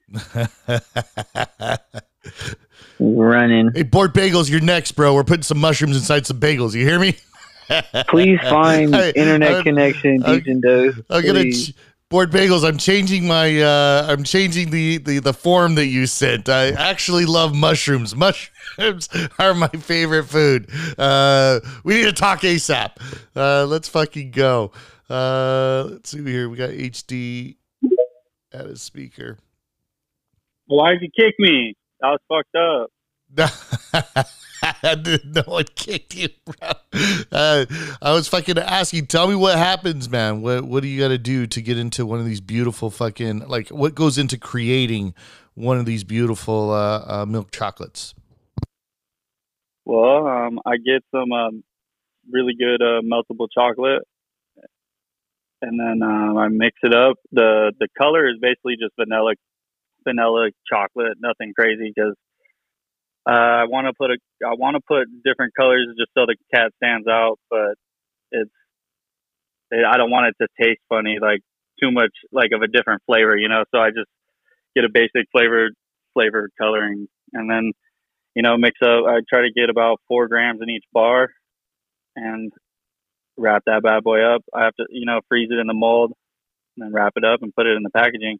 Running. 3.00 3.72
hey, 3.74 3.84
Board 3.84 4.13
Bagels, 4.13 4.50
you're 4.50 4.60
next, 4.60 4.94
bro. 4.94 5.13
We're 5.13 5.24
putting 5.24 5.44
some 5.44 5.60
mushrooms 5.60 5.98
inside 5.98 6.26
some 6.26 6.40
bagels. 6.40 6.74
You 6.74 6.86
hear 6.86 7.00
me? 7.00 7.16
Please 8.10 8.39
find 8.49 8.93
Hey, 8.93 9.12
internet 9.15 9.51
I'm- 9.56 9.63
connection. 9.63 10.23
I'm- 10.23 10.36
Degen 10.39 10.62
Doses. 10.62 11.03
I'm 11.10 11.25
gonna 11.25 11.51
ch- 11.51 11.73
board 12.10 12.32
bagels. 12.32 12.67
I'm 12.67 12.77
changing 12.77 13.27
my. 13.27 13.62
Uh, 13.62 14.06
I'm 14.10 14.23
changing 14.23 14.69
the, 14.69 14.97
the 14.97 15.19
the 15.19 15.34
form 15.34 15.75
that 15.75 15.88
you 15.88 16.06
sent. 16.06 16.47
I 16.49 16.69
actually 16.71 17.25
love 17.25 17.53
mushrooms. 17.56 18.15
Mushrooms 18.15 19.10
are 19.39 19.53
my 19.53 19.67
favorite 19.69 20.25
food. 20.25 20.69
Uh, 20.97 21.60
we 21.84 21.95
need 21.95 22.03
to 22.06 22.13
talk 22.13 22.41
ASAP. 22.41 22.91
Uh, 23.36 23.65
let's 23.65 23.89
fucking 23.89 24.32
go. 24.32 24.71
Uh, 25.10 25.86
let's 25.91 26.10
see 26.10 26.23
here. 26.23 26.49
We 26.49 26.58
got 26.58 26.69
HD 26.71 27.56
at 28.53 28.65
a 28.65 28.75
speaker. 28.77 29.38
Why'd 30.67 30.97
you 31.01 31.10
kick 31.17 31.36
me? 31.39 31.75
I 32.03 32.12
was 32.12 32.19
fucked 32.27 32.56
up. 32.56 32.89
I 34.84 34.96
didn't 34.96 35.34
know 35.34 35.58
it 35.58 35.76
kicked 35.76 36.15
you, 36.15 36.30
bro. 36.46 36.72
Uh, 37.32 37.65
I 38.02 38.13
was 38.13 38.28
fucking 38.28 38.58
asking. 38.58 39.08
Tell 39.08 39.28
me 39.28 39.36
what 39.36 39.58
happens, 39.58 40.10
man. 40.10 40.41
What 40.41 40.63
what 40.63 40.84
do 40.84 40.89
you 40.89 41.00
got 41.00 41.10
to 41.10 41.17
do 41.17 41.48
to 41.48 41.62
get 41.62 41.78
into 41.78 42.06
one 42.06 42.20
of 42.20 42.26
these 42.26 42.41
beautiful 42.41 42.89
fucking 42.89 43.48
like 43.48 43.70
what 43.70 43.96
goes 43.96 44.17
into 44.17 44.38
creating 44.38 45.13
one 45.56 45.78
of 45.78 45.86
these 45.86 46.04
beautiful 46.04 46.72
uh, 46.72 47.04
uh, 47.08 47.26
milk 47.26 47.52
chocolates? 47.52 48.13
Well, 49.86 50.28
um, 50.28 50.60
I 50.65 50.78
get 50.78 51.04
some 51.12 51.32
um, 51.32 51.63
really 52.32 52.54
good 52.58 52.82
uh, 52.82 53.02
meltable 53.02 53.48
chocolate, 53.54 54.04
and 55.62 55.80
then 55.80 56.02
um, 56.04 56.38
I 56.38 56.48
mix 56.50 56.78
it 56.84 56.93
up. 56.93 57.17
the 57.32 57.72
The 57.80 57.88
color 57.98 58.28
is 58.28 58.36
basically 58.41 58.76
just 58.80 58.93
vanilla, 59.00 59.34
vanilla 60.04 60.50
chocolate, 60.70 61.17
nothing 61.20 61.54
crazy. 61.58 61.91
Because 61.96 62.15
uh, 63.28 63.63
I 63.63 63.66
want 63.66 63.88
to 63.88 63.94
put 63.98 64.12
a, 64.12 64.18
I 64.46 64.54
want 64.56 64.76
to 64.76 64.82
put 64.88 65.08
different 65.26 65.54
colors 65.56 65.88
just 65.98 66.12
so 66.18 66.26
the 66.26 66.38
cat 66.54 66.72
stands 66.82 67.08
out, 67.08 67.40
but 67.50 67.76
it's, 68.32 68.52
it, 69.72 69.86
I 69.86 69.98
don't 69.98 70.12
want 70.12 70.28
it 70.28 70.44
to 70.44 70.48
taste 70.63 70.82
funny, 70.90 71.18
like 71.22 71.42
too 71.82 71.92
much, 71.92 72.12
like 72.32 72.52
of 72.54 72.62
a 72.62 72.68
different 72.68 73.02
flavor, 73.06 73.38
you 73.38 73.50
know. 73.50 73.66
So 73.74 73.80
I 73.80 73.90
just 73.90 74.10
get 74.76 74.86
a 74.86 74.90
basic 74.94 75.28
flavored 75.32 75.74
flavored 76.13 76.52
coloring, 76.60 77.08
and 77.34 77.50
then 77.50 77.72
you 78.36 78.44
know, 78.44 78.56
mix 78.56 78.78
up. 78.84 79.04
I 79.08 79.20
try 79.28 79.42
to 79.42 79.52
get 79.56 79.70
about 79.70 80.00
four 80.08 80.28
grams 80.28 80.62
in 80.62 80.70
each 80.70 80.86
bar, 80.94 81.30
and 82.16 82.52
wrap 83.38 83.63
that 83.66 83.84
bad 83.84 84.04
boy 84.04 84.22
up. 84.22 84.44
I 84.54 84.66
have 84.66 84.76
to, 84.76 84.86
you 84.90 85.06
know, 85.06 85.22
freeze 85.28 85.50
it 85.52 85.60
in 85.60 85.68
the 85.68 85.74
mold, 85.74 86.13
and 86.78 86.86
then 86.86 86.94
wrap 86.94 87.13
it 87.16 87.26
up 87.26 87.42
and 87.42 87.54
put 87.56 87.66
it 87.68 87.76
in 87.76 87.84
the 87.84 87.90
packaging. 87.90 88.38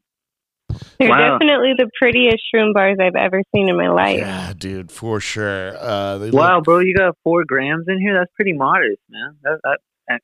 They're 1.00 1.10
Wow. 1.10 1.38
definitely 1.38 1.74
the 1.78 1.90
prettiest 2.00 2.44
shroom 2.54 2.74
bars 2.74 2.98
I've 3.00 3.16
ever 3.16 3.42
seen 3.56 3.70
in 3.70 3.78
my 3.78 3.90
life. 3.90 4.20
Yeah, 4.20 4.54
dude, 4.58 4.92
for 4.92 5.20
sure. 5.20 5.76
Uh, 5.78 6.18
they 6.18 6.32
Wow, 6.32 6.56
look- 6.58 6.66
bro, 6.66 6.80
you 6.80 6.96
got 6.96 7.16
four 7.24 7.44
grams 7.46 7.86
in 7.88 8.00
here. 8.00 8.14
That's 8.14 8.32
pretty 8.36 8.54
modest, 8.54 9.00
man. 9.10 9.36
That, 9.44 9.60
that, 9.64 9.80
that 10.08 10.22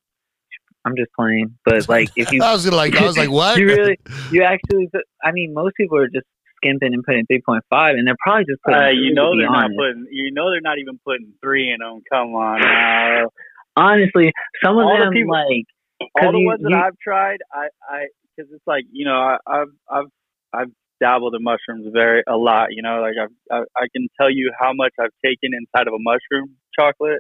I'm 0.86 0.96
just 0.98 1.12
playing, 1.18 1.56
but 1.66 1.88
like 1.96 2.10
if 2.16 2.32
you 2.32 2.42
I 2.44 2.52
was 2.54 2.68
like, 2.72 2.96
I 2.96 3.06
was 3.06 3.18
like, 3.18 3.30
what? 3.32 3.58
you 3.58 3.68
really 3.68 3.98
you 4.32 4.44
actually 4.44 4.90
I 5.24 5.32
mean 5.32 5.54
most 5.54 5.76
people 5.76 5.98
are 5.98 6.08
just 6.10 6.26
skimping 6.58 6.94
and 6.94 7.04
putting 7.04 7.26
3.5 7.26 7.60
and 7.92 8.08
they're 8.08 8.16
probably 8.24 8.46
just 8.46 8.62
putting 8.64 8.80
Uh, 8.80 8.90
two, 8.92 8.96
you 8.98 9.10
to 9.10 9.16
know 9.16 9.32
be 9.34 9.40
they're 9.40 9.48
not 9.52 9.66
honest. 9.66 9.78
putting. 9.80 10.06
You 10.12 10.32
know 10.34 10.50
they're 10.52 10.62
not 10.62 10.78
even 10.80 11.00
putting 11.06 11.34
three 11.44 11.72
in 11.72 11.80
them. 11.80 12.02
Come 12.12 12.36
on 12.36 12.62
now. 12.62 13.28
honestly 13.76 14.32
some 14.64 14.78
of 14.78 14.86
All 14.86 14.98
the 14.98 15.06
them 15.06 15.14
people- 15.14 15.34
like 15.34 15.66
All 16.02 16.08
'cause 16.18 16.32
the 16.34 16.40
you- 16.40 16.46
ones 16.46 16.62
that 16.64 16.70
you- 16.72 16.76
I've 16.78 16.98
tried, 17.02 17.40
I, 17.54 17.68
I, 17.90 18.08
because 18.36 18.52
it's 18.52 18.66
like 18.68 18.84
you 18.92 19.06
know, 19.06 19.16
I, 19.16 19.38
I've, 19.48 19.68
I've, 19.90 20.06
I've 20.54 20.72
dabbled 21.00 21.36
in 21.36 21.44
mushrooms 21.44 21.88
very 21.92 22.24
a 22.28 22.38
lot. 22.38 22.68
You 22.72 22.82
know, 22.82 23.02
like 23.02 23.16
I've, 23.22 23.36
I, 23.52 23.82
I 23.84 23.86
can 23.96 24.08
tell 24.20 24.30
you 24.32 24.52
how 24.60 24.72
much 24.74 24.94
I've 25.00 25.16
taken 25.24 25.52
inside 25.54 25.88
of 25.88 25.94
a 25.94 26.00
mushroom 26.00 26.56
chocolate, 26.78 27.20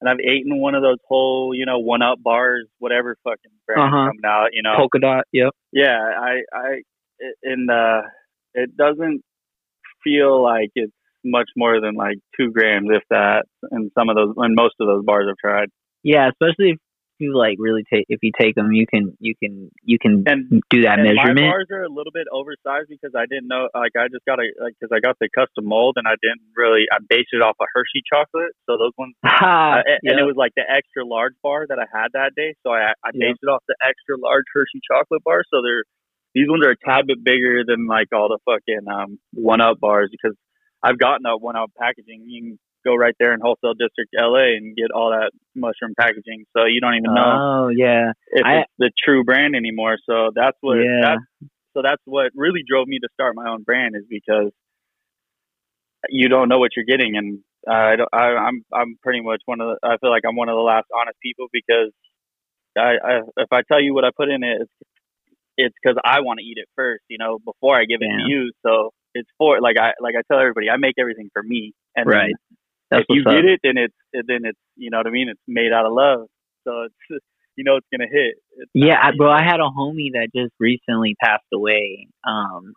and 0.00 0.08
I've 0.08 0.20
eaten 0.20 0.58
one 0.60 0.74
of 0.74 0.82
those 0.82 0.98
whole, 1.08 1.52
you 1.54 1.66
know, 1.66 1.78
one 1.78 2.02
up 2.02 2.18
bars, 2.22 2.66
whatever 2.78 3.16
fucking 3.24 3.52
brand 3.66 3.92
Uh-huh. 3.92 4.06
coming 4.08 4.24
out. 4.24 4.48
You 4.52 4.62
know, 4.62 4.74
polka 4.76 4.98
dot 4.98 5.24
yep 5.32 5.52
yeah, 5.72 5.98
I, 5.98 6.42
I, 6.54 6.68
in 7.42 7.66
the, 7.66 8.02
it 8.54 8.76
doesn't 8.76 9.22
feel 10.02 10.42
like 10.42 10.70
it's 10.74 10.92
much 11.24 11.50
more 11.56 11.80
than 11.80 11.94
like 11.94 12.16
two 12.38 12.50
grams, 12.50 12.88
if 12.90 13.02
that. 13.10 13.44
And 13.70 13.90
some 13.96 14.08
of 14.08 14.16
those, 14.16 14.34
and 14.38 14.54
most 14.56 14.74
of 14.80 14.86
those 14.86 15.04
bars 15.04 15.26
I've 15.30 15.36
tried. 15.36 15.68
yeah 16.02 16.28
especially 16.30 16.70
if 16.70 16.78
you 17.20 17.36
like 17.36 17.56
really 17.58 17.84
take 17.92 18.04
if 18.08 18.18
you 18.22 18.32
take 18.40 18.54
them 18.54 18.72
you 18.72 18.86
can 18.86 19.16
you 19.20 19.34
can 19.40 19.70
you 19.84 19.98
can 19.98 20.24
And 20.26 20.62
do 20.70 20.82
that 20.82 20.98
and 20.98 21.04
measurement 21.06 21.36
my 21.40 21.50
bars 21.50 21.68
are 21.70 21.82
a 21.84 21.88
little 21.88 22.12
bit 22.12 22.26
oversized 22.32 22.88
because 22.88 23.12
I 23.14 23.26
didn't 23.26 23.48
know, 23.48 23.68
like, 23.74 23.92
I 23.96 24.08
just 24.08 24.24
got 24.24 24.38
a, 24.38 24.46
like, 24.60 24.74
because 24.78 24.90
I 24.94 25.00
got 25.00 25.16
the 25.20 25.28
custom 25.30 25.66
mold 25.66 25.94
and 25.96 26.06
I 26.08 26.16
didn't 26.20 26.42
really, 26.56 26.84
I 26.90 26.98
based 27.08 27.30
it 27.32 27.42
off 27.42 27.56
of 27.60 27.66
Hershey 27.74 28.02
chocolate. 28.08 28.52
So 28.66 28.76
those 28.78 28.92
ones, 28.98 29.14
Ha, 29.24 29.78
uh, 29.78 29.82
and- 29.86 30.00
and 30.10 30.16
it 30.20 30.24
was 30.24 30.36
like 30.36 30.52
the 30.56 30.64
extra 30.68 31.04
large 31.04 31.34
bar 31.42 31.66
that 31.68 31.78
I 31.78 31.86
had 31.92 32.08
that 32.14 32.32
day. 32.36 32.54
So 32.64 32.72
I, 32.72 32.92
I 33.04 33.10
Yep. 33.14 33.20
based 33.20 33.40
it 33.42 33.48
off 33.48 33.62
the 33.68 33.76
extra 33.84 34.16
large 34.18 34.44
Hershey 34.52 34.80
chocolate 34.86 35.22
bar. 35.24 35.44
So 35.52 35.62
they're, 35.62 35.84
these 36.34 36.48
ones 36.48 36.64
are 36.64 36.70
a 36.72 36.80
tad 36.84 37.06
bit 37.06 37.22
bigger 37.22 37.62
than 37.66 37.86
like 37.86 38.08
all 38.12 38.28
the 38.28 38.38
fucking 38.46 38.86
um, 38.90 39.18
one 39.32 39.60
up 39.60 39.78
bars 39.80 40.08
because 40.10 40.36
I've 40.82 40.98
gotten 40.98 41.26
a 41.26 41.36
one 41.36 41.56
up 41.56 41.70
packaging. 41.78 42.58
Go 42.84 42.94
right 42.94 43.14
there 43.18 43.32
in 43.34 43.40
wholesale 43.40 43.74
district 43.74 44.14
LA 44.16 44.56
and 44.56 44.76
get 44.76 44.90
all 44.90 45.10
that 45.10 45.30
mushroom 45.54 45.94
packaging. 45.98 46.44
So 46.56 46.64
you 46.64 46.80
don't 46.80 46.94
even 46.94 47.14
know 47.14 47.36
oh 47.40 47.68
yeah 47.68 48.12
if 48.32 48.46
I- 48.46 48.60
it's 48.60 48.72
the 48.78 48.90
true 49.04 49.24
brand 49.24 49.54
anymore. 49.54 49.98
So 50.08 50.30
that's 50.34 50.56
what 50.60 50.78
Yeah. 50.78 51.00
that's 51.00 51.22
so 51.74 51.82
that's 51.82 52.02
what 52.04 52.32
really 52.34 52.62
drove 52.66 52.88
me 52.88 52.98
to 52.98 53.08
start 53.12 53.34
my 53.36 53.48
own 53.48 53.62
brand 53.62 53.94
is 53.96 54.04
because 54.08 54.50
you 56.08 56.28
don't 56.28 56.48
know 56.48 56.58
what 56.58 56.70
you're 56.76 56.84
getting, 56.86 57.16
and 57.16 57.40
I 57.68 57.96
don't, 57.96 58.08
I, 58.12 58.34
I'm 58.36 58.64
I'm 58.72 58.96
pretty 59.02 59.20
much 59.20 59.42
one 59.44 59.60
of 59.60 59.68
the 59.80 59.88
I 59.88 59.98
feel 59.98 60.10
like 60.10 60.22
I'm 60.26 60.36
one 60.36 60.48
of 60.48 60.54
the 60.56 60.60
last 60.62 60.86
honest 60.98 61.18
people 61.22 61.46
because 61.52 61.92
I, 62.76 62.96
I 63.04 63.20
if 63.36 63.52
I 63.52 63.62
tell 63.62 63.80
you 63.80 63.94
what 63.94 64.04
I 64.04 64.10
put 64.16 64.28
in 64.30 64.42
it, 64.42 64.62
it's 64.62 64.72
it's 65.56 65.74
because 65.82 65.98
I 66.04 66.20
want 66.20 66.38
to 66.38 66.44
eat 66.44 66.56
it 66.56 66.68
first, 66.74 67.02
you 67.08 67.18
know, 67.18 67.38
before 67.44 67.76
I 67.76 67.84
give 67.84 68.00
it 68.00 68.06
to 68.06 68.28
you. 68.30 68.50
So 68.64 68.90
it's 69.14 69.28
for 69.38 69.60
like 69.60 69.76
I 69.78 69.92
like 70.00 70.14
I 70.18 70.22
tell 70.30 70.40
everybody, 70.40 70.70
I 70.70 70.76
make 70.76 70.94
everything 70.98 71.28
for 71.32 71.42
me, 71.42 71.72
and 71.94 72.08
then 72.08 72.16
Right. 72.18 72.34
That's 72.90 73.04
if 73.08 73.16
you 73.16 73.22
up. 73.22 73.34
get 73.34 73.44
it, 73.44 73.60
then 73.62 73.74
it's 73.76 73.94
then 74.12 74.40
it's 74.44 74.58
you 74.76 74.90
know 74.90 74.98
what 74.98 75.06
I 75.06 75.10
mean. 75.10 75.28
It's 75.28 75.40
made 75.46 75.72
out 75.72 75.86
of 75.86 75.92
love, 75.92 76.26
so 76.64 76.86
it's 76.86 77.24
you 77.56 77.64
know 77.64 77.76
it's 77.76 77.86
gonna 77.92 78.10
hit. 78.10 78.34
It's 78.56 78.70
Yeah, 78.74 78.98
I, 79.00 79.12
bro, 79.16 79.30
I 79.30 79.42
had 79.42 79.60
a 79.60 79.70
homie 79.70 80.12
that 80.14 80.28
just 80.34 80.52
recently 80.58 81.14
passed 81.22 81.46
away. 81.52 82.08
Um, 82.26 82.74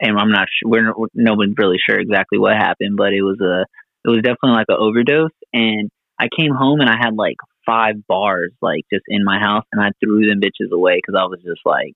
and 0.00 0.18
I'm 0.18 0.30
not 0.30 0.48
sure. 0.48 0.70
We're 0.70 0.94
we're- 0.96 1.10
no 1.14 1.34
one's 1.34 1.54
really 1.58 1.78
sure 1.78 1.98
exactly 1.98 2.38
what 2.38 2.54
happened, 2.54 2.96
but 2.96 3.12
it 3.12 3.22
was 3.22 3.40
a 3.40 3.66
it 4.04 4.10
was 4.10 4.22
definitely 4.22 4.52
like 4.52 4.66
an 4.68 4.78
overdose. 4.78 5.36
And 5.52 5.90
I 6.18 6.28
came 6.36 6.54
home 6.54 6.80
and 6.80 6.88
I 6.88 6.96
had 6.96 7.14
like 7.14 7.36
five 7.66 8.06
bars 8.08 8.52
like 8.62 8.84
just 8.92 9.04
in 9.08 9.24
my 9.24 9.38
house, 9.38 9.64
and 9.72 9.82
I 9.82 9.90
threw 10.02 10.26
them 10.26 10.40
bitches 10.40 10.72
away 10.72 10.96
because 10.96 11.18
I 11.18 11.24
was 11.24 11.40
just 11.44 11.60
like, 11.64 11.94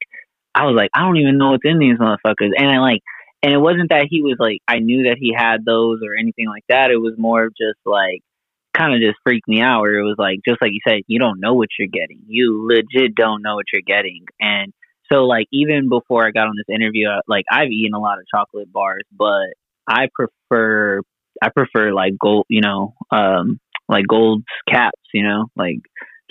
I 0.54 0.66
was 0.66 0.76
like, 0.76 0.90
I 0.94 1.00
don't 1.00 1.16
even 1.16 1.38
know 1.38 1.52
what's 1.52 1.64
in 1.64 1.78
these 1.78 1.98
motherfuckers. 1.98 2.52
And 2.56 2.68
I 2.68 2.78
like, 2.78 3.00
and 3.44 3.52
it 3.52 3.58
wasn't 3.58 3.90
that 3.90 4.06
he 4.08 4.22
was 4.22 4.36
like, 4.38 4.60
I 4.66 4.78
knew 4.78 5.04
that 5.04 5.18
he 5.20 5.34
had 5.36 5.66
those 5.66 6.00
or 6.02 6.16
anything 6.18 6.48
like 6.48 6.64
that. 6.70 6.90
It 6.90 6.96
was 6.96 7.12
more 7.18 7.44
of 7.44 7.52
just 7.52 7.78
like 7.84 8.22
kind 8.72 8.94
of 8.94 9.00
just 9.00 9.18
freaked 9.22 9.46
me 9.46 9.60
out 9.60 9.82
where 9.82 9.98
it 9.98 10.02
was 10.02 10.16
like 10.18 10.40
just 10.48 10.62
like 10.62 10.72
you 10.72 10.80
said 10.88 11.02
you 11.06 11.20
don't 11.20 11.40
know 11.40 11.52
what 11.52 11.68
you're 11.78 11.86
getting. 11.86 12.22
You 12.26 12.66
legit 12.66 13.14
don't 13.14 13.42
know 13.42 13.56
what 13.56 13.66
you're 13.70 13.82
getting. 13.86 14.24
And 14.40 14.72
so 15.12 15.24
like 15.24 15.46
even 15.52 15.88
before 15.88 16.26
i 16.26 16.30
got 16.30 16.46
on 16.46 16.54
this 16.56 16.74
interview 16.74 17.08
like 17.28 17.44
i've 17.50 17.68
eaten 17.70 17.94
a 17.94 18.00
lot 18.00 18.18
of 18.18 18.24
chocolate 18.34 18.72
bars 18.72 19.04
but 19.16 19.52
i 19.86 20.08
prefer 20.14 21.00
i 21.42 21.48
prefer 21.50 21.92
like 21.92 22.14
gold 22.18 22.46
you 22.48 22.62
know 22.62 22.94
um 23.10 23.60
like 23.88 24.06
gold 24.08 24.42
caps 24.68 25.02
you 25.12 25.22
know 25.22 25.46
like 25.56 25.78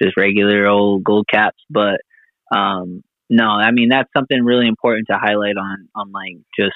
just 0.02 0.18
regular 0.18 0.66
old 0.66 1.04
gold 1.04 1.28
caps. 1.32 1.60
But 1.70 2.02
um 2.54 3.04
no 3.30 3.46
i 3.46 3.72
mean 3.72 3.90
that's 3.90 4.10
something 4.16 4.44
really 4.44 4.68
important 4.68 5.08
to 5.10 5.18
highlight 5.18 5.58
on 5.58 5.88
on 5.96 6.12
like 6.12 6.38
just 6.60 6.74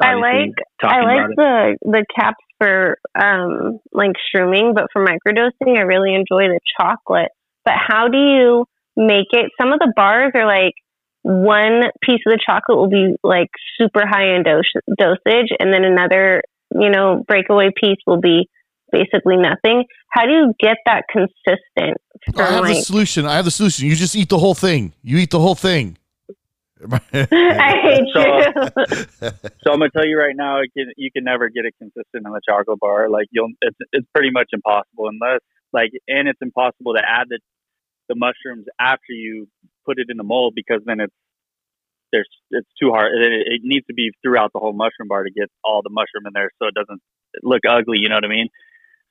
I 0.00 0.14
like 0.14 0.54
I 0.82 1.00
about 1.00 1.04
like 1.04 1.30
it. 1.30 1.36
the 1.36 1.76
the 1.82 2.04
caps 2.14 2.44
for 2.58 2.98
um 3.18 3.78
like 3.92 4.12
shrooming, 4.34 4.74
but 4.74 4.86
for 4.92 5.04
microdosing, 5.04 5.76
I 5.76 5.82
really 5.82 6.14
enjoy 6.14 6.48
the 6.48 6.60
chocolate. 6.80 7.30
But 7.64 7.74
how 7.76 8.08
do 8.08 8.18
you 8.18 8.64
make 8.96 9.28
it? 9.32 9.50
Some 9.60 9.72
of 9.72 9.78
the 9.78 9.92
bars 9.94 10.32
are 10.34 10.46
like 10.46 10.74
one 11.22 11.82
piece 12.02 12.20
of 12.26 12.32
the 12.32 12.40
chocolate 12.44 12.78
will 12.78 12.88
be 12.88 13.14
like 13.22 13.48
super 13.78 14.04
high 14.06 14.34
in 14.34 14.42
dose, 14.42 14.64
dosage, 14.98 15.50
and 15.58 15.72
then 15.72 15.84
another 15.84 16.42
you 16.72 16.90
know 16.90 17.22
breakaway 17.26 17.68
piece 17.78 17.98
will 18.06 18.20
be 18.20 18.48
basically 18.90 19.36
nothing. 19.36 19.84
How 20.08 20.26
do 20.26 20.32
you 20.32 20.54
get 20.60 20.76
that 20.86 21.04
consistent? 21.10 21.98
For 22.34 22.42
I 22.42 22.50
have 22.52 22.66
the 22.66 22.82
solution. 22.82 23.26
I 23.26 23.36
have 23.36 23.44
the 23.44 23.50
solution. 23.50 23.88
You 23.88 23.96
just 23.96 24.16
eat 24.16 24.28
the 24.28 24.38
whole 24.38 24.54
thing. 24.54 24.92
You 25.02 25.18
eat 25.18 25.30
the 25.30 25.40
whole 25.40 25.54
thing. 25.54 25.96
I 27.32 27.72
hate 27.82 28.06
So, 28.14 28.20
you. 28.24 28.52
So 29.64 29.72
I'm 29.72 29.78
gonna 29.78 29.90
tell 29.90 30.06
you 30.06 30.18
right 30.18 30.36
now, 30.36 30.60
can, 30.76 30.92
you 30.96 31.10
can 31.12 31.24
never 31.24 31.48
get 31.48 31.64
it 31.64 31.74
consistent 31.78 32.26
in 32.26 32.32
the 32.32 32.40
chocolate 32.48 32.80
bar. 32.80 33.08
Like 33.10 33.26
you'll, 33.30 33.50
it's 33.62 33.78
it's 33.92 34.06
pretty 34.14 34.30
much 34.30 34.48
impossible 34.52 35.08
unless 35.08 35.40
like, 35.72 35.90
and 36.08 36.28
it's 36.28 36.40
impossible 36.42 36.94
to 36.94 37.02
add 37.06 37.28
the 37.30 37.38
the 38.08 38.16
mushrooms 38.16 38.66
after 38.80 39.12
you 39.12 39.48
put 39.86 39.98
it 39.98 40.06
in 40.10 40.16
the 40.16 40.24
mold 40.24 40.54
because 40.56 40.82
then 40.86 41.00
it's 41.00 41.14
there's 42.12 42.28
it's 42.50 42.68
too 42.80 42.90
hard. 42.90 43.12
It, 43.14 43.32
it 43.46 43.60
needs 43.64 43.86
to 43.86 43.94
be 43.94 44.12
throughout 44.22 44.52
the 44.52 44.60
whole 44.60 44.72
mushroom 44.74 45.08
bar 45.08 45.24
to 45.24 45.30
get 45.30 45.50
all 45.64 45.82
the 45.82 45.90
mushroom 45.90 46.26
in 46.26 46.32
there, 46.34 46.50
so 46.60 46.68
it 46.68 46.74
doesn't 46.74 47.00
look 47.42 47.62
ugly. 47.68 47.98
You 47.98 48.08
know 48.08 48.16
what 48.16 48.24
I 48.24 48.28
mean? 48.28 48.48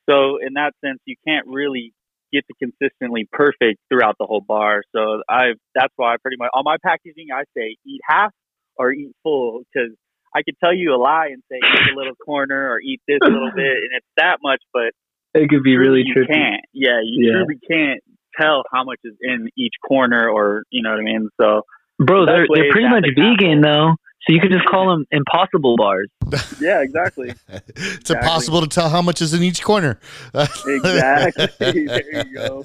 So 0.10 0.38
in 0.46 0.54
that 0.56 0.74
sense, 0.84 1.00
you 1.06 1.16
can't 1.28 1.48
really 1.48 1.94
get 2.34 2.46
to 2.48 2.54
consistently 2.58 3.28
perfect 3.32 3.80
throughout 3.90 4.16
the 4.20 4.26
whole 4.26 4.42
bar. 4.42 4.84
So 4.96 5.22
I 5.30 5.54
that's 5.76 5.94
why 5.96 6.14
I 6.14 6.18
pretty 6.22 6.38
much 6.38 6.50
on 6.54 6.64
my 6.66 6.78
packaging 6.84 7.28
I 7.34 7.44
say 7.56 7.76
eat 7.86 8.02
half 8.08 8.32
or 8.78 8.92
eat 8.92 9.12
full 9.24 9.62
because 9.74 9.92
I 10.36 10.44
could 10.44 10.56
tell 10.64 10.74
you 10.74 10.94
a 10.96 10.98
lie 11.00 11.28
and 11.28 11.44
say 11.52 11.58
eat 11.58 11.94
a 11.94 11.96
little 11.98 12.16
corner 12.16 12.70
or 12.72 12.80
eat 12.80 13.02
this 13.08 13.20
little 13.22 13.52
bit 13.56 13.66
and 13.78 13.90
it's 13.98 14.08
that 14.18 14.38
much, 14.42 14.62
but 14.74 14.92
it 15.34 15.50
could 15.50 15.64
be 15.64 15.78
really 15.78 16.04
you 16.06 16.14
tricky 16.14 16.34
can't. 16.34 16.62
Yeah, 16.74 17.00
you 17.04 17.28
Yeah. 17.28 17.34
truly 17.40 17.60
can't 17.70 18.02
tell 18.40 18.64
how 18.72 18.84
much 18.84 19.00
is 19.04 19.16
in 19.22 19.50
each 19.58 19.74
corner 19.86 20.30
or 20.30 20.64
you 20.72 20.82
know 20.82 20.92
what 20.92 21.00
I 21.00 21.04
mean. 21.04 21.30
So 21.40 21.64
Bro, 22.00 22.26
they're 22.26 22.48
they're 22.54 22.72
pretty 22.72 22.90
much 22.90 23.06
vegan 23.16 23.62
though, 23.62 23.96
so 24.24 24.34
you 24.34 24.40
could 24.40 24.52
just 24.52 24.66
call 24.66 24.90
them 24.90 25.06
impossible 25.12 25.76
bars. 25.78 26.10
yeah, 26.62 26.82
exactly, 26.82 27.34
It's 27.76 28.10
impossible 28.10 28.62
to 28.62 28.68
tell 28.68 28.88
how 28.90 29.02
much 29.02 29.22
is 29.22 29.34
in 29.34 29.42
each 29.42 29.64
corner. 29.64 30.00
exactly. 30.34 31.48
there 31.60 32.26
you 32.28 32.36
go. 32.36 32.64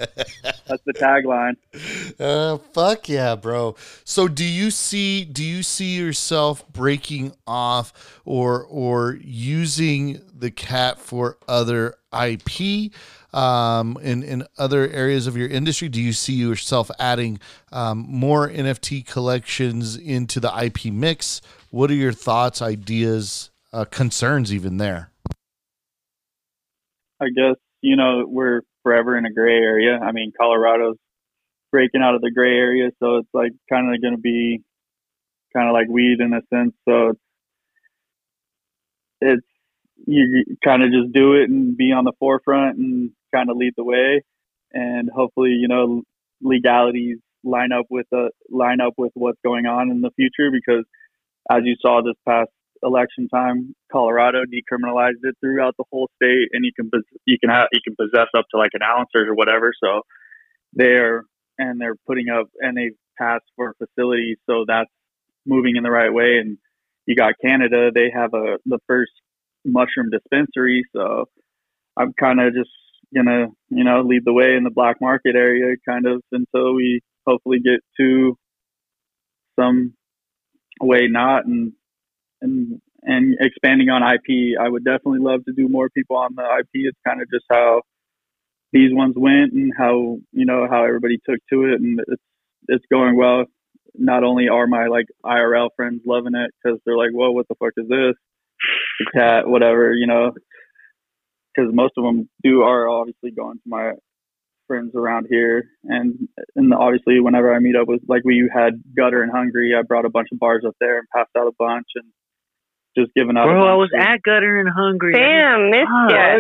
That's 0.67 0.83
the 0.85 0.93
tagline. 0.93 1.57
Uh, 2.21 2.59
fuck 2.59 3.09
yeah, 3.09 3.37
bro. 3.37 3.75
So 4.05 4.29
do 4.29 4.45
you 4.45 4.71
see 4.71 5.25
do 5.25 5.43
you 5.43 5.63
see 5.63 5.97
yourself 5.97 6.67
breaking 6.69 7.33
off 7.47 8.21
or 8.25 8.65
or 8.65 9.19
using 9.23 10.21
the 10.35 10.51
cat 10.51 11.01
for 11.01 11.39
other 11.49 11.95
IP 12.13 12.93
um 13.33 13.99
in 14.03 14.23
in 14.23 14.47
other 14.59 14.89
areas 14.89 15.27
of 15.27 15.37
your 15.37 15.49
industry? 15.49 15.89
Do 15.89 16.01
you 16.01 16.13
see 16.13 16.35
yourself 16.35 16.91
adding 16.99 17.39
um, 17.73 18.07
more 18.09 18.49
NFT 18.49 19.07
collections 19.07 19.97
into 19.97 20.41
the 20.41 20.53
IP 20.57 20.87
mix? 20.87 21.41
What 21.71 21.91
are 21.91 21.95
your 21.95 22.13
thoughts, 22.13 22.63
ideas, 22.63 23.51
uh, 23.73 23.85
concerns 23.85 24.53
even 24.53 24.79
there? 24.79 25.11
I 27.21 27.27
guess 27.35 27.57
you 27.81 27.97
know 27.97 28.25
we're 28.27 28.63
forever 28.83 29.17
in 29.19 29.27
a 29.27 29.33
gray 29.33 29.57
area. 29.57 29.99
I 29.99 30.13
mean, 30.13 30.33
Colorado's 30.39 30.97
breaking 31.73 32.03
out 32.03 32.15
of 32.15 32.21
the 32.21 32.31
gray 32.31 32.57
area, 32.57 32.91
so 33.01 33.17
it's 33.17 33.29
like 33.35 33.53
kind 33.69 33.93
of 33.93 34.01
going 34.01 34.15
to 34.15 34.21
be 34.21 34.63
kind 35.53 35.69
of 35.69 35.73
like 35.73 35.89
weed 35.89 36.21
in 36.21 36.33
a 36.33 36.41
sense. 36.55 36.75
So 36.89 37.09
it's 37.11 37.21
it's 39.21 39.47
you 40.07 40.45
kind 40.65 40.83
of 40.83 40.91
just 40.91 41.13
do 41.13 41.35
it 41.35 41.49
and 41.49 41.77
be 41.77 41.93
on 41.93 42.05
the 42.05 42.13
forefront 42.19 42.79
and 42.79 43.11
kind 43.35 43.51
of 43.51 43.57
lead 43.57 43.75
the 43.77 43.85
way, 43.85 44.23
and 44.73 45.11
hopefully 45.15 45.51
you 45.51 45.69
know 45.69 46.03
legalities 46.43 47.19
line 47.45 47.73
up 47.73 47.87
with 47.91 48.07
the 48.11 48.31
line 48.51 48.81
up 48.81 48.95
with 48.97 49.13
what's 49.15 49.39
going 49.45 49.67
on 49.67 49.91
in 49.91 50.01
the 50.01 50.11
future 50.17 50.51
because 50.51 50.85
as 51.51 51.61
you 51.65 51.77
saw 51.81 52.03
this 52.03 52.17
past 52.27 52.51
election 52.83 53.29
time, 53.29 53.75
Colorado 53.91 54.43
decriminalized 54.45 55.23
it 55.23 55.37
throughout 55.41 55.75
the 55.79 55.85
whole 55.91 56.09
state, 56.17 56.49
and 56.53 56.65
you 56.65 56.73
can 56.75 56.91
you 57.25 57.39
can 57.39 57.51
have 57.51 57.69
you 57.73 57.81
can 57.85 57.97
possess 57.97 58.29
up 58.37 58.45
to 58.51 58.59
like 58.59 58.73
an 58.75 58.83
ounce 58.83 59.11
or 59.15 59.35
whatever. 59.35 59.73
So 59.83 60.03
they're 60.73 61.25
and 61.59 61.81
they're 61.81 61.97
putting 62.07 62.29
up 62.29 62.47
and 62.61 62.77
they've 62.77 62.97
passed 63.19 63.45
for 63.57 63.75
facilities, 63.79 64.39
so 64.49 64.65
that's 64.67 64.91
moving 65.47 65.77
in 65.77 65.83
the 65.83 65.91
right 65.91 66.13
way. 66.13 66.39
And 66.39 66.59
you 67.07 67.17
got 67.17 67.35
Canada; 67.43 67.91
they 67.95 68.11
have 68.15 68.35
a 68.35 68.59
the 68.67 68.79
first 68.87 69.13
mushroom 69.67 70.11
dispensary. 70.11 70.85
So 70.95 71.27
I'm 71.97 72.13
kind 72.15 72.41
of 72.41 72.55
just 72.55 72.71
gonna 73.15 73.49
you 73.71 73.85
know 73.85 74.03
lead 74.03 74.23
the 74.25 74.33
way 74.33 74.57
in 74.57 74.65
the 74.65 74.71
black 74.71 75.01
market 75.01 75.37
area, 75.37 75.77
kind 75.89 76.07
of 76.07 76.23
until 76.33 76.75
we 76.75 77.01
hopefully 77.27 77.61
get 77.61 77.81
to 78.01 78.37
some 79.59 79.95
way 80.81 81.09
not 81.09 81.47
and 81.47 81.73
and 82.43 82.81
and 83.03 83.37
expanding 83.41 83.89
on 83.91 84.03
IP, 84.03 84.59
I 84.61 84.69
would 84.69 84.85
definitely 84.85 85.21
love 85.21 85.45
to 85.47 85.53
do 85.53 85.69
more 85.69 85.89
people 85.91 86.17
on 86.17 86.35
the 86.37 86.43
IP. 86.43 86.69
It's 86.75 86.99
kind 87.07 87.23
of 87.23 87.29
just 87.31 87.45
how 87.51 87.83
these 88.73 88.93
ones 88.93 89.15
went 89.17 89.53
and 89.53 89.73
how 89.77 90.19
you 90.33 90.47
know 90.47 90.67
how 90.71 90.85
everybody 90.85 91.19
took 91.29 91.39
to 91.53 91.65
it, 91.67 91.81
and 91.81 92.01
it's 92.09 92.23
it's 92.69 92.85
going 92.91 93.17
well. 93.17 93.45
Not 93.95 94.25
only 94.25 94.49
are 94.49 94.67
my 94.67 94.89
like 94.89 95.07
IRL 95.25 95.71
friends 95.77 96.03
loving 96.07 96.35
it 96.35 96.51
because 96.63 96.79
they're 96.85 96.97
like, 96.99 97.13
"Whoa, 97.13 97.31
what 97.33 97.49
the 97.49 97.55
fuck 97.57 97.73
is 97.77 97.89
this?" 97.89 98.15
The 98.99 99.11
cat, 99.13 99.49
whatever, 99.49 99.93
you 99.93 100.07
know. 100.07 100.33
Because 101.55 101.73
most 101.75 101.95
of 101.97 102.05
them 102.05 102.29
do 102.43 102.63
are 102.63 102.89
obviously 102.89 103.31
going 103.31 103.57
to 103.57 103.63
my 103.67 103.93
friends 104.67 104.93
around 104.95 105.27
here, 105.31 105.65
and 105.85 106.29
and 106.55 106.75
obviously 106.75 107.21
whenever 107.21 107.55
I 107.55 107.59
meet 107.61 107.77
up 107.77 107.89
with 107.89 108.03
like 108.09 108.23
we 108.25 108.51
had 108.53 108.83
Gutter 108.97 109.23
and 109.23 109.33
Hungry, 109.33 109.73
I 109.79 109.83
brought 109.83 110.05
a 110.05 110.11
bunch 110.11 110.29
of 110.33 110.39
bars 110.39 110.65
up 110.67 110.75
there 110.81 110.99
and 110.99 111.09
passed 111.15 111.31
out 111.39 111.47
a 111.47 111.53
bunch 111.59 111.87
and 111.95 112.05
just 112.97 113.13
giving 113.15 113.37
out. 113.37 113.49
a 113.49 113.53
Bro, 113.53 113.67
I 113.67 113.75
was 113.75 113.91
at 113.99 114.23
Gutter 114.23 114.61
and 114.61 114.69
Hungry. 114.69 115.13
Damn, 115.13 115.71
missed 115.71 115.89
ya. 116.11 116.39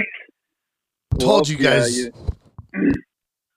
Told 1.18 1.48
you 1.48 1.56
yeah, 1.56 1.70
guys. 1.70 1.98
you- 1.98 2.12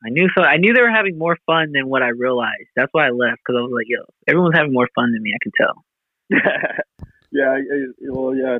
I 0.02 0.10
knew 0.12 0.30
so. 0.38 0.44
I 0.44 0.58
knew 0.58 0.74
they 0.74 0.82
were 0.82 0.90
having 0.90 1.18
more 1.18 1.38
fun 1.46 1.74
than 1.74 1.90
what 1.90 2.02
I 2.02 2.10
realized. 2.10 2.70
That's 2.76 2.90
why 2.94 3.08
I 3.08 3.10
left 3.10 3.40
because 3.46 3.60
I 3.60 3.62
was 3.64 3.72
like, 3.76 3.88
"Yo, 3.90 4.00
everyone's 4.30 4.56
having 4.56 4.72
more 4.72 4.88
fun 4.96 5.12
than 5.12 5.22
me." 5.22 5.34
I 5.36 5.40
can 5.44 5.52
tell. 5.60 5.84
yeah, 7.32 7.50
I, 7.50 7.58
I- 7.58 8.12
well, 8.12 8.36
yeah. 8.36 8.58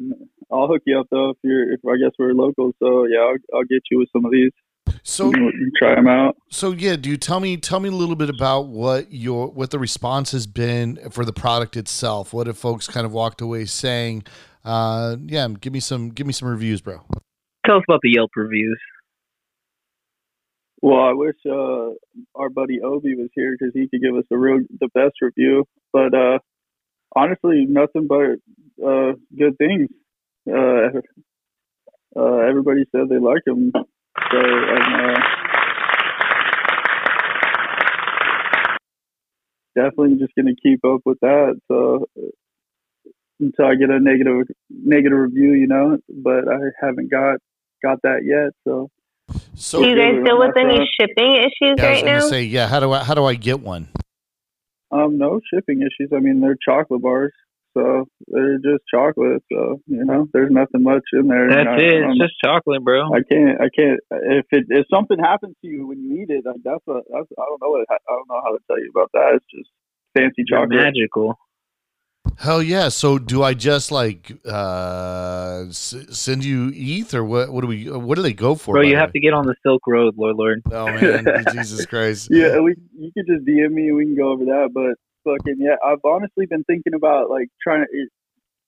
I'll 0.52 0.68
hook 0.68 0.82
you 0.86 1.00
up 1.00 1.08
though 1.12 1.32
if 1.32 1.38
you're. 1.44 1.72
If 1.74 1.80
I 1.86 1.98
guess 1.98 2.12
we're 2.18 2.34
local, 2.34 2.72
so 2.80 3.06
yeah, 3.06 3.20
I'll, 3.20 3.58
I'll 3.60 3.64
get 3.66 3.82
you 3.92 4.00
with 4.00 4.10
some 4.12 4.26
of 4.26 4.32
these. 4.32 4.52
So 5.04 5.26
You 5.28 5.32
can 5.32 5.72
try 5.78 5.96
them 5.96 6.08
out. 6.08 6.36
So 6.50 6.72
yeah, 6.72 6.96
dude, 6.96 7.22
tell 7.22 7.40
me 7.40 7.58
tell 7.58 7.80
me 7.80 7.90
a 7.90 7.94
little 7.94 8.16
bit 8.16 8.30
about 8.30 8.68
what 8.68 9.12
your 9.12 9.48
what 9.48 9.72
the 9.72 9.80
response 9.80 10.32
has 10.32 10.48
been 10.48 10.98
for 11.12 11.24
the 11.26 11.34
product 11.34 11.78
itself. 11.78 12.34
What 12.34 12.48
have 12.48 12.58
folks 12.58 12.88
kind 12.88 13.06
of 13.06 13.12
walked 13.12 13.42
away 13.42 13.66
saying? 13.66 14.24
Uh, 14.66 15.16
yeah, 15.26 15.48
give 15.62 15.74
me 15.74 15.80
some 15.80 16.10
give 16.10 16.28
me 16.28 16.34
some 16.34 16.48
reviews, 16.48 16.82
bro. 16.82 17.02
Tell 17.66 17.78
us 17.78 17.84
about 17.88 18.00
the 18.02 18.12
Yelp 18.12 18.32
reviews. 18.36 18.80
Well, 20.82 21.00
I 21.02 21.14
wish 21.14 21.36
uh, 21.46 21.90
our 22.36 22.50
buddy 22.50 22.80
Obi 22.82 23.16
was 23.16 23.30
here 23.36 23.56
because 23.58 23.74
he 23.74 23.88
could 23.90 24.02
give 24.02 24.16
us 24.16 24.24
a 24.32 24.38
real 24.38 24.60
the 24.80 24.88
best 24.94 25.16
review. 25.22 25.66
But 25.92 26.14
uh, 26.14 26.40
honestly, 27.16 27.66
nothing 27.68 28.08
but 28.08 28.38
uh, 28.86 29.14
good 29.38 29.58
things. 29.58 29.90
Uh, 30.50 31.00
uh, 32.16 32.38
everybody 32.50 32.86
said 32.92 33.10
they 33.10 33.20
like 33.20 33.44
him, 33.46 33.72
so 33.74 34.38
I'm 34.38 35.16
uh, 35.16 35.20
definitely 39.76 40.18
just 40.18 40.34
gonna 40.36 40.56
keep 40.62 40.84
up 40.86 41.02
with 41.06 41.20
that. 41.22 41.60
So 41.68 42.06
until 43.40 43.66
I 43.66 43.76
get 43.76 43.90
a 43.90 44.00
negative 44.00 44.48
negative 44.70 45.18
review, 45.18 45.54
you 45.54 45.68
know. 45.68 45.98
But 46.10 46.48
I 46.48 46.58
haven't 46.82 47.10
got 47.12 47.38
got 47.84 48.00
that 48.04 48.22
yet. 48.26 48.52
So, 48.66 48.90
So 49.56 49.82
Do 49.82 49.90
you 49.90 49.96
guys 49.96 50.16
good 50.16 50.26
deal 50.26 50.40
with 50.40 50.58
any 50.58 50.76
front. 50.76 50.90
shipping 51.00 51.36
issues 51.36 51.76
Yeah, 51.78 51.86
I 51.86 51.90
was 51.92 52.02
right 52.02 52.06
gonna 52.06 52.20
now? 52.20 52.28
say, 52.28 52.44
yeah. 52.44 52.68
How 52.68 52.80
do 52.80 52.92
I 52.92 53.04
how 53.04 53.14
do 53.14 53.26
I 53.26 53.36
get 53.36 53.60
one? 53.60 53.88
Um, 54.92 55.18
no 55.18 55.40
shipping 55.54 55.82
issues. 55.82 56.12
I 56.16 56.20
mean, 56.20 56.42
they're 56.42 56.58
chocolate 56.58 57.02
bars, 57.02 57.34
so 57.78 58.06
they're 58.28 58.58
just 58.58 58.84
chocolate. 58.92 59.44
So 59.52 59.82
you 59.88 60.04
know, 60.04 60.28
there's 60.34 60.52
nothing 60.52 60.84
much 60.84 61.04
in 61.14 61.28
there. 61.28 61.50
That's 61.50 61.70
I, 61.70 61.78
it. 61.78 62.04
It's 62.10 62.20
just 62.20 62.34
chocolate, 62.44 62.84
bro. 62.84 63.14
I 63.14 63.22
can't. 63.22 63.62
I 63.62 63.70
can't. 63.70 64.00
If 64.12 64.46
it 64.52 64.66
if 64.70 64.86
something 64.94 65.20
happens 65.20 65.56
to 65.62 65.70
you 65.70 65.88
when 65.88 66.02
you 66.02 66.24
eat 66.24 66.30
it, 66.30 66.44
like 66.46 66.62
that's 66.64 66.84
a 66.88 67.02
that's 67.12 67.28
I 67.38 67.46
don't 67.46 67.62
know 67.62 67.70
what 67.70 67.86
I 67.90 67.98
don't 68.08 68.30
know 68.30 68.42
how 68.44 68.52
to 68.52 68.60
tell 68.68 68.80
you 68.80 68.90
about 68.90 69.12
that. 69.14 69.38
It's 69.38 69.46
just 69.54 69.70
fancy 70.18 70.44
chocolate. 70.50 70.72
magical. 70.72 71.38
Hell 72.40 72.64
yeah! 72.64 72.88
So 72.88 73.20
do 73.20 73.44
I 73.44 73.54
just 73.54 73.92
like 73.92 74.32
uh 74.46 75.66
s- 75.68 76.06
send 76.10 76.46
you 76.46 76.72
ETH 76.74 77.14
or 77.14 77.26
what? 77.26 77.50
What 77.50 77.62
do 77.62 77.68
we? 77.68 77.90
What 77.90 78.16
do 78.16 78.22
they 78.22 78.32
go 78.32 78.56
for? 78.56 78.76
Bro, 78.76 78.84
you 78.84 78.96
have 78.96 79.10
way? 79.10 79.14
to 79.14 79.20
get 79.20 79.34
on 79.34 79.46
the 79.46 79.56
Silk 79.62 79.82
Road, 79.86 80.16
Lore 80.18 80.34
Lord. 80.34 80.62
Oh 80.72 80.86
man, 80.86 81.26
Jesus 81.52 81.86
Christ! 81.86 82.30
Yeah, 82.32 82.60
we 82.60 82.76
you 82.98 83.12
could 83.14 83.28
just 83.28 83.46
DM 83.46 83.72
me 83.72 83.90
and 83.90 83.98
we 83.98 84.06
can 84.06 84.16
go 84.16 84.32
over 84.32 84.46
that. 84.46 84.70
But 84.74 84.96
fucking 85.30 85.58
yeah, 85.60 85.76
I've 85.86 86.00
honestly 86.06 86.46
been 86.46 86.64
thinking 86.64 86.94
about 86.94 87.30
like 87.30 87.50
trying 87.62 87.82
to. 87.82 87.88
It, 87.92 88.10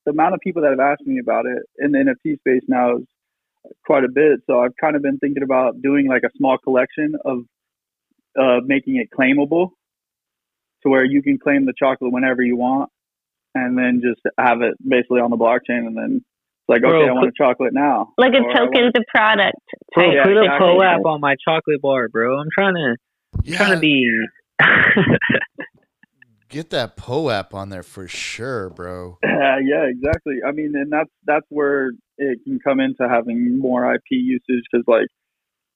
the 0.04 0.10
amount 0.10 0.34
of 0.34 0.40
people 0.40 0.62
that 0.62 0.70
have 0.70 0.80
asked 0.80 1.06
me 1.06 1.18
about 1.20 1.46
it 1.46 1.62
in 1.78 1.92
the 1.92 1.98
NFT 1.98 2.38
space 2.40 2.64
now 2.68 2.96
is 2.96 3.04
quite 3.86 4.04
a 4.04 4.08
bit. 4.08 4.40
So 4.46 4.60
I've 4.60 4.76
kind 4.78 4.96
of 4.96 5.02
been 5.02 5.18
thinking 5.18 5.42
about 5.42 5.80
doing 5.80 6.08
like 6.08 6.24
a 6.24 6.30
small 6.36 6.58
collection 6.58 7.14
of 7.24 7.38
uh, 8.38 8.60
making 8.64 8.96
it 8.96 9.08
claimable, 9.16 9.70
to 10.82 10.90
where 10.90 11.04
you 11.04 11.22
can 11.22 11.38
claim 11.38 11.64
the 11.64 11.72
chocolate 11.78 12.12
whenever 12.12 12.42
you 12.42 12.56
want, 12.56 12.90
and 13.54 13.76
then 13.76 14.02
just 14.02 14.20
have 14.38 14.62
it 14.62 14.74
basically 14.86 15.20
on 15.20 15.30
the 15.30 15.36
blockchain, 15.36 15.86
and 15.86 15.96
then 15.96 16.16
it's 16.16 16.68
like, 16.68 16.82
Bro, 16.82 17.02
okay, 17.02 17.08
I 17.08 17.12
want 17.12 17.28
a 17.28 17.32
chocolate 17.36 17.72
now. 17.72 18.12
Like 18.18 18.32
a 18.32 18.42
Or 18.42 18.50
I 18.50 18.54
token 18.54 18.92
to 18.94 19.04
product. 19.08 19.56
Bro, 19.94 20.12
Yeah, 20.12 20.24
put 20.24 20.36
a 20.36 20.42
exactly. 20.42 20.68
POAP 20.68 21.06
on 21.06 21.20
my 21.20 21.36
chocolate 21.44 21.82
bar, 21.82 22.08
bro. 22.08 22.38
I'm 22.38 22.48
trying 22.56 22.74
to 22.74 22.96
trying 23.52 23.72
to 23.72 23.80
be. 23.80 24.08
get 26.52 26.70
that 26.70 26.96
POAP 26.96 27.54
on 27.54 27.70
there 27.70 27.82
for 27.82 28.06
sure, 28.06 28.70
bro. 28.70 29.18
Uh, 29.24 29.28
yeah, 29.64 29.84
exactly. 29.88 30.36
I 30.46 30.52
mean, 30.52 30.74
and 30.76 30.92
that's 30.92 31.10
that's 31.24 31.46
where 31.48 31.92
it 32.18 32.38
can 32.44 32.60
come 32.60 32.78
into 32.78 33.08
having 33.08 33.58
more 33.58 33.92
IP 33.92 34.02
usage 34.10 34.64
because, 34.70 34.84
like, 34.86 35.06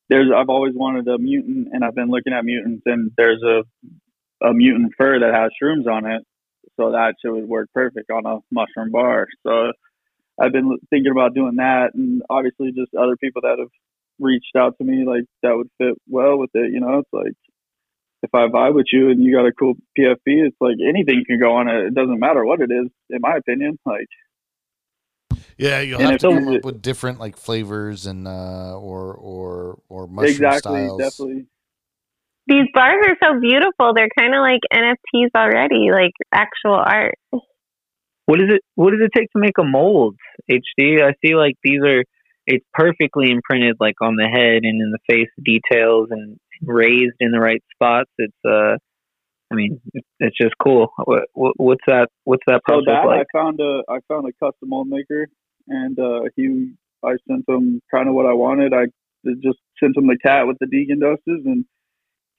there's 0.08 0.30
I've 0.34 0.50
always 0.50 0.74
wanted 0.74 1.08
a 1.08 1.18
mutant, 1.18 1.68
and 1.72 1.84
I've 1.84 1.94
been 1.94 2.10
looking 2.10 2.32
at 2.32 2.44
mutants, 2.44 2.82
and 2.86 3.10
there's 3.16 3.42
a 3.42 3.64
a 4.46 4.52
mutant 4.52 4.92
fur 4.96 5.18
that 5.18 5.34
has 5.34 5.50
shrooms 5.60 5.90
on 5.90 6.04
it, 6.06 6.22
so 6.76 6.92
that 6.92 7.14
shit 7.22 7.32
would 7.32 7.48
work 7.48 7.68
perfect 7.74 8.10
on 8.10 8.26
a 8.26 8.38
mushroom 8.50 8.90
bar. 8.90 9.28
So 9.46 9.72
I've 10.40 10.52
been 10.52 10.78
thinking 10.90 11.12
about 11.12 11.34
doing 11.34 11.56
that, 11.56 11.94
and 11.94 12.22
obviously 12.28 12.72
just 12.72 12.94
other 12.94 13.16
people 13.16 13.42
that 13.42 13.58
have 13.58 13.70
reached 14.18 14.56
out 14.56 14.76
to 14.78 14.84
me 14.84 15.04
like 15.06 15.24
that 15.42 15.56
would 15.56 15.70
fit 15.78 15.94
well 16.08 16.38
with 16.38 16.50
it. 16.54 16.72
You 16.72 16.80
know, 16.80 16.98
it's 16.98 17.12
like 17.12 17.32
if 18.22 18.34
I 18.34 18.48
vibe 18.48 18.74
with 18.74 18.86
you 18.92 19.10
and 19.10 19.22
you 19.22 19.34
got 19.34 19.46
a 19.46 19.52
cool 19.52 19.74
PFP, 19.98 20.16
it's 20.26 20.56
like 20.60 20.76
anything 20.86 21.24
can 21.26 21.38
go 21.40 21.54
on 21.56 21.68
it. 21.68 21.86
It 21.86 21.94
doesn't 21.94 22.18
matter 22.18 22.44
what 22.44 22.60
it 22.60 22.70
is, 22.70 22.88
in 23.10 23.18
my 23.20 23.36
opinion. 23.36 23.78
Like, 23.86 24.08
Yeah, 25.58 25.80
you'll 25.80 26.00
have 26.00 26.18
to 26.18 26.28
come 26.28 26.48
up 26.48 26.64
with 26.64 26.82
different 26.82 27.18
like 27.18 27.36
flavors 27.36 28.06
and 28.06 28.26
uh 28.28 28.78
or 28.78 29.14
or 29.14 29.78
or 29.88 30.06
mushroom 30.06 30.50
exactly, 30.50 30.58
styles. 30.58 30.98
definitely. 30.98 31.46
These 32.48 32.66
bars 32.72 33.04
are 33.08 33.16
so 33.22 33.40
beautiful. 33.40 33.92
They're 33.94 34.08
kind 34.16 34.34
of 34.34 34.40
like 34.40 34.60
NFTs 34.72 35.30
already, 35.36 35.90
like 35.90 36.12
actual 36.32 36.74
art. 36.74 37.14
What 38.26 38.40
is 38.40 38.46
it? 38.50 38.60
What 38.74 38.90
does 38.90 39.00
it 39.02 39.10
take 39.16 39.30
to 39.32 39.40
make 39.40 39.58
a 39.58 39.64
mold? 39.64 40.16
HD. 40.50 41.02
I 41.02 41.14
see 41.24 41.34
like 41.34 41.54
these 41.62 41.80
are. 41.84 42.04
It's 42.46 42.64
perfectly 42.72 43.32
imprinted 43.32 43.76
like 43.80 43.96
on 44.00 44.14
the 44.14 44.28
head 44.28 44.62
and 44.62 44.80
in 44.80 44.92
the 44.92 44.98
face 45.08 45.30
details 45.44 46.08
and 46.12 46.36
raised 46.62 47.16
in 47.18 47.32
the 47.32 47.40
right 47.40 47.62
spots. 47.74 48.10
It's 48.18 48.36
uh. 48.44 48.76
I 49.48 49.54
mean, 49.54 49.80
it's, 49.94 50.06
it's 50.18 50.36
just 50.36 50.54
cool. 50.60 50.88
What, 51.04 51.22
what, 51.32 51.52
what's 51.56 51.84
that? 51.86 52.08
What's 52.24 52.42
that 52.48 52.62
So 52.68 52.80
that 52.86 53.06
like? 53.06 53.26
I 53.32 53.38
found 53.38 53.60
a 53.60 53.82
I 53.88 53.98
found 54.08 54.26
a 54.28 54.32
custom 54.44 54.70
mold 54.70 54.88
maker, 54.88 55.28
and 55.68 55.98
uh, 55.98 56.22
he 56.34 56.72
I 57.04 57.14
sent 57.28 57.48
him 57.48 57.80
kind 57.92 58.08
of 58.08 58.14
what 58.14 58.26
I 58.26 58.32
wanted. 58.32 58.72
I 58.74 58.86
just 59.42 59.58
sent 59.78 59.96
him 59.96 60.08
the 60.08 60.18
cat 60.24 60.48
with 60.48 60.56
the 60.60 60.66
Degen 60.66 60.98
Doses, 60.98 61.44
and 61.44 61.64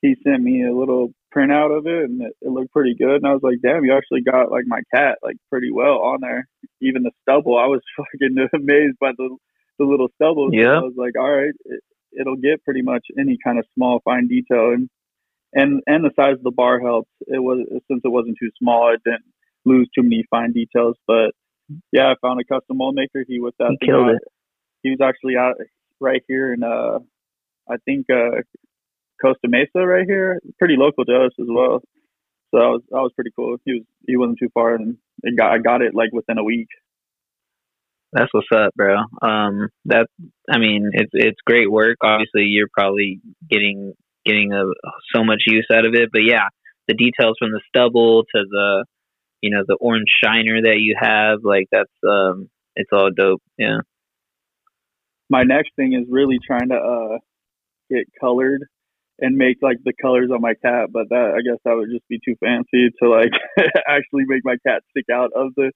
he 0.02 0.16
sent 0.24 0.42
me 0.42 0.64
a 0.64 0.74
little 0.74 1.12
printout 1.34 1.76
of 1.76 1.86
it, 1.86 2.04
and 2.04 2.22
it, 2.22 2.32
it 2.40 2.50
looked 2.50 2.72
pretty 2.72 2.94
good. 2.94 3.16
And 3.16 3.26
I 3.26 3.32
was 3.32 3.42
like, 3.42 3.58
damn, 3.62 3.84
you 3.84 3.94
actually 3.96 4.22
got 4.22 4.50
like 4.50 4.64
my 4.66 4.80
cat 4.94 5.18
like 5.22 5.36
pretty 5.50 5.70
well 5.72 5.98
on 6.02 6.20
there. 6.20 6.46
Even 6.80 7.02
the 7.02 7.10
stubble, 7.22 7.56
I 7.58 7.66
was 7.66 7.80
fucking 7.96 8.36
amazed 8.54 8.98
by 9.00 9.12
the 9.16 9.36
the 9.78 9.84
little 9.84 10.08
stubble. 10.16 10.48
So 10.52 10.58
Yeah. 10.58 10.76
I 10.78 10.80
was 10.80 10.94
like, 10.96 11.12
all 11.18 11.30
right, 11.30 11.54
it, 11.64 11.80
it'll 12.18 12.36
get 12.36 12.64
pretty 12.64 12.82
much 12.82 13.06
any 13.18 13.36
kind 13.44 13.58
of 13.58 13.64
small 13.74 14.00
fine 14.04 14.26
detail, 14.28 14.72
and 14.72 14.88
and 15.52 15.82
and 15.86 16.04
the 16.04 16.10
size 16.16 16.34
of 16.34 16.42
the 16.42 16.50
bar 16.50 16.80
helped. 16.80 17.10
It 17.26 17.38
was 17.42 17.66
since 17.90 18.00
it 18.04 18.08
wasn't 18.08 18.36
too 18.40 18.50
small, 18.58 18.92
it 18.94 19.00
didn't 19.04 19.24
lose 19.64 19.88
too 19.94 20.02
many 20.02 20.24
fine 20.30 20.52
details. 20.52 20.96
But 21.06 21.32
yeah, 21.92 22.06
I 22.10 22.14
found 22.22 22.40
a 22.40 22.44
custom 22.44 22.78
mold 22.78 22.94
maker. 22.94 23.24
He 23.26 23.40
whipped 23.40 23.58
that 23.58 23.76
He 23.80 23.86
killed 23.86 24.08
out. 24.08 24.14
it. 24.14 24.22
He 24.82 24.90
was 24.90 25.00
actually 25.02 25.36
out 25.36 25.56
right 26.00 26.22
here 26.28 26.54
in 26.54 26.62
uh, 26.62 27.00
I 27.68 27.76
think 27.84 28.06
uh, 28.10 28.40
Costa 29.20 29.48
Mesa, 29.48 29.86
right 29.86 30.06
here, 30.06 30.40
pretty 30.58 30.76
local 30.76 31.04
to 31.04 31.26
us 31.26 31.32
as 31.40 31.46
well. 31.48 31.80
So 32.50 32.58
that 32.60 32.68
was 32.68 32.82
that 32.90 33.00
was 33.00 33.12
pretty 33.14 33.30
cool. 33.36 33.56
He 33.64 33.74
was 33.74 33.82
he 34.06 34.16
wasn't 34.16 34.38
too 34.38 34.48
far, 34.54 34.74
and 34.74 34.96
it 35.22 35.36
got 35.36 35.52
I 35.52 35.58
got 35.58 35.82
it 35.82 35.94
like 35.94 36.10
within 36.12 36.38
a 36.38 36.44
week. 36.44 36.68
That's 38.12 38.32
what's 38.32 38.48
up, 38.54 38.72
bro. 38.74 38.96
Um, 39.20 39.68
that 39.86 40.06
I 40.50 40.58
mean, 40.58 40.90
it's 40.94 41.10
it's 41.12 41.40
great 41.46 41.70
work. 41.70 41.98
Obviously, 42.02 42.44
you're 42.44 42.68
probably 42.72 43.20
getting 43.50 43.92
getting 44.24 44.52
a, 44.52 44.64
so 45.14 45.24
much 45.24 45.42
use 45.46 45.66
out 45.72 45.86
of 45.86 45.94
it. 45.94 46.10
But 46.12 46.22
yeah, 46.24 46.48
the 46.88 46.94
details 46.94 47.36
from 47.38 47.50
the 47.52 47.60
stubble 47.68 48.24
to 48.34 48.44
the 48.50 48.84
you 49.42 49.50
know 49.50 49.62
the 49.66 49.76
orange 49.80 50.08
shiner 50.22 50.60
that 50.62 50.78
you 50.78 50.96
have, 50.98 51.40
like 51.44 51.66
that's 51.70 51.92
um, 52.08 52.48
it's 52.76 52.90
all 52.92 53.10
dope. 53.14 53.42
Yeah. 53.58 53.80
my 55.28 55.42
next 55.42 55.70
thing 55.76 55.92
is 55.92 56.06
really 56.10 56.38
trying 56.46 56.70
to 56.70 56.76
uh 56.76 57.18
get 57.90 58.06
colored 58.20 58.64
and 59.20 59.36
make 59.36 59.56
like 59.62 59.78
the 59.84 59.92
colors 60.00 60.30
on 60.32 60.40
my 60.40 60.54
cat 60.64 60.88
but 60.92 61.08
that 61.10 61.34
i 61.36 61.40
guess 61.42 61.58
that 61.64 61.74
would 61.76 61.90
just 61.90 62.06
be 62.08 62.18
too 62.24 62.34
fancy 62.40 62.88
to 63.02 63.08
like 63.08 63.30
actually 63.88 64.24
make 64.26 64.42
my 64.44 64.56
cat 64.66 64.82
stick 64.90 65.04
out 65.12 65.30
of 65.34 65.52
the 65.56 65.70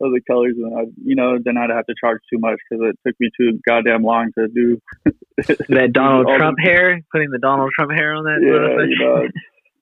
of 0.00 0.10
the 0.12 0.20
colors 0.28 0.54
and 0.56 0.76
i 0.78 0.82
you 1.04 1.14
know 1.14 1.38
then 1.44 1.56
i'd 1.56 1.70
have 1.70 1.86
to 1.86 1.94
charge 2.00 2.18
too 2.32 2.38
much 2.38 2.58
because 2.68 2.84
it 2.90 2.98
took 3.06 3.14
me 3.20 3.30
too 3.38 3.58
goddamn 3.66 4.02
long 4.02 4.30
to 4.36 4.48
do 4.48 4.78
That 5.68 5.90
Donald 5.92 6.26
all 6.26 6.32
the- 6.32 6.38
Trump 6.38 6.58
hair, 6.60 7.00
putting 7.12 7.30
the 7.30 7.38
Donald 7.38 7.70
Trump 7.74 7.92
hair 7.92 8.14
on 8.14 8.24
that. 8.24 8.38
yeah 8.42 8.84
you 8.86 8.98
know 8.98 9.28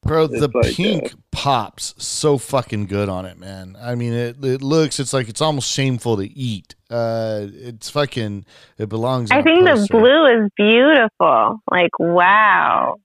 Bro, 0.05 0.25
It's 0.25 0.41
the 0.41 0.51
like, 0.53 0.67
uh, 0.67 0.75
pink 0.75 1.15
pops 1.31 1.95
so 1.97 2.37
fucking 2.37 2.87
good 2.87 3.09
on 3.09 3.25
it, 3.25 3.39
man. 3.39 3.77
I 3.81 3.95
mean, 3.95 4.13
it 4.13 4.45
it 4.45 4.61
looks 4.61 4.99
it's 4.99 5.13
like 5.13 5.29
it's 5.29 5.41
almost 5.41 5.71
shameful 5.71 6.17
to 6.17 6.25
eat. 6.25 6.75
Uh, 6.91 7.47
it's 7.53 7.89
fucking 7.89 8.45
it 8.79 8.89
belongs. 8.89 9.31
I 9.31 9.43
think 9.43 9.65
the 9.65 9.87
blue 9.91 10.27
is 10.27 10.51
beautiful. 10.57 11.61
Like, 11.71 11.97
wow. 12.01 12.97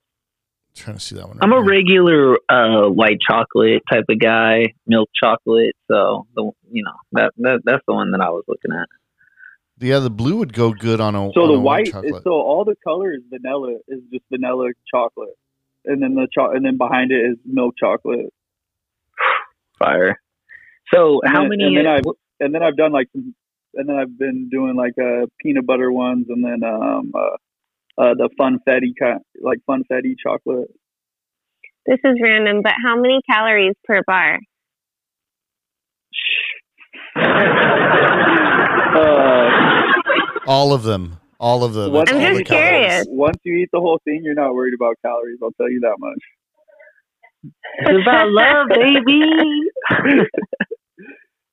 trying 0.73 0.97
to 0.97 1.01
see 1.01 1.15
that 1.15 1.27
one. 1.27 1.37
I'm 1.39 1.53
a 1.53 1.57
right 1.57 1.61
now. 1.61 1.69
regular 1.69 2.37
uh, 2.49 2.89
white 2.89 3.19
chocolate 3.29 3.83
type 3.91 4.05
of 4.09 4.19
guy, 4.19 4.73
milk 4.87 5.09
chocolate. 5.23 5.75
So 5.87 6.25
the 6.35 6.51
you 6.71 6.83
know 6.83 6.95
that, 7.11 7.31
that 7.37 7.61
that's 7.63 7.83
the 7.87 7.93
one 7.93 8.09
that 8.11 8.21
I 8.21 8.29
was 8.29 8.43
looking 8.47 8.71
at. 8.73 8.87
Yeah, 9.79 9.99
the 9.99 10.09
blue 10.09 10.37
would 10.37 10.53
go 10.53 10.73
good 10.73 10.99
on 10.99 11.13
a. 11.13 11.31
so 11.35 11.41
on 11.41 11.47
the 11.49 11.53
a 11.53 11.59
white 11.59 11.85
is 11.85 11.93
chocolate. 11.93 12.23
so 12.23 12.31
all 12.31 12.65
the 12.65 12.75
colors 12.83 13.21
vanilla 13.29 13.75
is 13.87 13.99
just 14.11 14.25
vanilla 14.31 14.71
chocolate 14.91 15.37
and 15.87 16.01
then 16.01 16.13
the 16.15 16.27
cho- 16.33 16.51
and 16.51 16.63
then 16.65 16.77
behind 16.77 17.11
it 17.11 17.21
is 17.31 17.37
milk 17.45 17.75
chocolate 17.79 18.31
Fire. 19.79 20.19
So 20.93 21.19
And 21.23 21.33
how 21.33 21.41
then- 21.41 21.49
many? 21.49 21.63
And 21.65 21.77
then 21.77 21.87
I've 21.87 22.03
and 22.39 22.53
then 22.55 22.61
I've 22.63 22.77
done 22.77 22.91
like 22.91 23.07
some, 23.13 23.33
and 23.73 23.89
then 23.89 23.95
I've 23.95 24.17
been 24.17 24.49
doing 24.49 24.75
like 24.75 24.93
uh 25.01 25.25
peanut 25.41 25.65
butter 25.65 25.91
ones, 25.91 26.27
and 26.29 26.43
then 26.45 26.63
um 26.63 27.11
uh, 27.15 27.37
uh 28.01 28.13
the 28.15 28.29
funfetti 28.39 28.93
kind 28.99 29.21
like 29.41 29.59
funfetti 29.69 30.15
chocolate. 30.21 30.69
This 31.85 31.99
is 32.03 32.17
random, 32.21 32.61
but 32.63 32.73
how 32.83 32.95
many 32.99 33.21
calories 33.29 33.73
per 33.85 34.01
bar? 34.05 34.39
Uh, 38.97 39.49
all 40.47 40.73
of 40.73 40.83
them. 40.83 41.17
All 41.39 41.63
of 41.63 41.73
them. 41.73 41.91
Once 41.93 42.09
I'm 42.11 42.15
all 42.17 42.21
the 42.21 42.27
just 42.27 42.37
the 42.39 42.43
curious. 42.55 43.05
Once 43.09 43.37
you 43.43 43.55
eat 43.55 43.69
the 43.71 43.79
whole 43.79 43.99
thing, 44.05 44.21
you're 44.23 44.33
not 44.33 44.53
worried 44.55 44.73
about 44.73 44.95
calories. 45.05 45.37
I'll 45.43 45.51
tell 45.51 45.69
you 45.69 45.79
that 45.81 45.95
much. 45.99 47.53
It's 47.79 48.01
about 48.01 48.29
love, 48.29 48.67
baby. 48.73 49.21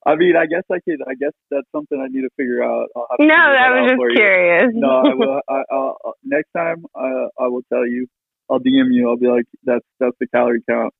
I 0.07 0.17
mean, 0.17 0.37
I 0.37 0.47
guess 0.47 0.63
I 0.71 0.81
could. 0.85 1.01
I 1.07 1.15
guess 1.19 1.33
that's 1.51 1.67
something 1.73 1.99
I 2.01 2.09
need 2.09 2.23
to 2.23 2.31
figure 2.37 2.63
out. 2.63 2.89
I'll 2.95 3.07
have 3.11 3.19
to 3.19 3.27
No, 3.27 3.35
that 3.35 3.73
I 3.73 3.81
was 3.81 3.91
just 3.91 3.97
for 3.99 4.11
you. 4.11 4.17
curious. 4.17 4.71
No, 4.75 4.89
I 5.01 5.15
will. 5.15 5.41
I, 5.49 5.63
I'll, 5.71 5.97
I'll- 6.05 6.15
next 6.25 6.49
time, 6.57 6.85
uh, 6.95 7.29
I 7.39 7.49
will 7.49 7.63
tell 7.73 7.87
you. 7.87 8.07
I'll 8.51 8.61
DM 8.61 8.93
you. 8.93 9.09
I'll 9.09 9.17
be 9.17 9.29
like, 9.29 9.47
"That's 9.65 9.85
that's 10.01 10.17
the 10.21 10.27
calorie 10.29 10.61
count." 10.69 10.93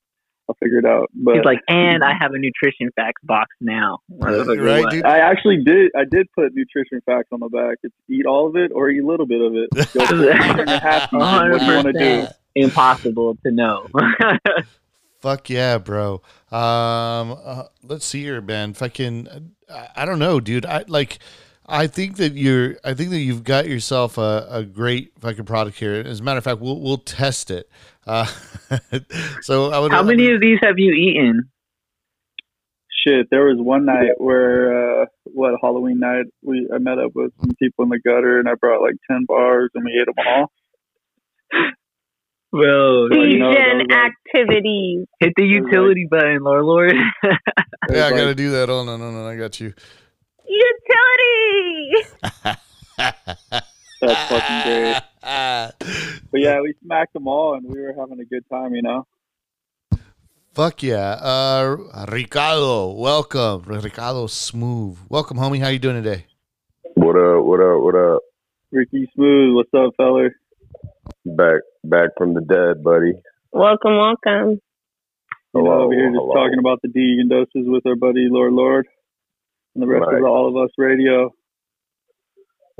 I'll 0.47 0.55
figure 0.55 0.79
it 0.79 0.85
out. 0.85 1.09
But 1.13 1.35
He's 1.35 1.45
like, 1.45 1.59
and 1.67 2.03
I 2.03 2.13
have 2.19 2.33
a 2.33 2.37
nutrition 2.37 2.89
facts 2.95 3.21
box 3.23 3.55
now. 3.59 3.99
Right, 4.09 4.85
dude? 4.89 5.05
I 5.05 5.19
actually 5.19 5.63
did. 5.63 5.91
I 5.95 6.03
did 6.09 6.27
put 6.33 6.53
nutrition 6.53 7.01
facts 7.05 7.29
on 7.31 7.39
the 7.39 7.49
back. 7.49 7.77
It's 7.83 7.95
eat 8.09 8.25
all 8.25 8.47
of 8.47 8.55
it 8.55 8.71
or 8.73 8.89
eat 8.89 8.99
a 8.99 9.05
little 9.05 9.25
bit 9.25 9.41
of 9.41 9.55
it. 9.55 9.69
Go 9.93 10.05
for 10.05 10.29
it. 10.29 10.37
Turn 10.37 10.67
your 10.67 10.79
half 10.79 11.09
season. 11.09 11.19
What 11.19 11.59
do 11.59 11.65
you 11.65 11.73
want 11.73 11.87
to 11.87 11.93
do? 11.93 12.27
Impossible 12.55 13.37
to 13.43 13.51
know. 13.51 13.87
Fuck 15.21 15.49
yeah, 15.49 15.79
bro. 15.79 16.21
Um, 16.51 17.37
uh, 17.43 17.63
let's 17.83 18.05
see 18.05 18.21
here, 18.21 18.41
man. 18.41 18.73
Fucking, 18.73 19.51
I, 19.69 19.87
I 19.95 20.05
don't 20.05 20.19
know, 20.19 20.39
dude. 20.39 20.65
I 20.65 20.85
like. 20.87 21.19
I 21.67 21.87
think 21.87 22.17
that 22.17 22.33
you're. 22.33 22.77
I 22.83 22.93
think 22.93 23.09
that 23.09 23.19
you've 23.19 23.43
got 23.43 23.67
yourself 23.67 24.19
a, 24.19 24.47
a 24.49 24.63
great 24.63 25.13
fucking 25.19 25.45
product 25.45 25.79
here. 25.79 25.95
As 25.95 26.19
a 26.19 26.23
matter 26.23 26.37
of 26.37 26.43
fact, 26.43 26.61
we'll 26.61 26.79
we'll 26.79 26.99
test 26.99 27.49
it. 27.49 27.69
Uh, 28.07 28.25
so 29.41 29.71
I 29.71 29.79
would. 29.79 29.91
How 29.91 30.03
many 30.03 30.31
of 30.31 30.41
these 30.41 30.59
have 30.63 30.77
you 30.77 30.91
eaten? 30.93 31.49
Shit, 33.05 33.27
there 33.29 33.45
was 33.45 33.57
one 33.59 33.85
night 33.85 34.13
where 34.17 35.01
uh 35.03 35.05
what 35.25 35.53
Halloween 35.61 35.99
night 35.99 36.25
we 36.43 36.67
I 36.73 36.77
met 36.79 36.97
up 36.97 37.11
with 37.13 37.31
some 37.39 37.51
people 37.59 37.83
in 37.83 37.89
the 37.89 37.99
gutter 37.99 38.39
and 38.39 38.49
I 38.49 38.55
brought 38.55 38.81
like 38.81 38.95
ten 39.09 39.25
bars 39.27 39.69
and 39.75 39.83
we 39.85 39.91
ate 39.99 40.07
them 40.07 40.15
all. 40.27 40.51
Bro, 42.51 43.09
Well, 43.11 43.25
you 43.27 43.37
know, 43.37 43.51
Fusion 43.53 43.91
activities. 43.91 45.05
hit 45.19 45.33
the 45.35 45.43
utility 45.45 46.07
button, 46.09 46.39
Lore 46.43 46.63
Lord. 46.63 46.93
Yeah, 47.91 48.05
I 48.05 48.07
It 48.07 48.11
gotta 48.17 48.33
do 48.35 48.49
that. 48.51 48.69
Oh 48.71 48.83
no, 48.83 48.97
no, 48.97 49.11
no! 49.11 49.27
I 49.27 49.35
got 49.35 49.59
you. 49.59 49.71
Utility. 50.47 52.09
That's 54.01 54.29
fucking 54.29 54.61
great. 54.63 55.01
But 55.25 56.39
yeah, 56.41 56.61
we 56.61 56.73
smacked 56.83 57.13
them 57.13 57.27
all 57.27 57.55
and 57.55 57.65
we 57.67 57.81
were 57.81 57.93
having 57.97 58.19
a 58.19 58.25
good 58.25 58.43
time, 58.49 58.75
you 58.75 58.81
know. 58.83 59.07
Fuck 60.53 60.83
yeah, 60.83 61.17
uh, 61.19 62.05
Ricardo, 62.11 62.91
welcome, 62.93 63.63
Ricardo 63.65 64.27
Smooth. 64.27 64.97
Welcome, 65.09 65.37
homie. 65.37 65.59
How 65.59 65.67
you 65.69 65.79
doing 65.79 66.01
today? 66.01 66.25
What 66.93 67.17
up? 67.17 67.43
What 67.43 67.59
up? 67.59 67.81
What 67.81 67.95
up? 67.95 68.21
Ricky 68.71 69.09
Smooth, 69.15 69.55
what's 69.55 69.73
up, 69.73 69.93
feller? 69.97 70.33
Back, 71.25 71.61
back 71.83 72.09
from 72.17 72.35
the 72.35 72.41
dead, 72.41 72.83
buddy. 72.83 73.13
Welcome, 73.51 73.97
welcome. 73.97 74.61
You 75.53 75.61
know, 75.61 75.71
Hello, 75.71 75.83
over 75.85 75.93
here 75.93 76.07
just 76.09 76.19
hello. 76.21 76.33
talking 76.35 76.59
about 76.59 76.81
the 76.83 76.87
Degen 76.89 77.27
Doses 77.29 77.67
with 77.67 77.85
our 77.85 77.95
buddy 77.95 78.27
Lore 78.29 78.51
Lord 78.51 78.87
and 79.73 79.81
the 79.83 79.87
rest 79.87 80.05
Right. 80.07 80.15
of 80.15 80.21
the 80.21 80.27
All 80.27 80.47
of 80.47 80.55
Us 80.63 80.71
Radio. 80.77 81.31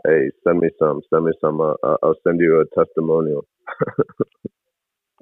Hey, 0.06 0.30
send 0.46 0.60
me 0.60 0.70
some. 0.80 1.02
Send 1.12 1.26
me 1.26 1.32
some. 1.42 1.60
Uh, 1.62 1.74
uh, 1.84 1.98
I'll 2.04 2.16
send 2.26 2.40
you 2.40 2.62
a 2.62 2.66
testimonial. 2.84 3.46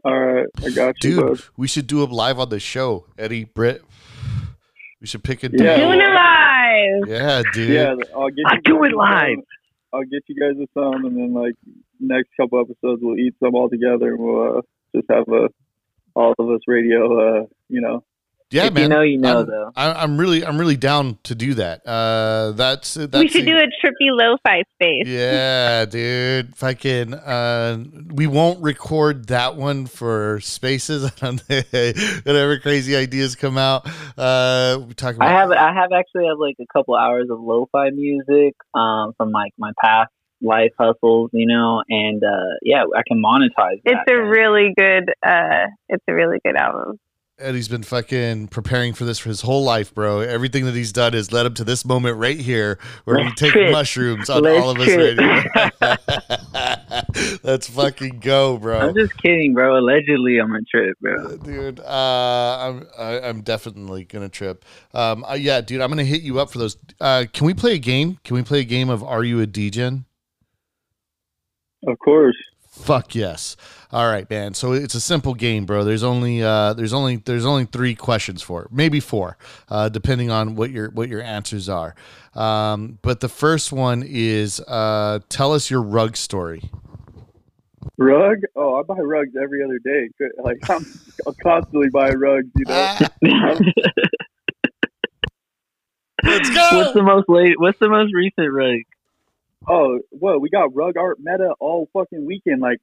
All 0.05 0.19
right, 0.19 0.45
I 0.57 0.69
got 0.71 0.95
you, 1.03 1.11
Dude, 1.15 1.25
bud. 1.27 1.41
we 1.55 1.67
should 1.67 1.87
do 1.87 2.03
it 2.03 2.09
live 2.11 2.37
on 2.37 2.49
the 2.49 2.59
show. 2.59 3.05
Eddie, 3.17 3.45
Britt. 3.45 3.83
We 4.99 5.07
should 5.07 5.23
pick 5.23 5.43
a 5.43 5.49
day. 5.49 5.63
Yeah. 5.63 5.75
day. 5.77 5.85
Doing 5.85 5.99
it 6.01 6.13
live. 6.13 7.07
Yeah, 7.07 7.41
dude. 7.53 7.69
Yeah, 7.69 7.95
I'll 8.15 8.29
get 8.29 8.45
I 8.47 8.55
you 8.55 8.61
do 8.63 8.73
guys 8.73 8.77
it 8.77 8.81
with 8.81 8.91
live. 8.93 9.35
some. 9.35 9.43
I'll 9.93 10.03
get 10.03 10.23
you 10.27 10.35
guys 10.39 10.55
with 10.57 10.69
some, 10.73 11.05
and 11.05 11.15
then 11.15 11.33
like 11.33 11.53
next 12.01 12.29
couple 12.39 12.59
episodes, 12.59 12.99
we'll 13.01 13.17
eat 13.17 13.33
some 13.41 13.55
all 13.55 13.69
together, 13.69 14.09
and 14.13 14.19
we'll 14.19 14.57
uh, 14.57 14.61
just 14.95 15.07
have 15.09 15.27
a 15.29 15.47
all 16.15 16.33
of 16.37 16.49
us 16.49 16.61
radio. 16.67 17.41
Uh, 17.43 17.45
you 17.69 17.79
know, 17.79 18.03
Yeah, 18.53 18.67
if 18.67 18.73
man. 18.73 18.83
you 18.83 18.89
know, 18.89 19.01
you 19.01 19.17
know, 19.17 19.39
I'm, 19.39 19.45
though. 19.47 19.71
I, 19.75 19.93
I'm 20.03 20.17
really, 20.17 20.45
I'm 20.45 20.59
really 20.59 20.77
down 20.77 21.17
to 21.23 21.33
do 21.33 21.55
that. 21.55 21.85
Uh, 21.87 22.51
that's 22.51 22.93
that's. 22.93 23.17
we 23.17 23.27
should 23.27 23.45
do 23.45 23.57
a 23.57 23.63
trippy 23.63 24.11
lo-fi 24.11 24.61
space. 24.75 25.07
Yeah, 25.07 25.85
dude. 25.89 26.55
Fucking. 26.55 27.15
Uh, 27.15 27.83
we 28.13 28.27
won't 28.27 28.61
record 28.61 29.29
that 29.29 29.55
one 29.55 29.87
for 29.87 30.39
spaces. 30.41 31.09
Whatever 31.19 32.59
crazy 32.59 32.95
ideas 32.95 33.35
come 33.35 33.57
out. 33.57 33.87
Uh, 34.15 34.81
we 34.87 34.93
talk 34.93 35.15
about. 35.15 35.29
I 35.29 35.31
have 35.31 35.51
I 35.51 35.73
have 35.73 35.91
actually 35.91 36.27
have 36.27 36.37
like 36.37 36.55
a 36.61 36.67
couple 36.71 36.95
hours 36.95 37.29
of 37.31 37.39
lo-fi 37.39 37.89
music 37.89 38.53
um 38.75 39.13
from 39.17 39.31
like 39.31 39.53
my 39.57 39.71
past 39.81 40.11
life 40.41 40.73
hustles, 40.77 41.31
you 41.33 41.47
know, 41.47 41.81
and 41.89 42.23
uh 42.23 42.53
yeah, 42.61 42.83
I 42.95 43.01
can 43.07 43.19
monetize 43.19 43.81
that. 43.83 44.03
It's 44.07 44.11
a 44.11 44.15
really 44.15 44.73
good. 44.77 45.09
uh 45.25 45.67
It's 45.89 46.03
a 46.07 46.13
really 46.13 46.37
good 46.45 46.55
album. 46.55 46.99
Eddie's 47.39 47.67
been 47.67 47.81
fucking 47.81 48.49
preparing 48.49 48.93
for 48.93 49.05
this 49.05 49.17
for 49.17 49.29
his 49.29 49.41
whole 49.41 49.63
life, 49.63 49.91
bro. 49.93 50.19
Everything 50.19 50.65
that 50.65 50.75
he's 50.75 50.91
done 50.91 51.13
has 51.13 51.31
led 51.31 51.47
him 51.47 51.55
to 51.55 51.63
this 51.63 51.83
moment 51.83 52.17
right 52.17 52.39
here 52.39 52.77
where 53.05 53.17
we 53.17 53.23
Let's 53.23 53.41
take 53.41 53.53
trip. 53.53 53.71
mushrooms 53.71 54.29
on 54.29 54.43
Let's 54.43 54.63
all 54.63 54.69
of 54.69 54.77
us 54.79 54.85
trip. 54.85 55.17
radio. 55.17 55.97
Let's 57.43 57.67
fucking 57.69 58.19
go, 58.19 58.57
bro. 58.57 58.77
I'm 58.79 58.95
just 58.95 59.17
kidding, 59.17 59.53
bro. 59.55 59.79
Allegedly, 59.79 60.37
I'm 60.39 60.55
trip, 60.69 60.95
bro. 61.01 61.37
dude. 61.37 61.79
Uh, 61.79 62.57
I'm 62.59 62.87
I, 62.99 63.19
I'm 63.21 63.41
definitely 63.41 64.03
gonna 64.05 64.29
trip. 64.29 64.63
Um, 64.93 65.25
uh, 65.25 65.33
yeah, 65.33 65.59
dude, 65.61 65.81
I'm 65.81 65.89
gonna 65.89 66.03
hit 66.03 66.21
you 66.21 66.39
up 66.39 66.51
for 66.51 66.59
those. 66.59 66.77
Uh, 67.01 67.25
can 67.33 67.47
we 67.47 67.55
play 67.55 67.73
a 67.73 67.79
game? 67.79 68.19
Can 68.23 68.35
we 68.35 68.43
play 68.43 68.59
a 68.59 68.63
game 68.65 68.89
of 68.89 69.03
Are 69.03 69.23
You 69.23 69.41
a 69.41 69.47
Degen? 69.47 70.05
of 71.87 71.97
course. 71.99 72.37
Fuck 72.73 73.13
yes. 73.13 73.55
All 73.91 74.07
right, 74.07 74.27
man. 74.27 74.55
So 74.55 74.71
it's 74.71 74.95
a 74.95 74.99
simple 74.99 75.35
game, 75.35 75.65
bro. 75.65 75.83
There's 75.83 76.01
only 76.01 76.41
uh, 76.41 76.73
there's 76.73 76.91
only 76.91 77.17
there's 77.17 77.45
only 77.45 77.65
three 77.65 77.93
questions 77.93 78.41
for 78.41 78.63
it, 78.63 78.71
maybe 78.71 78.99
four, 78.99 79.37
uh, 79.69 79.89
depending 79.89 80.31
on 80.31 80.55
what 80.55 80.71
your 80.71 80.89
what 80.89 81.07
your 81.07 81.21
answers 81.21 81.69
are. 81.69 81.93
Um, 82.33 82.97
but 83.03 83.19
the 83.19 83.29
first 83.29 83.71
one 83.71 84.03
is 84.03 84.59
uh, 84.61 85.19
tell 85.29 85.53
us 85.53 85.69
your 85.69 85.83
rug 85.83 86.17
story. 86.17 86.71
Rug? 87.99 88.39
Oh, 88.55 88.79
I 88.79 88.81
buy 88.81 88.95
rugs 88.95 89.35
every 89.41 89.63
other 89.63 89.77
day. 89.77 90.09
Like 90.43 90.67
I'm, 90.67 90.83
I'm 91.27 91.35
constantly 91.43 91.89
buying 91.89 92.17
rugs. 92.17 92.47
You 92.55 92.65
know, 92.65 92.97
Let's 96.23 96.49
go. 96.49 96.69
What's 96.71 96.93
the 96.93 97.03
most 97.03 97.29
late? 97.29 97.59
What's 97.59 97.77
the 97.77 97.89
most 97.89 98.13
recent 98.15 98.51
rug? 98.51 98.79
Oh, 99.67 99.99
what 100.11 100.41
we 100.41 100.49
got 100.49 100.75
rug 100.75 100.97
art 100.97 101.17
meta 101.21 101.53
all 101.59 101.87
fucking 101.93 102.25
weekend. 102.25 102.61
Like 102.61 102.79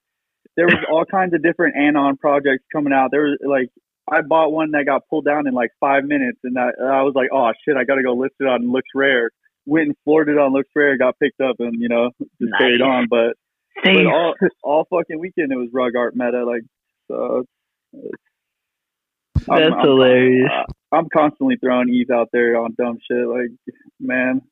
there 0.56 0.66
was 0.66 0.76
all 0.90 1.04
kinds 1.10 1.34
of 1.34 1.42
different 1.42 1.76
anon 1.76 2.16
projects 2.16 2.64
coming 2.72 2.92
out. 2.92 3.10
There 3.10 3.22
was 3.22 3.38
like 3.44 3.68
I 4.10 4.22
bought 4.22 4.50
one 4.52 4.70
that 4.72 4.86
got 4.86 5.02
pulled 5.08 5.24
down 5.26 5.46
in 5.46 5.54
like 5.54 5.70
five 5.78 6.04
minutes, 6.04 6.38
and 6.44 6.58
I, 6.58 6.70
I 6.82 7.02
was 7.02 7.12
like, 7.14 7.28
oh 7.32 7.50
shit, 7.64 7.76
I 7.76 7.84
gotta 7.84 8.02
go 8.02 8.14
list 8.14 8.34
it 8.40 8.44
on 8.46 8.62
LooksRare. 8.64 9.28
Went 9.66 9.88
and 9.88 9.96
floored 10.04 10.28
it 10.28 10.38
on 10.38 10.52
LooksRare, 10.52 10.98
got 10.98 11.18
picked 11.18 11.40
up, 11.40 11.56
and 11.58 11.80
you 11.80 11.88
know 11.88 12.10
just 12.40 12.52
carried 12.58 12.80
Nice. 12.80 12.86
on. 12.88 13.06
But 13.08 13.36
but 13.84 14.06
all 14.06 14.34
all 14.62 14.86
fucking 14.90 15.18
weekend 15.20 15.52
it 15.52 15.56
was 15.56 15.68
rug 15.72 15.96
art 15.96 16.14
meta. 16.16 16.44
Like 16.44 16.62
so. 17.08 17.44
it's- 17.94 18.12
That's 19.46 19.74
hilarious. 19.82 20.50
Uh, 20.52 20.64
I'm 20.92 21.08
constantly 21.08 21.56
throwing 21.62 21.88
Eve 21.88 22.10
out 22.10 22.28
there 22.32 22.56
on 22.60 22.74
dumb 22.76 22.98
shit. 23.10 23.26
Like, 23.26 23.50
man, 24.00 24.42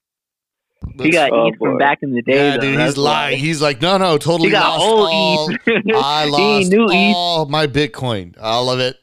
He 1.00 1.10
got 1.10 1.32
Oh, 1.32 1.48
Eve 1.48 1.54
from 1.58 1.78
back 1.78 1.98
in 2.02 2.12
the 2.12 2.22
day. 2.22 2.34
Yeah, 2.34 2.54
though. 2.56 2.60
dude, 2.62 2.70
he's 2.70 2.78
That's 2.78 2.96
why. 2.96 3.02
lying. 3.04 3.38
He's 3.38 3.62
like, 3.62 3.80
no, 3.82 3.96
no, 3.98 4.18
totally 4.18 4.48
He 4.48 4.52
got 4.52 4.78
lost 4.78 4.84
old 4.84 5.08
all. 5.10 5.50
Eve. 5.52 5.58
I 5.94 6.24
He 6.24 6.30
lost 6.30 6.70
knew 6.70 6.84
Eve. 6.90 7.14
all 7.16 7.46
my 7.46 7.66
Bitcoin. 7.66 8.34
All 8.40 8.70
of 8.70 8.80
it. 8.80 8.96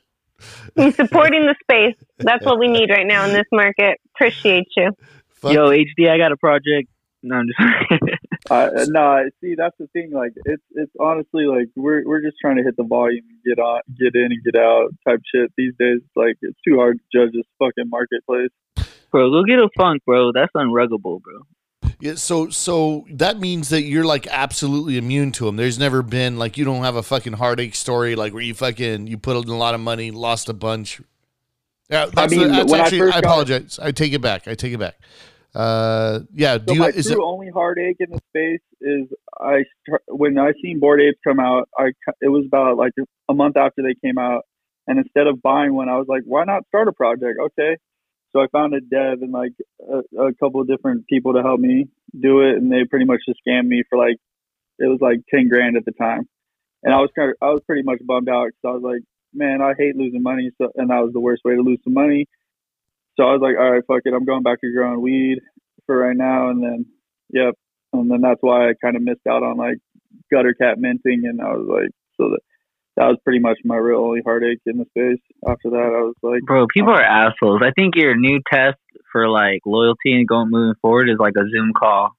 He's 0.75 0.95
supporting 0.95 1.45
the 1.45 1.55
space. 1.63 1.95
That's 2.19 2.45
what 2.45 2.59
we 2.59 2.67
need 2.67 2.89
right 2.89 3.05
now 3.07 3.25
in 3.25 3.33
this 3.33 3.45
market. 3.51 3.99
Appreciate 4.15 4.67
you. 4.75 4.91
Fuck. 5.36 5.53
Yo, 5.53 5.69
HD, 5.69 6.09
I 6.09 6.17
got 6.17 6.31
a 6.31 6.38
project. 6.38 6.89
No, 7.23 7.38
I'm 7.38 7.47
just. 7.47 8.01
uh, 8.51 8.69
no, 8.89 9.23
see, 9.41 9.55
that's 9.55 9.75
the 9.79 9.88
thing. 9.88 10.11
Like, 10.11 10.33
it's 10.45 10.61
it's 10.75 10.91
honestly 10.99 11.45
like 11.45 11.69
we're 11.75 12.05
we're 12.05 12.21
just 12.21 12.38
trying 12.39 12.57
to 12.57 12.63
hit 12.63 12.75
the 12.77 12.83
volume 12.83 13.23
and 13.29 13.39
get 13.43 13.59
on, 13.61 13.81
get 13.97 14.13
in 14.13 14.25
and 14.31 14.43
get 14.43 14.55
out 14.61 14.89
type 15.07 15.21
shit 15.33 15.51
these 15.57 15.73
days. 15.79 16.01
Like, 16.15 16.36
it's 16.41 16.59
too 16.67 16.75
hard 16.75 16.99
to 16.99 17.17
judge 17.19 17.33
this 17.33 17.45
fucking 17.57 17.89
marketplace. 17.89 18.51
bro, 19.11 19.31
go 19.31 19.43
get 19.43 19.57
a 19.59 19.69
funk, 19.75 20.03
bro. 20.05 20.31
That's 20.33 20.51
unruggable, 20.55 21.21
bro. 21.21 21.39
Yeah, 21.99 22.15
so 22.15 22.49
so 22.49 23.05
that 23.09 23.39
means 23.39 23.69
that 23.69 23.83
you're 23.83 24.05
like 24.05 24.27
absolutely 24.27 24.97
immune 24.97 25.31
to 25.33 25.45
them. 25.45 25.55
There's 25.55 25.79
never 25.79 26.01
been 26.01 26.37
like 26.37 26.57
you 26.57 26.65
don't 26.65 26.83
have 26.83 26.95
a 26.95 27.03
fucking 27.03 27.33
heartache 27.33 27.75
story 27.75 28.15
like 28.15 28.33
where 28.33 28.43
you 28.43 28.53
fucking 28.53 29.07
you 29.07 29.17
put 29.17 29.37
in 29.43 29.49
a 29.49 29.57
lot 29.57 29.73
of 29.75 29.79
money, 29.81 30.11
lost 30.11 30.49
a 30.49 30.53
bunch. 30.53 31.01
Yeah, 31.89 32.07
that's, 32.07 32.33
mean, 32.35 32.49
that's 32.49 32.73
I 32.73 32.79
actually. 32.79 33.01
I, 33.01 33.11
got- 33.11 33.23
apologize. 33.25 33.79
I 33.81 33.91
take 33.91 34.13
it 34.13 34.21
back. 34.21 34.47
I 34.47 34.55
take 34.55 34.73
it 34.73 34.79
back. 34.79 34.95
Uh, 35.53 36.19
yeah. 36.33 36.55
So 36.55 36.59
Do 36.59 36.73
you, 36.73 36.79
my 36.81 36.87
is 36.89 37.07
true 37.07 37.23
it? 37.23 37.25
only 37.25 37.49
heartache 37.49 37.97
in 37.99 38.09
the 38.11 38.19
space 38.29 38.59
is 38.81 39.07
I 39.39 39.63
when 40.09 40.37
I 40.37 40.51
seen 40.61 40.79
Bored 40.79 40.99
Apes 41.01 41.19
come 41.25 41.39
out. 41.39 41.69
I 41.77 41.91
it 42.21 42.27
was 42.27 42.45
about 42.45 42.77
like 42.77 42.91
a 43.29 43.33
month 43.33 43.55
after 43.55 43.81
they 43.83 43.95
came 44.03 44.17
out, 44.17 44.43
and 44.87 44.99
instead 44.99 45.27
of 45.27 45.41
buying 45.41 45.73
one, 45.73 45.87
I 45.87 45.97
was 45.97 46.07
like, 46.09 46.23
why 46.25 46.43
not 46.43 46.67
start 46.67 46.87
a 46.89 46.91
project? 46.91 47.39
Okay, 47.39 47.77
so 48.36 48.41
I 48.41 48.47
found 48.47 48.73
a 48.73 48.81
dev 48.81 49.21
and 49.21 49.31
like 49.31 49.53
a, 49.79 50.23
a 50.23 50.33
couple 50.33 50.59
of 50.59 50.67
different 50.67 51.07
people 51.07 51.33
to 51.33 51.41
help 51.41 51.59
me 51.59 51.88
do 52.19 52.41
it, 52.41 52.57
and 52.57 52.71
they 52.71 52.83
pretty 52.83 53.05
much 53.05 53.21
just 53.27 53.39
scammed 53.47 53.67
me 53.67 53.83
for 53.89 53.97
like 53.97 54.17
it 54.77 54.88
was 54.88 54.99
like 54.99 55.19
ten 55.33 55.47
grand 55.47 55.77
at 55.77 55.86
the 55.86 55.93
time, 55.93 56.27
and 56.83 56.93
I 56.93 56.97
was 56.97 57.09
kind 57.15 57.31
of 57.31 57.38
I 57.41 57.51
was 57.51 57.61
pretty 57.65 57.83
much 57.83 57.99
bummed 58.05 58.27
out 58.27 58.47
because 58.47 58.65
I 58.65 58.71
was 58.71 58.83
like, 58.83 59.01
man, 59.33 59.61
I 59.61 59.73
hate 59.77 59.95
losing 59.95 60.21
money, 60.21 60.51
so 60.57 60.69
and 60.75 60.89
that 60.89 60.99
was 60.99 61.13
the 61.13 61.19
worst 61.21 61.43
way 61.45 61.55
to 61.55 61.61
lose 61.61 61.79
some 61.83 61.93
money. 61.93 62.27
So 63.17 63.23
I 63.23 63.31
was 63.31 63.41
like, 63.41 63.55
all 63.57 63.71
right, 63.71 63.83
fuck 63.88 64.01
it, 64.03 64.13
I'm 64.13 64.25
going 64.25 64.43
back 64.43 64.59
to 64.61 64.73
growing 64.73 65.01
weed 65.01 65.39
for 65.86 65.97
right 65.97 66.17
now, 66.17 66.49
and 66.49 66.61
then 66.61 66.86
yep, 67.29 67.53
and 67.93 68.11
then 68.11 68.19
that's 68.19 68.41
why 68.41 68.69
I 68.69 68.73
kind 68.83 68.97
of 68.97 69.01
missed 69.01 69.27
out 69.29 69.43
on 69.43 69.55
like 69.55 69.77
gutter 70.29 70.53
cat 70.53 70.77
minting, 70.77 71.23
and 71.23 71.39
I 71.39 71.53
was 71.53 71.67
like, 71.69 71.91
so 72.17 72.31
that 72.31 72.41
that 72.97 73.07
was 73.07 73.17
pretty 73.23 73.39
much 73.39 73.57
my 73.65 73.75
real 73.75 73.99
only 73.99 74.21
heartache 74.23 74.59
in 74.65 74.77
the 74.77 74.85
space. 74.85 75.21
After 75.47 75.69
that, 75.69 75.91
I 75.95 76.01
was 76.01 76.15
like, 76.21 76.41
Bro, 76.43 76.67
people 76.73 76.91
oh. 76.91 76.95
are 76.95 77.03
assholes. 77.03 77.61
I 77.63 77.71
think 77.71 77.95
your 77.95 78.15
new 78.15 78.39
test 78.51 78.77
for 79.11 79.27
like 79.29 79.61
loyalty 79.65 80.13
and 80.13 80.27
going 80.27 80.49
moving 80.49 80.75
forward 80.81 81.09
is 81.09 81.17
like 81.19 81.33
a 81.37 81.43
Zoom 81.49 81.71
call, 81.77 82.11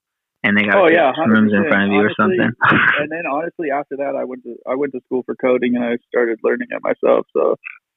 and 0.42 0.56
they 0.56 0.62
got 0.62 0.76
Oh 0.76 0.88
yeah, 0.88 1.12
rooms 1.26 1.52
in 1.52 1.66
front 1.68 1.90
of 1.90 1.92
you 1.92 2.00
or 2.00 2.12
something. 2.18 2.50
and 2.98 3.10
then 3.10 3.24
honestly, 3.30 3.70
after 3.70 3.96
that, 3.96 4.14
I 4.16 4.24
went 4.24 4.44
to 4.44 4.56
I 4.68 4.74
went 4.74 4.92
to 4.92 5.00
school 5.06 5.22
for 5.24 5.34
coding 5.34 5.76
and 5.76 5.84
I 5.84 5.96
started 6.08 6.38
learning 6.42 6.68
it 6.70 6.82
myself. 6.82 7.26
So 7.32 7.56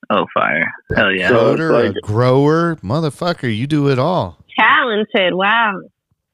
oh, 0.10 0.26
fire! 0.34 0.72
Hell 0.96 1.12
yeah! 1.12 1.30
So 1.30 1.52
it's 1.54 1.62
Coder, 1.62 1.72
like- 1.72 1.96
a 1.96 2.02
grower, 2.02 2.76
motherfucker, 2.78 3.54
you 3.56 3.68
do 3.68 3.90
it 3.90 4.00
all. 4.00 4.38
Talented. 4.58 5.34
Wow. 5.34 5.82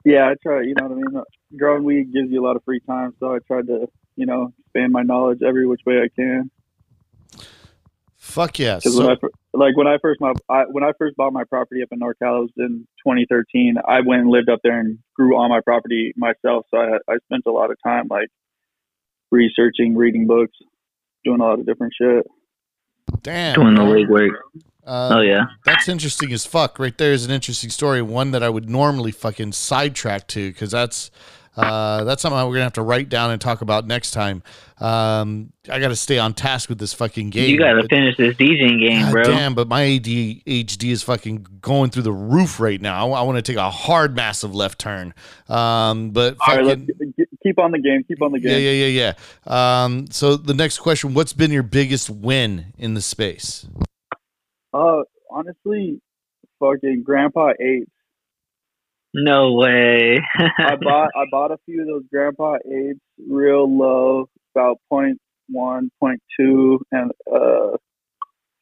yeah, 0.04 0.30
I 0.30 0.34
try. 0.42 0.62
You 0.62 0.74
know 0.78 0.88
what 0.88 0.92
I 0.92 0.94
mean? 0.94 1.22
Growing 1.56 1.84
weed 1.84 2.12
gives 2.12 2.30
you 2.30 2.42
a 2.42 2.44
lot 2.44 2.56
of 2.56 2.64
free 2.64 2.80
time, 2.88 3.14
so 3.20 3.32
I 3.34 3.38
tried 3.46 3.68
to 3.68 3.88
you 4.16 4.26
know 4.26 4.52
expand 4.58 4.92
my 4.92 5.02
knowledge 5.02 5.40
every 5.46 5.66
which 5.66 5.82
way 5.86 6.02
I 6.02 6.08
can. 6.14 6.50
Fuck 8.16 8.58
yes. 8.58 8.82
Because 8.82 8.98
when 8.98 9.08
I 9.08 9.16
like 9.54 9.76
when 9.76 9.86
I 9.86 9.98
first 10.02 10.20
my 10.20 10.32
I, 10.50 10.64
when 10.70 10.82
I 10.82 10.90
first 10.98 11.16
bought 11.16 11.32
my 11.32 11.44
property 11.44 11.82
up 11.82 11.88
in 11.92 12.00
NorCal, 12.00 12.10
it 12.10 12.22
was 12.22 12.50
in 12.56 12.86
2013. 13.06 13.76
I 13.86 14.00
went 14.00 14.22
and 14.22 14.30
lived 14.30 14.48
up 14.48 14.58
there 14.64 14.80
and 14.80 14.98
grew 15.14 15.36
on 15.36 15.48
my 15.48 15.60
property 15.60 16.12
myself. 16.16 16.66
So 16.70 16.78
I 16.78 16.98
I 17.08 17.16
spent 17.26 17.44
a 17.46 17.52
lot 17.52 17.70
of 17.70 17.76
time 17.84 18.08
like 18.10 18.28
researching, 19.30 19.96
reading 19.96 20.26
books, 20.26 20.56
doing 21.24 21.40
a 21.40 21.44
lot 21.44 21.60
of 21.60 21.66
different 21.66 21.94
shit. 22.00 22.26
Damn. 23.22 23.54
Doing 23.54 23.74
the 23.74 23.82
bro. 23.82 23.92
legwork. 23.92 24.30
Uh, 24.84 25.16
Oh 25.16 25.20
yeah. 25.20 25.44
That's 25.64 25.88
interesting 25.88 26.32
as 26.32 26.44
fuck. 26.44 26.78
Right 26.78 26.96
there 26.96 27.12
is 27.12 27.24
an 27.24 27.30
interesting 27.30 27.70
story. 27.70 28.02
One 28.02 28.32
that 28.32 28.42
I 28.42 28.48
would 28.48 28.68
normally 28.68 29.12
fucking 29.12 29.52
sidetrack 29.52 30.26
to 30.28 30.50
because 30.50 30.72
that's 30.72 31.10
uh, 31.56 32.04
that's 32.04 32.22
something 32.22 32.38
we're 32.46 32.54
gonna 32.54 32.64
have 32.64 32.72
to 32.74 32.82
write 32.82 33.08
down 33.08 33.30
and 33.30 33.40
talk 33.40 33.62
about 33.62 33.86
next 33.86 34.10
time. 34.10 34.42
Um, 34.78 35.52
I 35.70 35.80
got 35.80 35.88
to 35.88 35.96
stay 35.96 36.18
on 36.18 36.34
task 36.34 36.68
with 36.68 36.78
this 36.78 36.92
fucking 36.92 37.30
game. 37.30 37.48
You 37.50 37.58
gotta 37.58 37.80
But- 37.80 37.90
finish 37.90 38.16
this 38.18 38.36
degen 38.36 38.78
game, 38.78 39.02
God 39.04 39.12
bro. 39.12 39.22
damn, 39.24 39.54
but 39.54 39.68
my 39.68 39.80
ADHD 39.82 40.90
is 40.90 41.02
fucking 41.02 41.46
going 41.62 41.88
through 41.90 42.02
the 42.02 42.12
roof 42.12 42.60
right 42.60 42.80
now. 42.80 43.10
I, 43.12 43.22
want 43.22 43.36
to 43.36 43.42
take 43.42 43.56
a 43.56 43.70
hard, 43.70 44.14
massive 44.14 44.54
left 44.54 44.78
turn. 44.78 45.14
Um, 45.48 46.10
but 46.10 46.36
right, 46.46 46.62
fucking, 46.64 46.88
keep 47.42 47.58
on 47.58 47.70
the 47.72 47.78
game. 47.78 48.04
Keep 48.06 48.20
on 48.20 48.32
the 48.32 48.38
game. 48.38 48.52
yeah, 48.52 48.58
yeah, 48.58 48.86
yeah, 48.86 49.14
yeah. 49.46 49.82
Um, 49.84 50.06
so 50.10 50.36
the 50.36 50.52
next 50.54 50.78
question: 50.80 51.14
What's 51.14 51.32
been 51.32 51.50
your 51.50 51.62
biggest 51.62 52.10
win 52.10 52.74
in 52.76 52.92
the 52.92 53.00
space? 53.00 53.66
Uh, 54.74 55.02
honestly, 55.30 56.02
fucking 56.60 57.02
Grandpa 57.02 57.52
Ape. 57.58 57.88
No 59.18 59.54
way. 59.54 60.20
I 60.36 60.76
bought 60.80 61.08
I 61.16 61.24
bought 61.30 61.50
a 61.50 61.56
few 61.64 61.80
of 61.80 61.86
those 61.86 62.02
Grandpa 62.12 62.56
Apes, 62.56 63.00
real 63.28 63.66
low, 63.66 64.28
about 64.54 64.76
point 64.90 65.18
one, 65.48 65.90
point 65.98 66.20
two, 66.38 66.80
and 66.92 67.10
uh, 67.32 67.76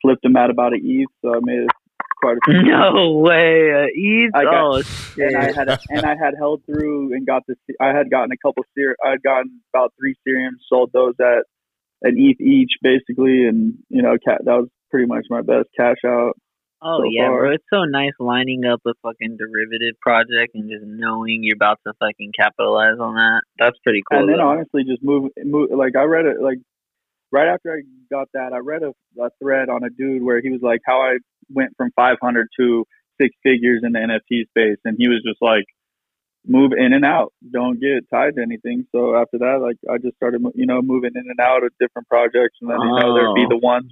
flipped 0.01 0.23
them 0.23 0.37
at 0.37 0.51
about 0.51 0.73
an 0.73 0.81
ETH. 0.85 1.09
So 1.23 1.35
I 1.35 1.41
made 1.43 1.67
quite 2.21 2.37
a 2.37 2.41
few. 2.45 2.63
no 2.63 3.15
way. 3.19 3.73
Uh, 3.73 3.87
Eve? 3.99 4.31
I 4.35 4.45
got- 4.45 4.55
oh 4.55 4.83
shit. 4.83 5.33
and 5.33 5.37
I 5.37 5.53
had 5.53 5.69
and 5.91 6.07
I 6.07 6.15
had 6.17 6.35
held 6.39 6.63
through 6.67 7.15
and 7.15 7.27
got 7.27 7.43
the 7.49 7.57
I 7.81 7.89
had 7.89 8.09
gotten 8.09 8.31
a 8.31 8.37
couple 8.37 8.63
ser 8.79 8.95
I 9.05 9.11
had 9.11 9.23
gotten 9.25 9.61
about 9.75 9.93
three 9.99 10.15
Serums, 10.25 10.63
sold 10.69 10.91
those 10.93 11.15
at 11.21 11.45
an 12.03 12.15
ETH 12.17 12.41
each 12.41 12.73
basically, 12.81 13.45
and 13.49 13.75
you 13.89 14.03
know 14.03 14.17
that 14.25 14.45
was 14.47 14.69
pretty 14.91 15.07
much 15.07 15.27
my 15.31 15.41
best 15.41 15.69
cash 15.77 15.97
out. 16.07 16.35
Oh 16.83 16.99
so 17.01 17.05
yeah, 17.11 17.29
far. 17.29 17.39
bro. 17.41 17.53
It's 17.55 17.64
so 17.72 17.85
nice 17.85 18.12
lining 18.18 18.64
up 18.66 18.81
a 18.87 18.93
fucking 19.03 19.37
derivative 19.39 19.99
project 20.01 20.55
and 20.55 20.68
just 20.70 20.85
knowing 20.85 21.41
you're 21.43 21.57
about 21.57 21.79
to 21.87 21.93
fucking 21.99 22.33
capitalize 22.39 22.99
on 23.01 23.14
that. 23.14 23.43
That's 23.59 23.79
pretty 23.85 24.03
cool. 24.11 24.20
and 24.20 24.29
then 24.29 24.37
though. 24.39 24.49
honestly, 24.49 24.85
just 24.85 25.03
move, 25.03 25.31
move. 25.45 25.70
Like 25.70 25.97
I 25.97 26.03
read 26.05 26.27
it, 26.27 26.41
like 26.43 26.59
right 27.33 27.49
after 27.49 27.72
I 27.72 27.83
got 28.14 28.29
that, 28.35 28.53
I 28.53 28.59
read 28.59 28.83
a, 28.83 28.93
a 29.22 29.31
thread 29.43 29.68
on 29.68 29.83
a 29.85 29.91
dude 29.91 30.22
where 30.22 30.41
he 30.43 30.51
was 30.51 30.61
like, 30.62 30.81
how 30.87 31.01
I 31.01 31.18
went 31.51 31.70
from 31.77 31.91
500 31.97 32.49
to 32.61 32.85
six 33.20 33.35
figures 33.43 33.83
in 33.85 33.93
the 33.93 33.99
NFT 34.01 34.47
space, 34.49 34.79
and 34.85 34.97
he 34.99 35.09
was 35.09 35.22
just 35.27 35.41
like, 35.41 35.64
move 36.47 36.72
in 36.77 36.93
and 36.93 37.05
out, 37.07 37.33
don't 37.53 37.81
get 37.81 38.05
tied 38.12 38.37
to 38.37 38.43
anything. 38.43 38.87
So 38.93 39.16
after 39.16 39.39
that, 39.39 39.61
like 39.62 39.77
I 39.91 39.97
just 39.99 40.16
started, 40.16 40.43
you 40.55 40.66
know, 40.66 40.83
moving 40.83 41.12
in 41.14 41.25
and 41.27 41.41
out 41.41 41.64
of 41.64 41.72
different 41.81 42.07
projects, 42.09 42.59
and 42.61 42.68
then 42.68 42.77
you 42.81 43.01
know 43.01 43.14
there'd 43.14 43.35
be 43.35 43.47
Oh. 43.47 43.49
the 43.49 43.57
ones. 43.59 43.91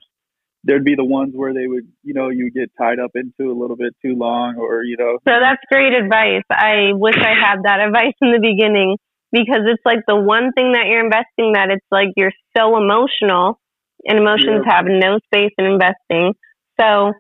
There'd 0.65 0.85
be 0.85 0.95
the 0.95 1.05
ones 1.05 1.33
where 1.35 1.53
they 1.53 1.67
would, 1.67 1.85
you 2.05 2.15
know, 2.15 2.29
you 2.29 2.51
get 2.51 2.71
tied 2.79 3.01
up 3.01 3.11
into 3.15 3.51
a 3.51 3.57
little 3.59 3.77
bit 3.77 3.95
too 4.01 4.15
long, 4.15 4.57
or 4.59 4.83
you 4.85 4.97
know, 4.99 5.19
So 5.27 5.35
that's 5.41 5.61
great 5.71 5.93
advice. 5.93 6.45
I 6.51 6.93
wish 6.95 7.17
I 7.17 7.35
had 7.35 7.63
that 7.65 7.81
advice 7.87 8.15
in 8.23 8.31
the 8.33 8.39
beginning 8.41 8.97
because 9.33 9.63
it's 9.67 9.83
like 9.85 10.01
the 10.07 10.17
one 10.17 10.53
thing 10.55 10.73
that 10.73 10.87
you're 10.87 11.05
investing 11.05 11.55
that 11.55 11.71
it's 11.71 11.87
like 11.91 12.09
you're 12.17 12.33
so 12.57 12.77
emotional 12.77 13.59
and 14.05 14.19
emotions 14.19 14.63
Yeah. 14.67 14.75
have 14.77 14.85
no 14.87 15.19
space 15.27 15.53
in 15.59 15.67
investing. 15.67 16.35
So 16.79 17.13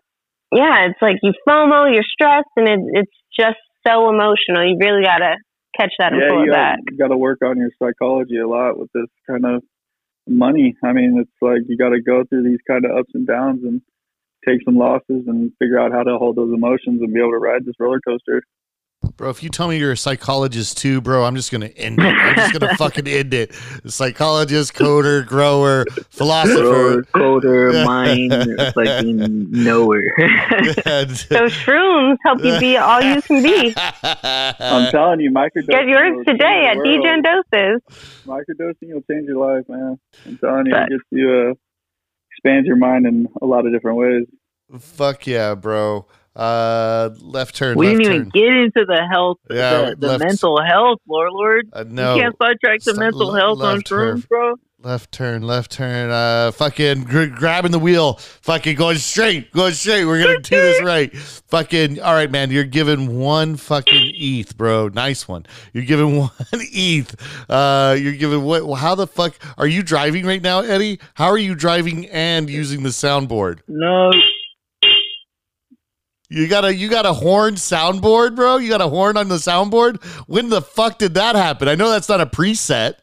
yeah, 0.52 0.86
it's 0.90 1.00
like 1.00 1.16
you 1.22 1.32
FOMO, 1.48 1.92
you're 1.92 2.04
stressed, 2.06 2.52
and 2.56 2.68
it, 2.68 2.80
it's 2.92 3.16
just 3.38 3.58
so 3.86 4.08
emotional. 4.10 4.62
You 4.64 4.76
really 4.80 5.02
gotta 5.02 5.36
catch 5.76 5.92
that 5.98 6.12
and 6.12 6.20
yeah, 6.22 6.28
pull 6.28 6.44
you 6.44 6.52
it 6.52 6.54
back. 6.54 6.78
got 6.98 7.08
to 7.08 7.16
work 7.16 7.38
on 7.42 7.56
your 7.56 7.70
psychology 7.82 8.38
a 8.38 8.46
lot 8.46 8.78
with 8.78 8.90
this 8.92 9.08
kind 9.26 9.46
of 9.46 9.62
money. 10.26 10.76
I 10.84 10.92
mean, 10.92 11.18
it's 11.18 11.30
like 11.40 11.62
you 11.68 11.76
got 11.76 11.90
to 11.90 12.02
go 12.02 12.24
through 12.24 12.44
these 12.44 12.60
kind 12.66 12.84
of 12.84 12.96
ups 12.96 13.10
and 13.14 13.26
downs 13.26 13.60
and 13.64 13.80
take 14.46 14.60
some 14.64 14.76
losses 14.76 15.24
and 15.26 15.52
figure 15.58 15.78
out 15.78 15.92
how 15.92 16.02
to 16.02 16.18
hold 16.18 16.36
those 16.36 16.52
emotions 16.52 17.00
and 17.00 17.12
be 17.12 17.20
able 17.20 17.30
to 17.30 17.38
ride 17.38 17.64
this 17.64 17.74
roller 17.78 18.00
coaster. 18.06 18.42
Bro, 19.16 19.30
if 19.30 19.42
you 19.42 19.50
tell 19.50 19.68
me 19.68 19.78
you're 19.78 19.92
a 19.92 19.96
psychologist 19.96 20.78
too, 20.78 21.00
bro, 21.00 21.24
I'm 21.24 21.36
just 21.36 21.52
gonna 21.52 21.66
end 21.76 21.98
it. 21.98 22.04
I'm 22.06 22.34
just 22.34 22.58
gonna 22.58 22.74
fucking 22.78 23.06
end 23.06 23.34
it. 23.34 23.52
Psychologist, 23.86 24.74
coder, 24.74 25.26
grower, 25.26 25.84
philosopher. 26.10 27.02
coder, 27.14 27.84
mind, 27.86 28.32
fucking 28.74 29.50
nowhere. 29.50 30.14
So 31.12 31.46
shrooms 31.46 32.16
help 32.24 32.42
you 32.44 32.58
be 32.58 32.76
all 32.76 33.00
you 33.02 33.20
can 33.22 33.42
be. 33.42 33.74
I'm 33.76 34.90
telling 34.90 35.20
you, 35.20 35.30
microdosing. 35.30 35.68
Get 35.68 35.86
yours 35.88 36.24
today 36.26 36.66
at 36.70 36.74
change 36.82 37.02
the 37.02 37.22
DJ. 37.22 37.22
Doses. 37.52 37.82
Microdosing 38.26 38.94
will 38.94 39.02
change 39.10 39.26
your 39.28 39.38
life, 39.56 39.68
man. 39.68 39.98
I'm 40.26 40.38
telling 40.38 40.66
you, 40.66 40.72
it 40.72 40.76
Facts. 40.76 40.90
gets 40.90 41.02
you 41.10 41.50
uh, 41.50 41.54
expands 42.30 42.66
your 42.66 42.76
mind 42.76 43.06
in 43.06 43.26
a 43.40 43.46
lot 43.46 43.66
of 43.66 43.72
different 43.72 43.98
ways. 43.98 44.26
Fuck 44.78 45.26
yeah, 45.26 45.54
bro. 45.54 46.06
Uh, 46.34 47.10
left 47.20 47.54
turn. 47.54 47.76
we 47.76 47.88
left 47.88 47.98
didn't 47.98 48.12
even 48.14 48.30
turn. 48.30 48.30
get 48.30 48.54
into 48.56 48.84
the 48.86 49.06
health, 49.10 49.38
Yeah, 49.50 49.90
the, 49.90 49.96
the 49.96 50.06
left- 50.08 50.24
mental 50.24 50.62
health, 50.62 50.98
Warlord. 51.06 51.68
Uh, 51.72 51.84
no. 51.86 52.14
You 52.14 52.22
can't 52.22 52.36
sidetrack 52.40 52.80
the 52.82 52.94
mental 52.94 53.28
le- 53.28 53.38
health 53.38 53.60
on 53.60 53.82
shrooms, 53.82 54.26
bro. 54.28 54.54
Left 54.84 55.12
turn, 55.12 55.42
left 55.42 55.70
turn. 55.70 56.10
Uh, 56.10 56.50
fucking 56.50 57.04
gr- 57.04 57.26
grabbing 57.26 57.70
the 57.70 57.78
wheel. 57.78 58.14
Fucking 58.14 58.74
going 58.74 58.96
straight, 58.98 59.52
going 59.52 59.74
straight. 59.74 60.04
We're 60.06 60.20
gonna 60.20 60.40
do 60.40 60.56
this 60.56 60.82
right. 60.84 61.16
Fucking. 61.16 62.00
All 62.00 62.14
right, 62.14 62.28
man. 62.28 62.50
You're 62.50 62.64
giving 62.64 63.16
one 63.20 63.54
fucking 63.56 64.10
ETH, 64.16 64.56
bro. 64.58 64.88
Nice 64.88 65.28
one. 65.28 65.46
You're 65.72 65.84
giving 65.84 66.16
one 66.18 66.30
ETH. 66.52 67.14
Uh, 67.48 67.94
you're 67.96 68.14
giving 68.14 68.42
what? 68.42 68.74
How 68.74 68.96
the 68.96 69.06
fuck 69.06 69.34
are 69.56 69.68
you 69.68 69.84
driving 69.84 70.26
right 70.26 70.42
now, 70.42 70.60
Eddie? 70.62 70.98
How 71.14 71.26
are 71.26 71.38
you 71.38 71.54
driving 71.54 72.06
and 72.08 72.50
using 72.50 72.82
the 72.82 72.88
soundboard? 72.88 73.60
No, 73.68 74.10
You 76.32 76.48
got 76.48 76.64
a 76.64 76.74
you 76.74 76.88
got 76.88 77.04
a 77.04 77.12
horn 77.12 77.54
soundboard, 77.56 78.34
bro. 78.36 78.56
You 78.56 78.70
got 78.70 78.80
a 78.80 78.88
horn 78.88 79.18
on 79.18 79.28
the 79.28 79.34
soundboard. 79.36 80.02
When 80.26 80.48
the 80.48 80.62
fuck 80.62 80.96
did 80.98 81.12
that 81.14 81.36
happen? 81.36 81.68
I 81.68 81.74
know 81.74 81.90
that's 81.90 82.08
not 82.08 82.22
a 82.22 82.26
preset. 82.26 82.94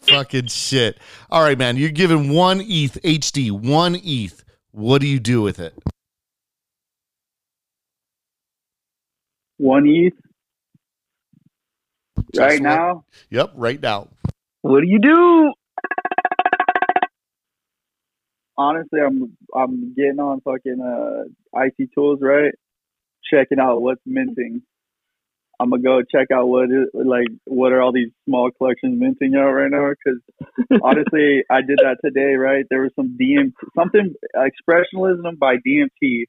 Fucking 0.00 0.48
shit. 0.48 0.98
All 1.30 1.40
right, 1.44 1.56
man. 1.56 1.76
You're 1.76 1.90
giving 1.90 2.30
one 2.30 2.60
ETH 2.60 3.00
HD, 3.04 3.52
one 3.52 3.96
ETH. 4.02 4.42
What 4.72 5.00
do 5.00 5.06
you 5.06 5.20
do 5.20 5.42
with 5.42 5.60
it? 5.60 5.78
One 9.58 9.86
ETH 9.86 10.14
Just 12.34 12.38
right 12.40 12.60
one- 12.60 12.62
now. 12.68 13.04
Yep, 13.30 13.52
right 13.54 13.80
now. 13.80 14.08
what 14.62 14.80
do 14.80 14.88
you 14.88 14.98
do? 14.98 15.52
Honestly, 18.56 19.00
I'm 19.00 19.36
I'm 19.54 19.94
getting 19.94 20.20
on 20.20 20.40
fucking 20.40 20.80
uh, 20.80 21.58
Icy 21.58 21.88
Tools, 21.94 22.18
right? 22.20 22.52
Checking 23.32 23.58
out 23.58 23.80
what's 23.80 24.00
minting. 24.06 24.62
I'm 25.60 25.70
gonna 25.70 25.82
go 25.82 26.02
check 26.02 26.30
out 26.32 26.48
what 26.48 26.64
is 26.64 26.88
like 26.92 27.28
what 27.44 27.72
are 27.72 27.80
all 27.80 27.92
these 27.92 28.10
small 28.26 28.50
collections 28.50 28.98
minting 28.98 29.36
out 29.36 29.52
right 29.52 29.70
now? 29.70 29.90
Because 29.90 30.20
honestly, 30.82 31.44
I 31.50 31.60
did 31.60 31.78
that 31.82 31.98
today, 32.04 32.34
right? 32.34 32.64
There 32.68 32.82
was 32.82 32.92
some 32.96 33.16
DMT, 33.20 33.52
something 33.76 34.14
expressionism 34.36 35.38
by 35.38 35.56
DMT. 35.56 36.24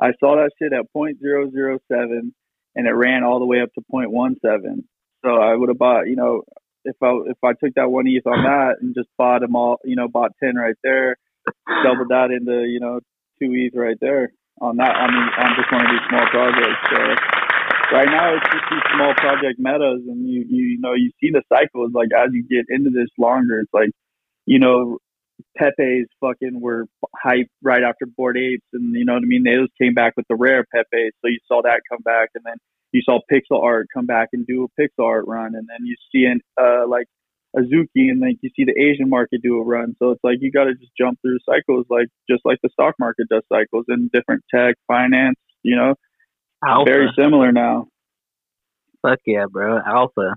I 0.00 0.12
saw 0.20 0.36
that 0.36 0.50
shit 0.58 0.72
at 0.72 0.92
point 0.92 1.18
zero 1.20 1.50
zero 1.50 1.78
seven, 1.90 2.34
and 2.76 2.86
it 2.86 2.92
ran 2.92 3.24
all 3.24 3.40
the 3.40 3.46
way 3.46 3.60
up 3.60 3.72
to 3.74 3.82
point 3.90 4.12
one 4.12 4.36
seven. 4.40 4.84
So 5.24 5.34
I 5.34 5.54
would 5.54 5.68
have 5.70 5.78
bought, 5.78 6.06
you 6.06 6.16
know, 6.16 6.42
if 6.84 6.96
I 7.02 7.08
if 7.26 7.38
I 7.42 7.52
took 7.52 7.74
that 7.74 7.90
one 7.90 8.06
ETH 8.06 8.26
on 8.26 8.44
that 8.44 8.76
and 8.80 8.94
just 8.94 9.08
bought 9.18 9.40
them 9.40 9.56
all, 9.56 9.78
you 9.84 9.96
know, 9.96 10.06
bought 10.08 10.32
ten 10.42 10.54
right 10.54 10.76
there, 10.84 11.16
doubled 11.84 12.08
that 12.08 12.30
into, 12.30 12.66
you 12.66 12.80
know, 12.80 13.00
two 13.40 13.52
E's 13.54 13.72
right 13.74 13.96
there 14.00 14.32
on 14.60 14.76
that. 14.76 14.94
I 14.96 15.06
mean, 15.06 15.28
on 15.38 15.56
just 15.56 15.70
one 15.72 15.84
of 15.84 15.90
these 15.90 16.06
small 16.08 16.26
projects. 16.30 16.82
So 16.90 17.00
right 17.92 18.10
now 18.10 18.34
it's 18.34 18.46
just 18.50 18.66
these 18.70 18.86
small 18.94 19.14
project 19.14 19.58
metas, 19.58 20.02
and 20.06 20.28
you 20.28 20.44
you 20.48 20.78
know 20.80 20.94
you 20.94 21.10
see 21.20 21.30
the 21.30 21.42
cycles. 21.48 21.92
Like 21.94 22.08
as 22.16 22.30
you 22.32 22.42
get 22.42 22.66
into 22.68 22.90
this 22.90 23.08
longer, 23.18 23.60
it's 23.60 23.72
like, 23.72 23.90
you 24.46 24.58
know, 24.58 24.98
Pepe's 25.56 26.08
fucking 26.20 26.60
were 26.60 26.86
hype 27.16 27.48
right 27.62 27.82
after 27.82 28.06
Bored 28.06 28.36
Apes, 28.36 28.66
and 28.72 28.94
you 28.94 29.04
know 29.04 29.14
what 29.14 29.22
I 29.22 29.26
mean. 29.26 29.44
They 29.44 29.56
just 29.60 29.76
came 29.80 29.94
back 29.94 30.14
with 30.16 30.26
the 30.28 30.36
rare 30.36 30.64
Pepe, 30.74 31.10
so 31.20 31.28
you 31.28 31.38
saw 31.46 31.62
that 31.62 31.80
come 31.90 32.02
back, 32.02 32.30
and 32.34 32.44
then 32.44 32.56
you 32.92 33.02
saw 33.04 33.20
pixel 33.30 33.62
art 33.62 33.88
come 33.92 34.06
back 34.06 34.30
and 34.32 34.46
do 34.46 34.64
a 34.64 34.80
pixel 34.80 35.04
art 35.04 35.26
run, 35.26 35.54
and 35.54 35.68
then 35.68 35.84
you 35.84 35.96
see 36.12 36.24
an 36.24 36.40
uh 36.60 36.86
like 36.88 37.06
Azuki, 37.58 38.10
and 38.10 38.20
like 38.20 38.36
you 38.40 38.50
see 38.56 38.64
the 38.64 38.78
Asian 38.78 39.08
market 39.08 39.42
do 39.42 39.58
a 39.58 39.64
run. 39.64 39.94
So 39.98 40.10
it's 40.12 40.22
like 40.22 40.38
you 40.40 40.50
got 40.50 40.64
to 40.64 40.74
just 40.74 40.92
jump 40.96 41.18
through 41.20 41.38
cycles, 41.44 41.86
like 41.90 42.08
just 42.30 42.42
like 42.44 42.58
the 42.62 42.70
stock 42.72 42.94
market 42.98 43.28
does 43.28 43.42
cycles 43.52 43.86
in 43.88 44.10
different 44.12 44.44
tech, 44.54 44.76
finance. 44.86 45.36
You 45.62 45.76
know, 45.76 45.94
Alpha. 46.64 46.90
very 46.90 47.08
similar 47.18 47.52
now. 47.52 47.88
Fuck 49.02 49.20
yeah, 49.26 49.46
bro. 49.50 49.78
Alpha. 49.84 50.34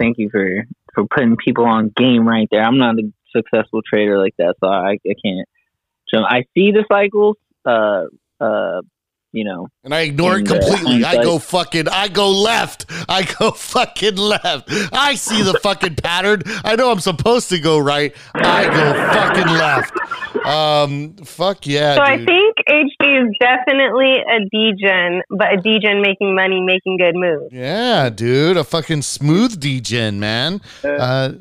Thank 0.00 0.18
you 0.18 0.30
for 0.30 0.64
for 0.94 1.04
putting 1.06 1.36
people 1.36 1.64
on 1.64 1.92
game 1.96 2.26
right 2.26 2.48
there. 2.50 2.62
I'm 2.62 2.78
not 2.78 2.96
a 2.98 3.12
successful 3.34 3.80
trader 3.82 4.18
like 4.18 4.34
that, 4.38 4.54
so 4.62 4.68
I, 4.68 4.92
I 4.92 5.14
can't 5.24 5.48
jump. 6.12 6.26
I 6.28 6.44
see 6.54 6.72
the 6.72 6.84
cycles, 6.90 7.36
uh, 7.64 8.04
uh, 8.40 8.82
you 9.32 9.44
know, 9.44 9.68
And 9.84 9.94
I 9.94 10.00
ignore 10.02 10.36
it 10.38 10.48
And, 10.50 10.50
uh, 10.50 10.66
completely. 10.68 11.04
I 11.04 11.22
go 11.22 11.38
fucking, 11.38 11.88
I 11.88 12.08
go 12.08 12.30
left. 12.30 12.86
I 13.08 13.22
go 13.38 13.50
fucking 13.74 14.16
left. 14.16 14.68
I 14.92 15.14
see 15.14 15.42
the 15.42 15.58
fucking 15.62 15.96
pattern. 15.96 16.42
I 16.64 16.76
know 16.76 16.90
I'm 16.90 17.00
supposed 17.00 17.48
to 17.50 17.58
go 17.58 17.78
right. 17.78 18.14
I 18.34 18.64
go 18.64 18.92
fucking 19.14 19.52
left. 19.54 20.46
Um, 20.46 21.14
fuck 21.24 21.66
yeah, 21.68 21.94
so 21.94 22.02
I 22.02 22.16
think 22.16 22.56
HD 22.68 23.22
is 23.22 23.36
definitely 23.40 24.16
a 24.16 24.40
degen, 24.50 25.22
but 25.30 25.52
a 25.52 25.56
degen 25.62 26.02
making 26.02 26.34
money, 26.34 26.60
making 26.60 26.96
good 26.98 27.14
moves. 27.14 27.52
yeah, 27.52 28.10
dude, 28.10 28.56
a 28.56 28.64
fucking 28.64 29.02
smooth 29.02 29.60
degen, 29.60 30.18
man. 30.18 30.60
Uh, 30.82 31.32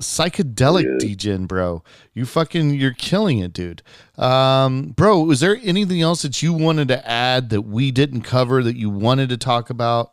psychedelic 0.00 0.98
degen, 0.98 1.46
bro. 1.46 1.82
You 2.12 2.26
fucking, 2.26 2.74
you're 2.74 2.92
killing 2.92 3.38
it, 3.38 3.52
dude. 3.52 3.82
Um, 4.16 4.88
bro, 4.96 5.20
was 5.20 5.40
there 5.40 5.58
anything 5.62 6.02
else 6.02 6.22
that 6.22 6.42
you 6.42 6.52
wanted 6.52 6.88
to 6.88 7.08
add 7.08 7.50
that 7.50 7.62
we 7.62 7.90
didn't 7.90 8.22
cover 8.22 8.62
that 8.62 8.76
you 8.76 8.90
wanted 8.90 9.28
to 9.30 9.36
talk 9.36 9.70
about? 9.70 10.12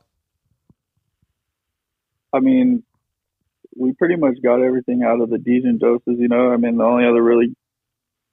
I 2.31 2.39
mean, 2.39 2.83
we 3.75 3.93
pretty 3.93 4.15
much 4.15 4.41
got 4.41 4.61
everything 4.61 5.03
out 5.03 5.21
of 5.21 5.29
the 5.29 5.37
degen 5.37 5.77
doses. 5.77 6.19
You 6.19 6.27
know, 6.27 6.51
I 6.51 6.57
mean, 6.57 6.77
the 6.77 6.83
only 6.83 7.05
other 7.05 7.21
really 7.21 7.55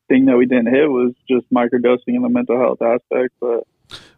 thing 0.08 0.26
that 0.26 0.36
we 0.36 0.46
didn't 0.46 0.72
hit 0.72 0.88
was 0.88 1.12
just 1.28 1.52
microdosing 1.52 2.16
and 2.16 2.24
the 2.24 2.28
mental 2.28 2.58
health 2.58 2.82
aspect, 2.82 3.34
but. 3.40 3.66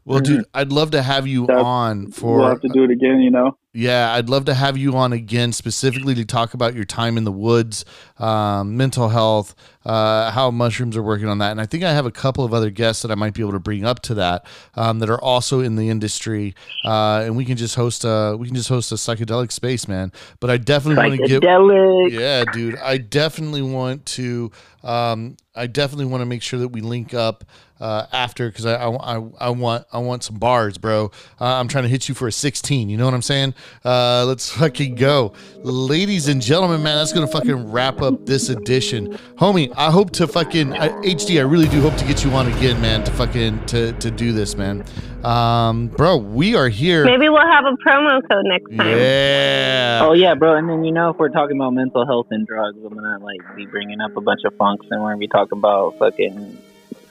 Well, 0.04 0.20
dude, 0.20 0.44
I'd 0.52 0.72
love 0.72 0.90
to 0.92 1.02
have 1.02 1.26
you 1.26 1.46
That- 1.46 1.58
on 1.58 2.10
for. 2.10 2.38
we'll 2.38 2.48
have 2.48 2.60
to 2.62 2.68
do 2.68 2.82
it 2.84 2.90
again, 2.90 3.20
you 3.20 3.30
know. 3.30 3.56
Yeah, 3.74 4.12
I'd 4.12 4.28
love 4.28 4.44
to 4.46 4.54
have 4.54 4.76
you 4.76 4.94
on 4.96 5.14
again, 5.14 5.52
specifically 5.52 6.14
to 6.16 6.26
talk 6.26 6.52
about 6.52 6.74
your 6.74 6.84
time 6.84 7.16
in 7.16 7.24
the 7.24 7.32
woods, 7.32 7.86
um, 8.18 8.76
mental 8.76 9.08
health, 9.08 9.54
uh, 9.86 10.30
how 10.30 10.50
mushrooms 10.50 10.94
are 10.94 11.02
working 11.02 11.26
on 11.26 11.38
that, 11.38 11.52
and 11.52 11.60
I 11.60 11.64
think 11.64 11.82
I 11.82 11.92
have 11.94 12.04
a 12.04 12.10
couple 12.10 12.44
of 12.44 12.52
other 12.52 12.68
guests 12.68 13.00
that 13.00 13.10
I 13.10 13.14
might 13.14 13.32
be 13.32 13.40
able 13.40 13.52
to 13.52 13.58
bring 13.58 13.82
up 13.86 14.00
to 14.02 14.14
that 14.14 14.44
um, 14.74 14.98
that 14.98 15.08
are 15.08 15.20
also 15.22 15.60
in 15.60 15.76
the 15.76 15.88
industry, 15.88 16.54
uh, 16.84 17.22
and 17.24 17.34
we 17.34 17.46
can 17.46 17.56
just 17.56 17.74
host 17.76 18.04
a 18.04 18.36
we 18.38 18.46
can 18.46 18.54
just 18.56 18.68
host 18.68 18.92
a 18.92 18.96
psychedelic 18.96 19.50
space, 19.50 19.88
man. 19.88 20.12
But 20.38 20.50
I 20.50 20.58
definitely 20.58 21.08
want 21.08 21.20
to 21.22 21.28
get 21.28 22.12
yeah, 22.12 22.44
dude. 22.52 22.76
I 22.78 22.98
definitely 22.98 23.62
want 23.62 24.04
to. 24.06 24.50
Um, 24.84 25.36
I 25.54 25.66
definitely 25.66 26.06
want 26.06 26.20
to 26.22 26.26
make 26.26 26.42
sure 26.42 26.58
that 26.60 26.68
we 26.68 26.80
link 26.80 27.14
up 27.14 27.44
uh, 27.82 28.06
after 28.12 28.48
because 28.48 28.64
I, 28.64 28.76
I, 28.76 29.16
I, 29.16 29.28
I 29.40 29.50
want 29.50 29.86
I 29.92 29.98
want 29.98 30.22
some 30.22 30.36
bars, 30.36 30.78
bro. 30.78 31.10
Uh, 31.40 31.46
I'm 31.56 31.66
trying 31.66 31.82
to 31.82 31.88
hit 31.90 32.08
you 32.08 32.14
for 32.14 32.28
a 32.28 32.32
16. 32.32 32.88
You 32.88 32.96
know 32.96 33.04
what 33.04 33.12
I'm 33.12 33.22
saying? 33.22 33.54
Uh, 33.84 34.24
let's 34.24 34.50
fucking 34.52 34.94
go, 34.94 35.32
ladies 35.62 36.28
and 36.28 36.40
gentlemen, 36.40 36.82
man. 36.84 36.96
That's 36.96 37.12
gonna 37.12 37.26
fucking 37.26 37.72
wrap 37.72 38.00
up 38.00 38.24
this 38.24 38.48
edition, 38.48 39.14
homie. 39.36 39.72
I 39.76 39.90
hope 39.90 40.12
to 40.12 40.28
fucking 40.28 40.74
I, 40.74 40.90
HD. 40.90 41.38
I 41.38 41.42
really 41.42 41.68
do 41.68 41.80
hope 41.80 41.96
to 41.96 42.04
get 42.04 42.22
you 42.22 42.30
on 42.30 42.46
again, 42.52 42.80
man. 42.80 43.02
To 43.02 43.10
fucking 43.10 43.66
to 43.66 43.92
to 43.94 44.10
do 44.12 44.32
this, 44.32 44.56
man. 44.56 44.84
Um, 45.24 45.88
bro, 45.88 46.16
we 46.18 46.54
are 46.54 46.68
here. 46.68 47.04
Maybe 47.04 47.28
we'll 47.28 47.46
have 47.46 47.64
a 47.64 47.76
promo 47.84 48.20
code 48.28 48.44
next 48.44 48.76
time. 48.76 48.96
Yeah. 48.96 50.00
Oh 50.04 50.12
yeah, 50.12 50.34
bro. 50.34 50.54
And 50.54 50.68
then 50.68 50.84
you 50.84 50.92
know, 50.92 51.10
if 51.10 51.16
we're 51.16 51.30
talking 51.30 51.56
about 51.56 51.70
mental 51.70 52.06
health 52.06 52.28
and 52.30 52.46
drugs, 52.46 52.78
I'm 52.84 52.94
gonna 52.94 53.18
like 53.18 53.40
be 53.56 53.66
bringing 53.66 54.00
up 54.00 54.16
a 54.16 54.20
bunch 54.20 54.42
of 54.44 54.54
funks, 54.54 54.86
and 54.88 55.02
we're 55.02 55.08
gonna 55.08 55.18
be 55.18 55.26
talking 55.26 55.58
about 55.58 55.98
fucking 55.98 56.58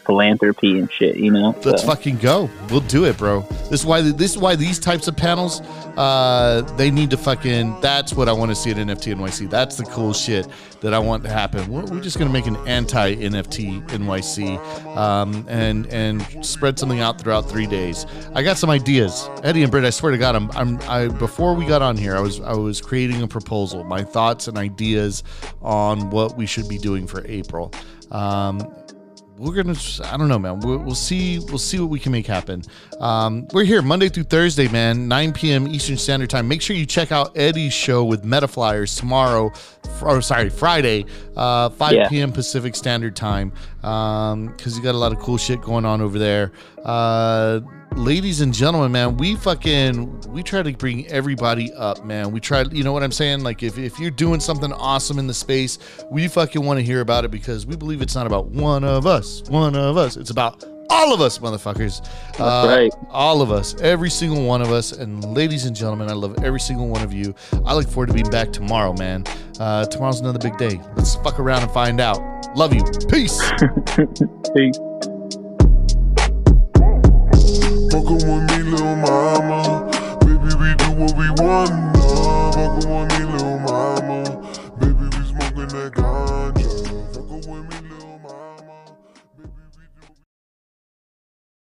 philanthropy 0.06 0.80
and 0.80 0.91
shit. 0.91 1.16
You 1.18 1.32
know. 1.32 1.56
Let's 1.64 1.82
So- 1.82 1.88
fucking 1.88 2.18
go. 2.18 2.49
We'll 2.70 2.82
do 2.82 3.06
it, 3.06 3.18
bro. 3.18 3.41
This 3.70 3.82
is 3.82 3.86
why 3.86 4.02
this 4.02 4.32
is 4.32 4.38
why 4.38 4.56
these 4.56 4.80
types 4.80 5.08
of 5.08 5.16
panels 5.16 5.62
uh 5.97 6.62
they 6.78 6.89
need 6.89 7.10
to 7.10 7.18
fucking 7.18 7.80
that's 7.82 8.14
what 8.14 8.30
I 8.30 8.34
want 8.34 8.49
to 8.49 8.56
see 8.56 8.72
at 8.72 8.78
NFT 8.78 9.14
NYC. 9.14 9.49
That's 9.49 9.76
the 9.76 9.84
cool 9.86 10.14
shit 10.14 10.47
that 10.82 10.93
I 10.93 10.99
want 10.99 11.24
to 11.24 11.30
happen. 11.30 11.70
We're, 11.72 11.84
we're 11.86 11.99
just 12.02 12.18
gonna 12.18 12.32
make 12.32 12.47
an 12.47 12.56
anti 12.68 13.16
NFT 13.16 13.86
NYC 13.89 14.58
um 14.97 15.45
and 15.49 15.86
and 15.88 16.26
spread 16.45 16.80
something 16.80 16.99
out 17.02 17.20
throughout 17.20 17.49
three 17.49 17.68
days. 17.68 18.06
I 18.34 18.41
got 18.43 18.58
some 18.58 18.70
ideas. 18.70 19.30
Eddie 19.43 19.64
and 19.64 19.72
Britt, 19.72 19.84
I 19.84 19.89
swear 19.89 20.12
to 20.12 20.18
God, 20.18 20.36
I'm 20.36 20.49
I'm 20.52 20.80
I 20.88 21.08
before 21.08 21.54
we 21.54 21.66
got 21.66 21.82
on 21.82 21.97
here, 21.97 22.16
I 22.16 22.20
was 22.22 22.39
I 22.41 22.54
was 22.54 22.80
creating 22.82 23.22
a 23.22 23.28
proposal, 23.28 23.84
my 23.84 24.04
thoughts 24.04 24.47
and 24.47 24.58
ideas 24.58 25.24
on 25.62 26.10
what 26.10 26.38
we 26.38 26.45
should 26.45 26.68
be 26.70 26.78
doing 26.78 27.06
for 27.08 27.24
April. 27.28 27.72
Um 28.12 28.74
we're 29.42 29.54
gonna 29.56 29.76
i 30.06 30.18
don't 30.18 30.28
know 30.28 30.38
man. 30.39 30.60
We'll, 30.60 30.78
we'll 30.78 30.96
see 30.96 31.39
we'll 31.39 31.58
see 31.58 31.80
what 31.80 31.89
we 31.89 32.00
can 32.00 32.12
make 32.12 32.28
happen. 32.28 32.64
Um, 33.00 33.48
we're 33.54 33.64
here 33.64 33.82
monday 33.82 34.08
through 34.10 34.24
thursday 34.26 34.68
man 34.68 35.08
9 35.08 35.34
p.m 35.34 35.68
eastern 35.68 35.98
standard 35.98 36.30
time. 36.30 36.48
Make 36.48 36.62
sure 36.62 36.76
you 36.76 36.86
check 36.86 37.12
out 37.12 37.36
eddie's 37.38 37.74
show 37.74 38.04
with 38.06 38.24
metaflyers 38.24 38.98
tomorrow 38.98 39.52
or 40.02 40.22
sorry 40.22 40.50
friday 40.50 41.06
uh, 41.36 41.70
5 41.70 41.92
Yeah. 41.94 42.08
p.m 42.10 42.32
pacific 42.32 42.76
standard 42.76 43.16
time. 43.16 43.52
Because 43.82 44.78
you 44.78 44.84
got 44.84 44.96
a 44.96 44.98
lot 45.00 45.12
of 45.12 45.20
cool 45.20 45.38
shit 45.38 45.60
going 45.62 45.86
on 45.86 46.02
over 46.02 46.20
there. 46.20 46.52
Uh, 46.84 47.62
ladies 47.96 48.39
and 48.39 48.54
gentlemen 48.54 48.92
man 48.92 49.18
we 49.18 49.36
fucking 49.36 50.22
we 50.32 50.42
try 50.42 50.64
to 50.64 50.72
bring 50.74 51.06
everybody 51.08 51.74
up 51.74 52.06
man. 52.06 52.32
We 52.32 52.39
try 52.39 52.64
you 52.72 52.84
know 52.84 52.94
what 52.94 53.04
i'm 53.04 53.12
saying? 53.12 53.44
Like 53.44 53.64
if, 53.64 53.78
if 53.78 54.00
you're 54.00 54.12
doing 54.12 54.39
something 54.39 54.72
awesome 54.72 55.20
in 55.20 55.28
the 55.28 55.34
space 55.34 55.78
we 56.10 56.28
fucking 56.28 56.64
want 56.64 56.80
to 56.80 56.84
hear 56.84 57.02
about 57.02 57.26
it 57.26 57.32
because 57.32 57.66
we 57.66 57.76
believe 57.76 58.02
it's 58.02 58.16
not 58.16 58.28
about 58.28 58.48
one 58.48 58.84
of 58.84 59.06
us 59.06 59.44
one 59.50 59.76
of 59.76 59.98
us. 59.98 60.16
It's 60.18 60.30
about 60.30 60.64
all 60.89 61.14
of 61.14 61.22
us 61.22 61.39
motherfuckers. 61.39 62.06
Uh, 62.39 62.68
right. 62.68 62.94
all 63.10 63.42
of 63.42 63.52
us 63.52 63.80
every 63.82 64.10
single 64.10 64.46
one 64.46 64.62
of 64.62 64.72
us. 64.72 64.94
And 64.94 65.24
ladies 65.34 65.66
and 65.66 65.76
gentlemen 65.76 66.10
i 66.10 66.14
love 66.14 66.44
every 66.44 66.60
single 66.60 66.88
one 66.88 67.02
of 67.04 67.12
you. 67.14 67.36
I 67.66 67.76
look 67.76 67.89
forward 67.89 68.08
to 68.08 68.14
being 68.14 68.30
back 68.30 68.54
tomorrow 68.54 68.94
man. 68.94 69.26
Uh, 69.60 69.86
tomorrow's 69.86 70.22
another 70.22 70.39
big 70.39 70.58
day. 70.58 70.80
Let's 70.96 71.16
fuck 71.16 71.39
around 71.39 71.64
and 71.64 71.72
find 71.72 72.00
out. 72.00 72.20
Love 72.56 72.74
you. 72.74 72.84
Peace. 73.10 73.39
Peace. 74.56 74.80
Fuckin' 77.92 78.24
with 78.24 78.44
me, 78.52 78.72
little 78.72 78.96
mama. 78.96 79.92
Baby, 80.22 80.56
we 80.56 80.70
do 80.76 80.92
what 80.96 81.14
we 81.18 81.28
wanna. 81.44 81.92
Fuckin' 82.56 82.88
with 82.88 83.10
me, 83.20 83.26
little 83.34 83.60
mama. 83.60 84.24
Baby, 84.80 85.06
we 85.12 85.22
smoking 85.28 85.68
that 85.76 85.92
ganja. 85.94 86.61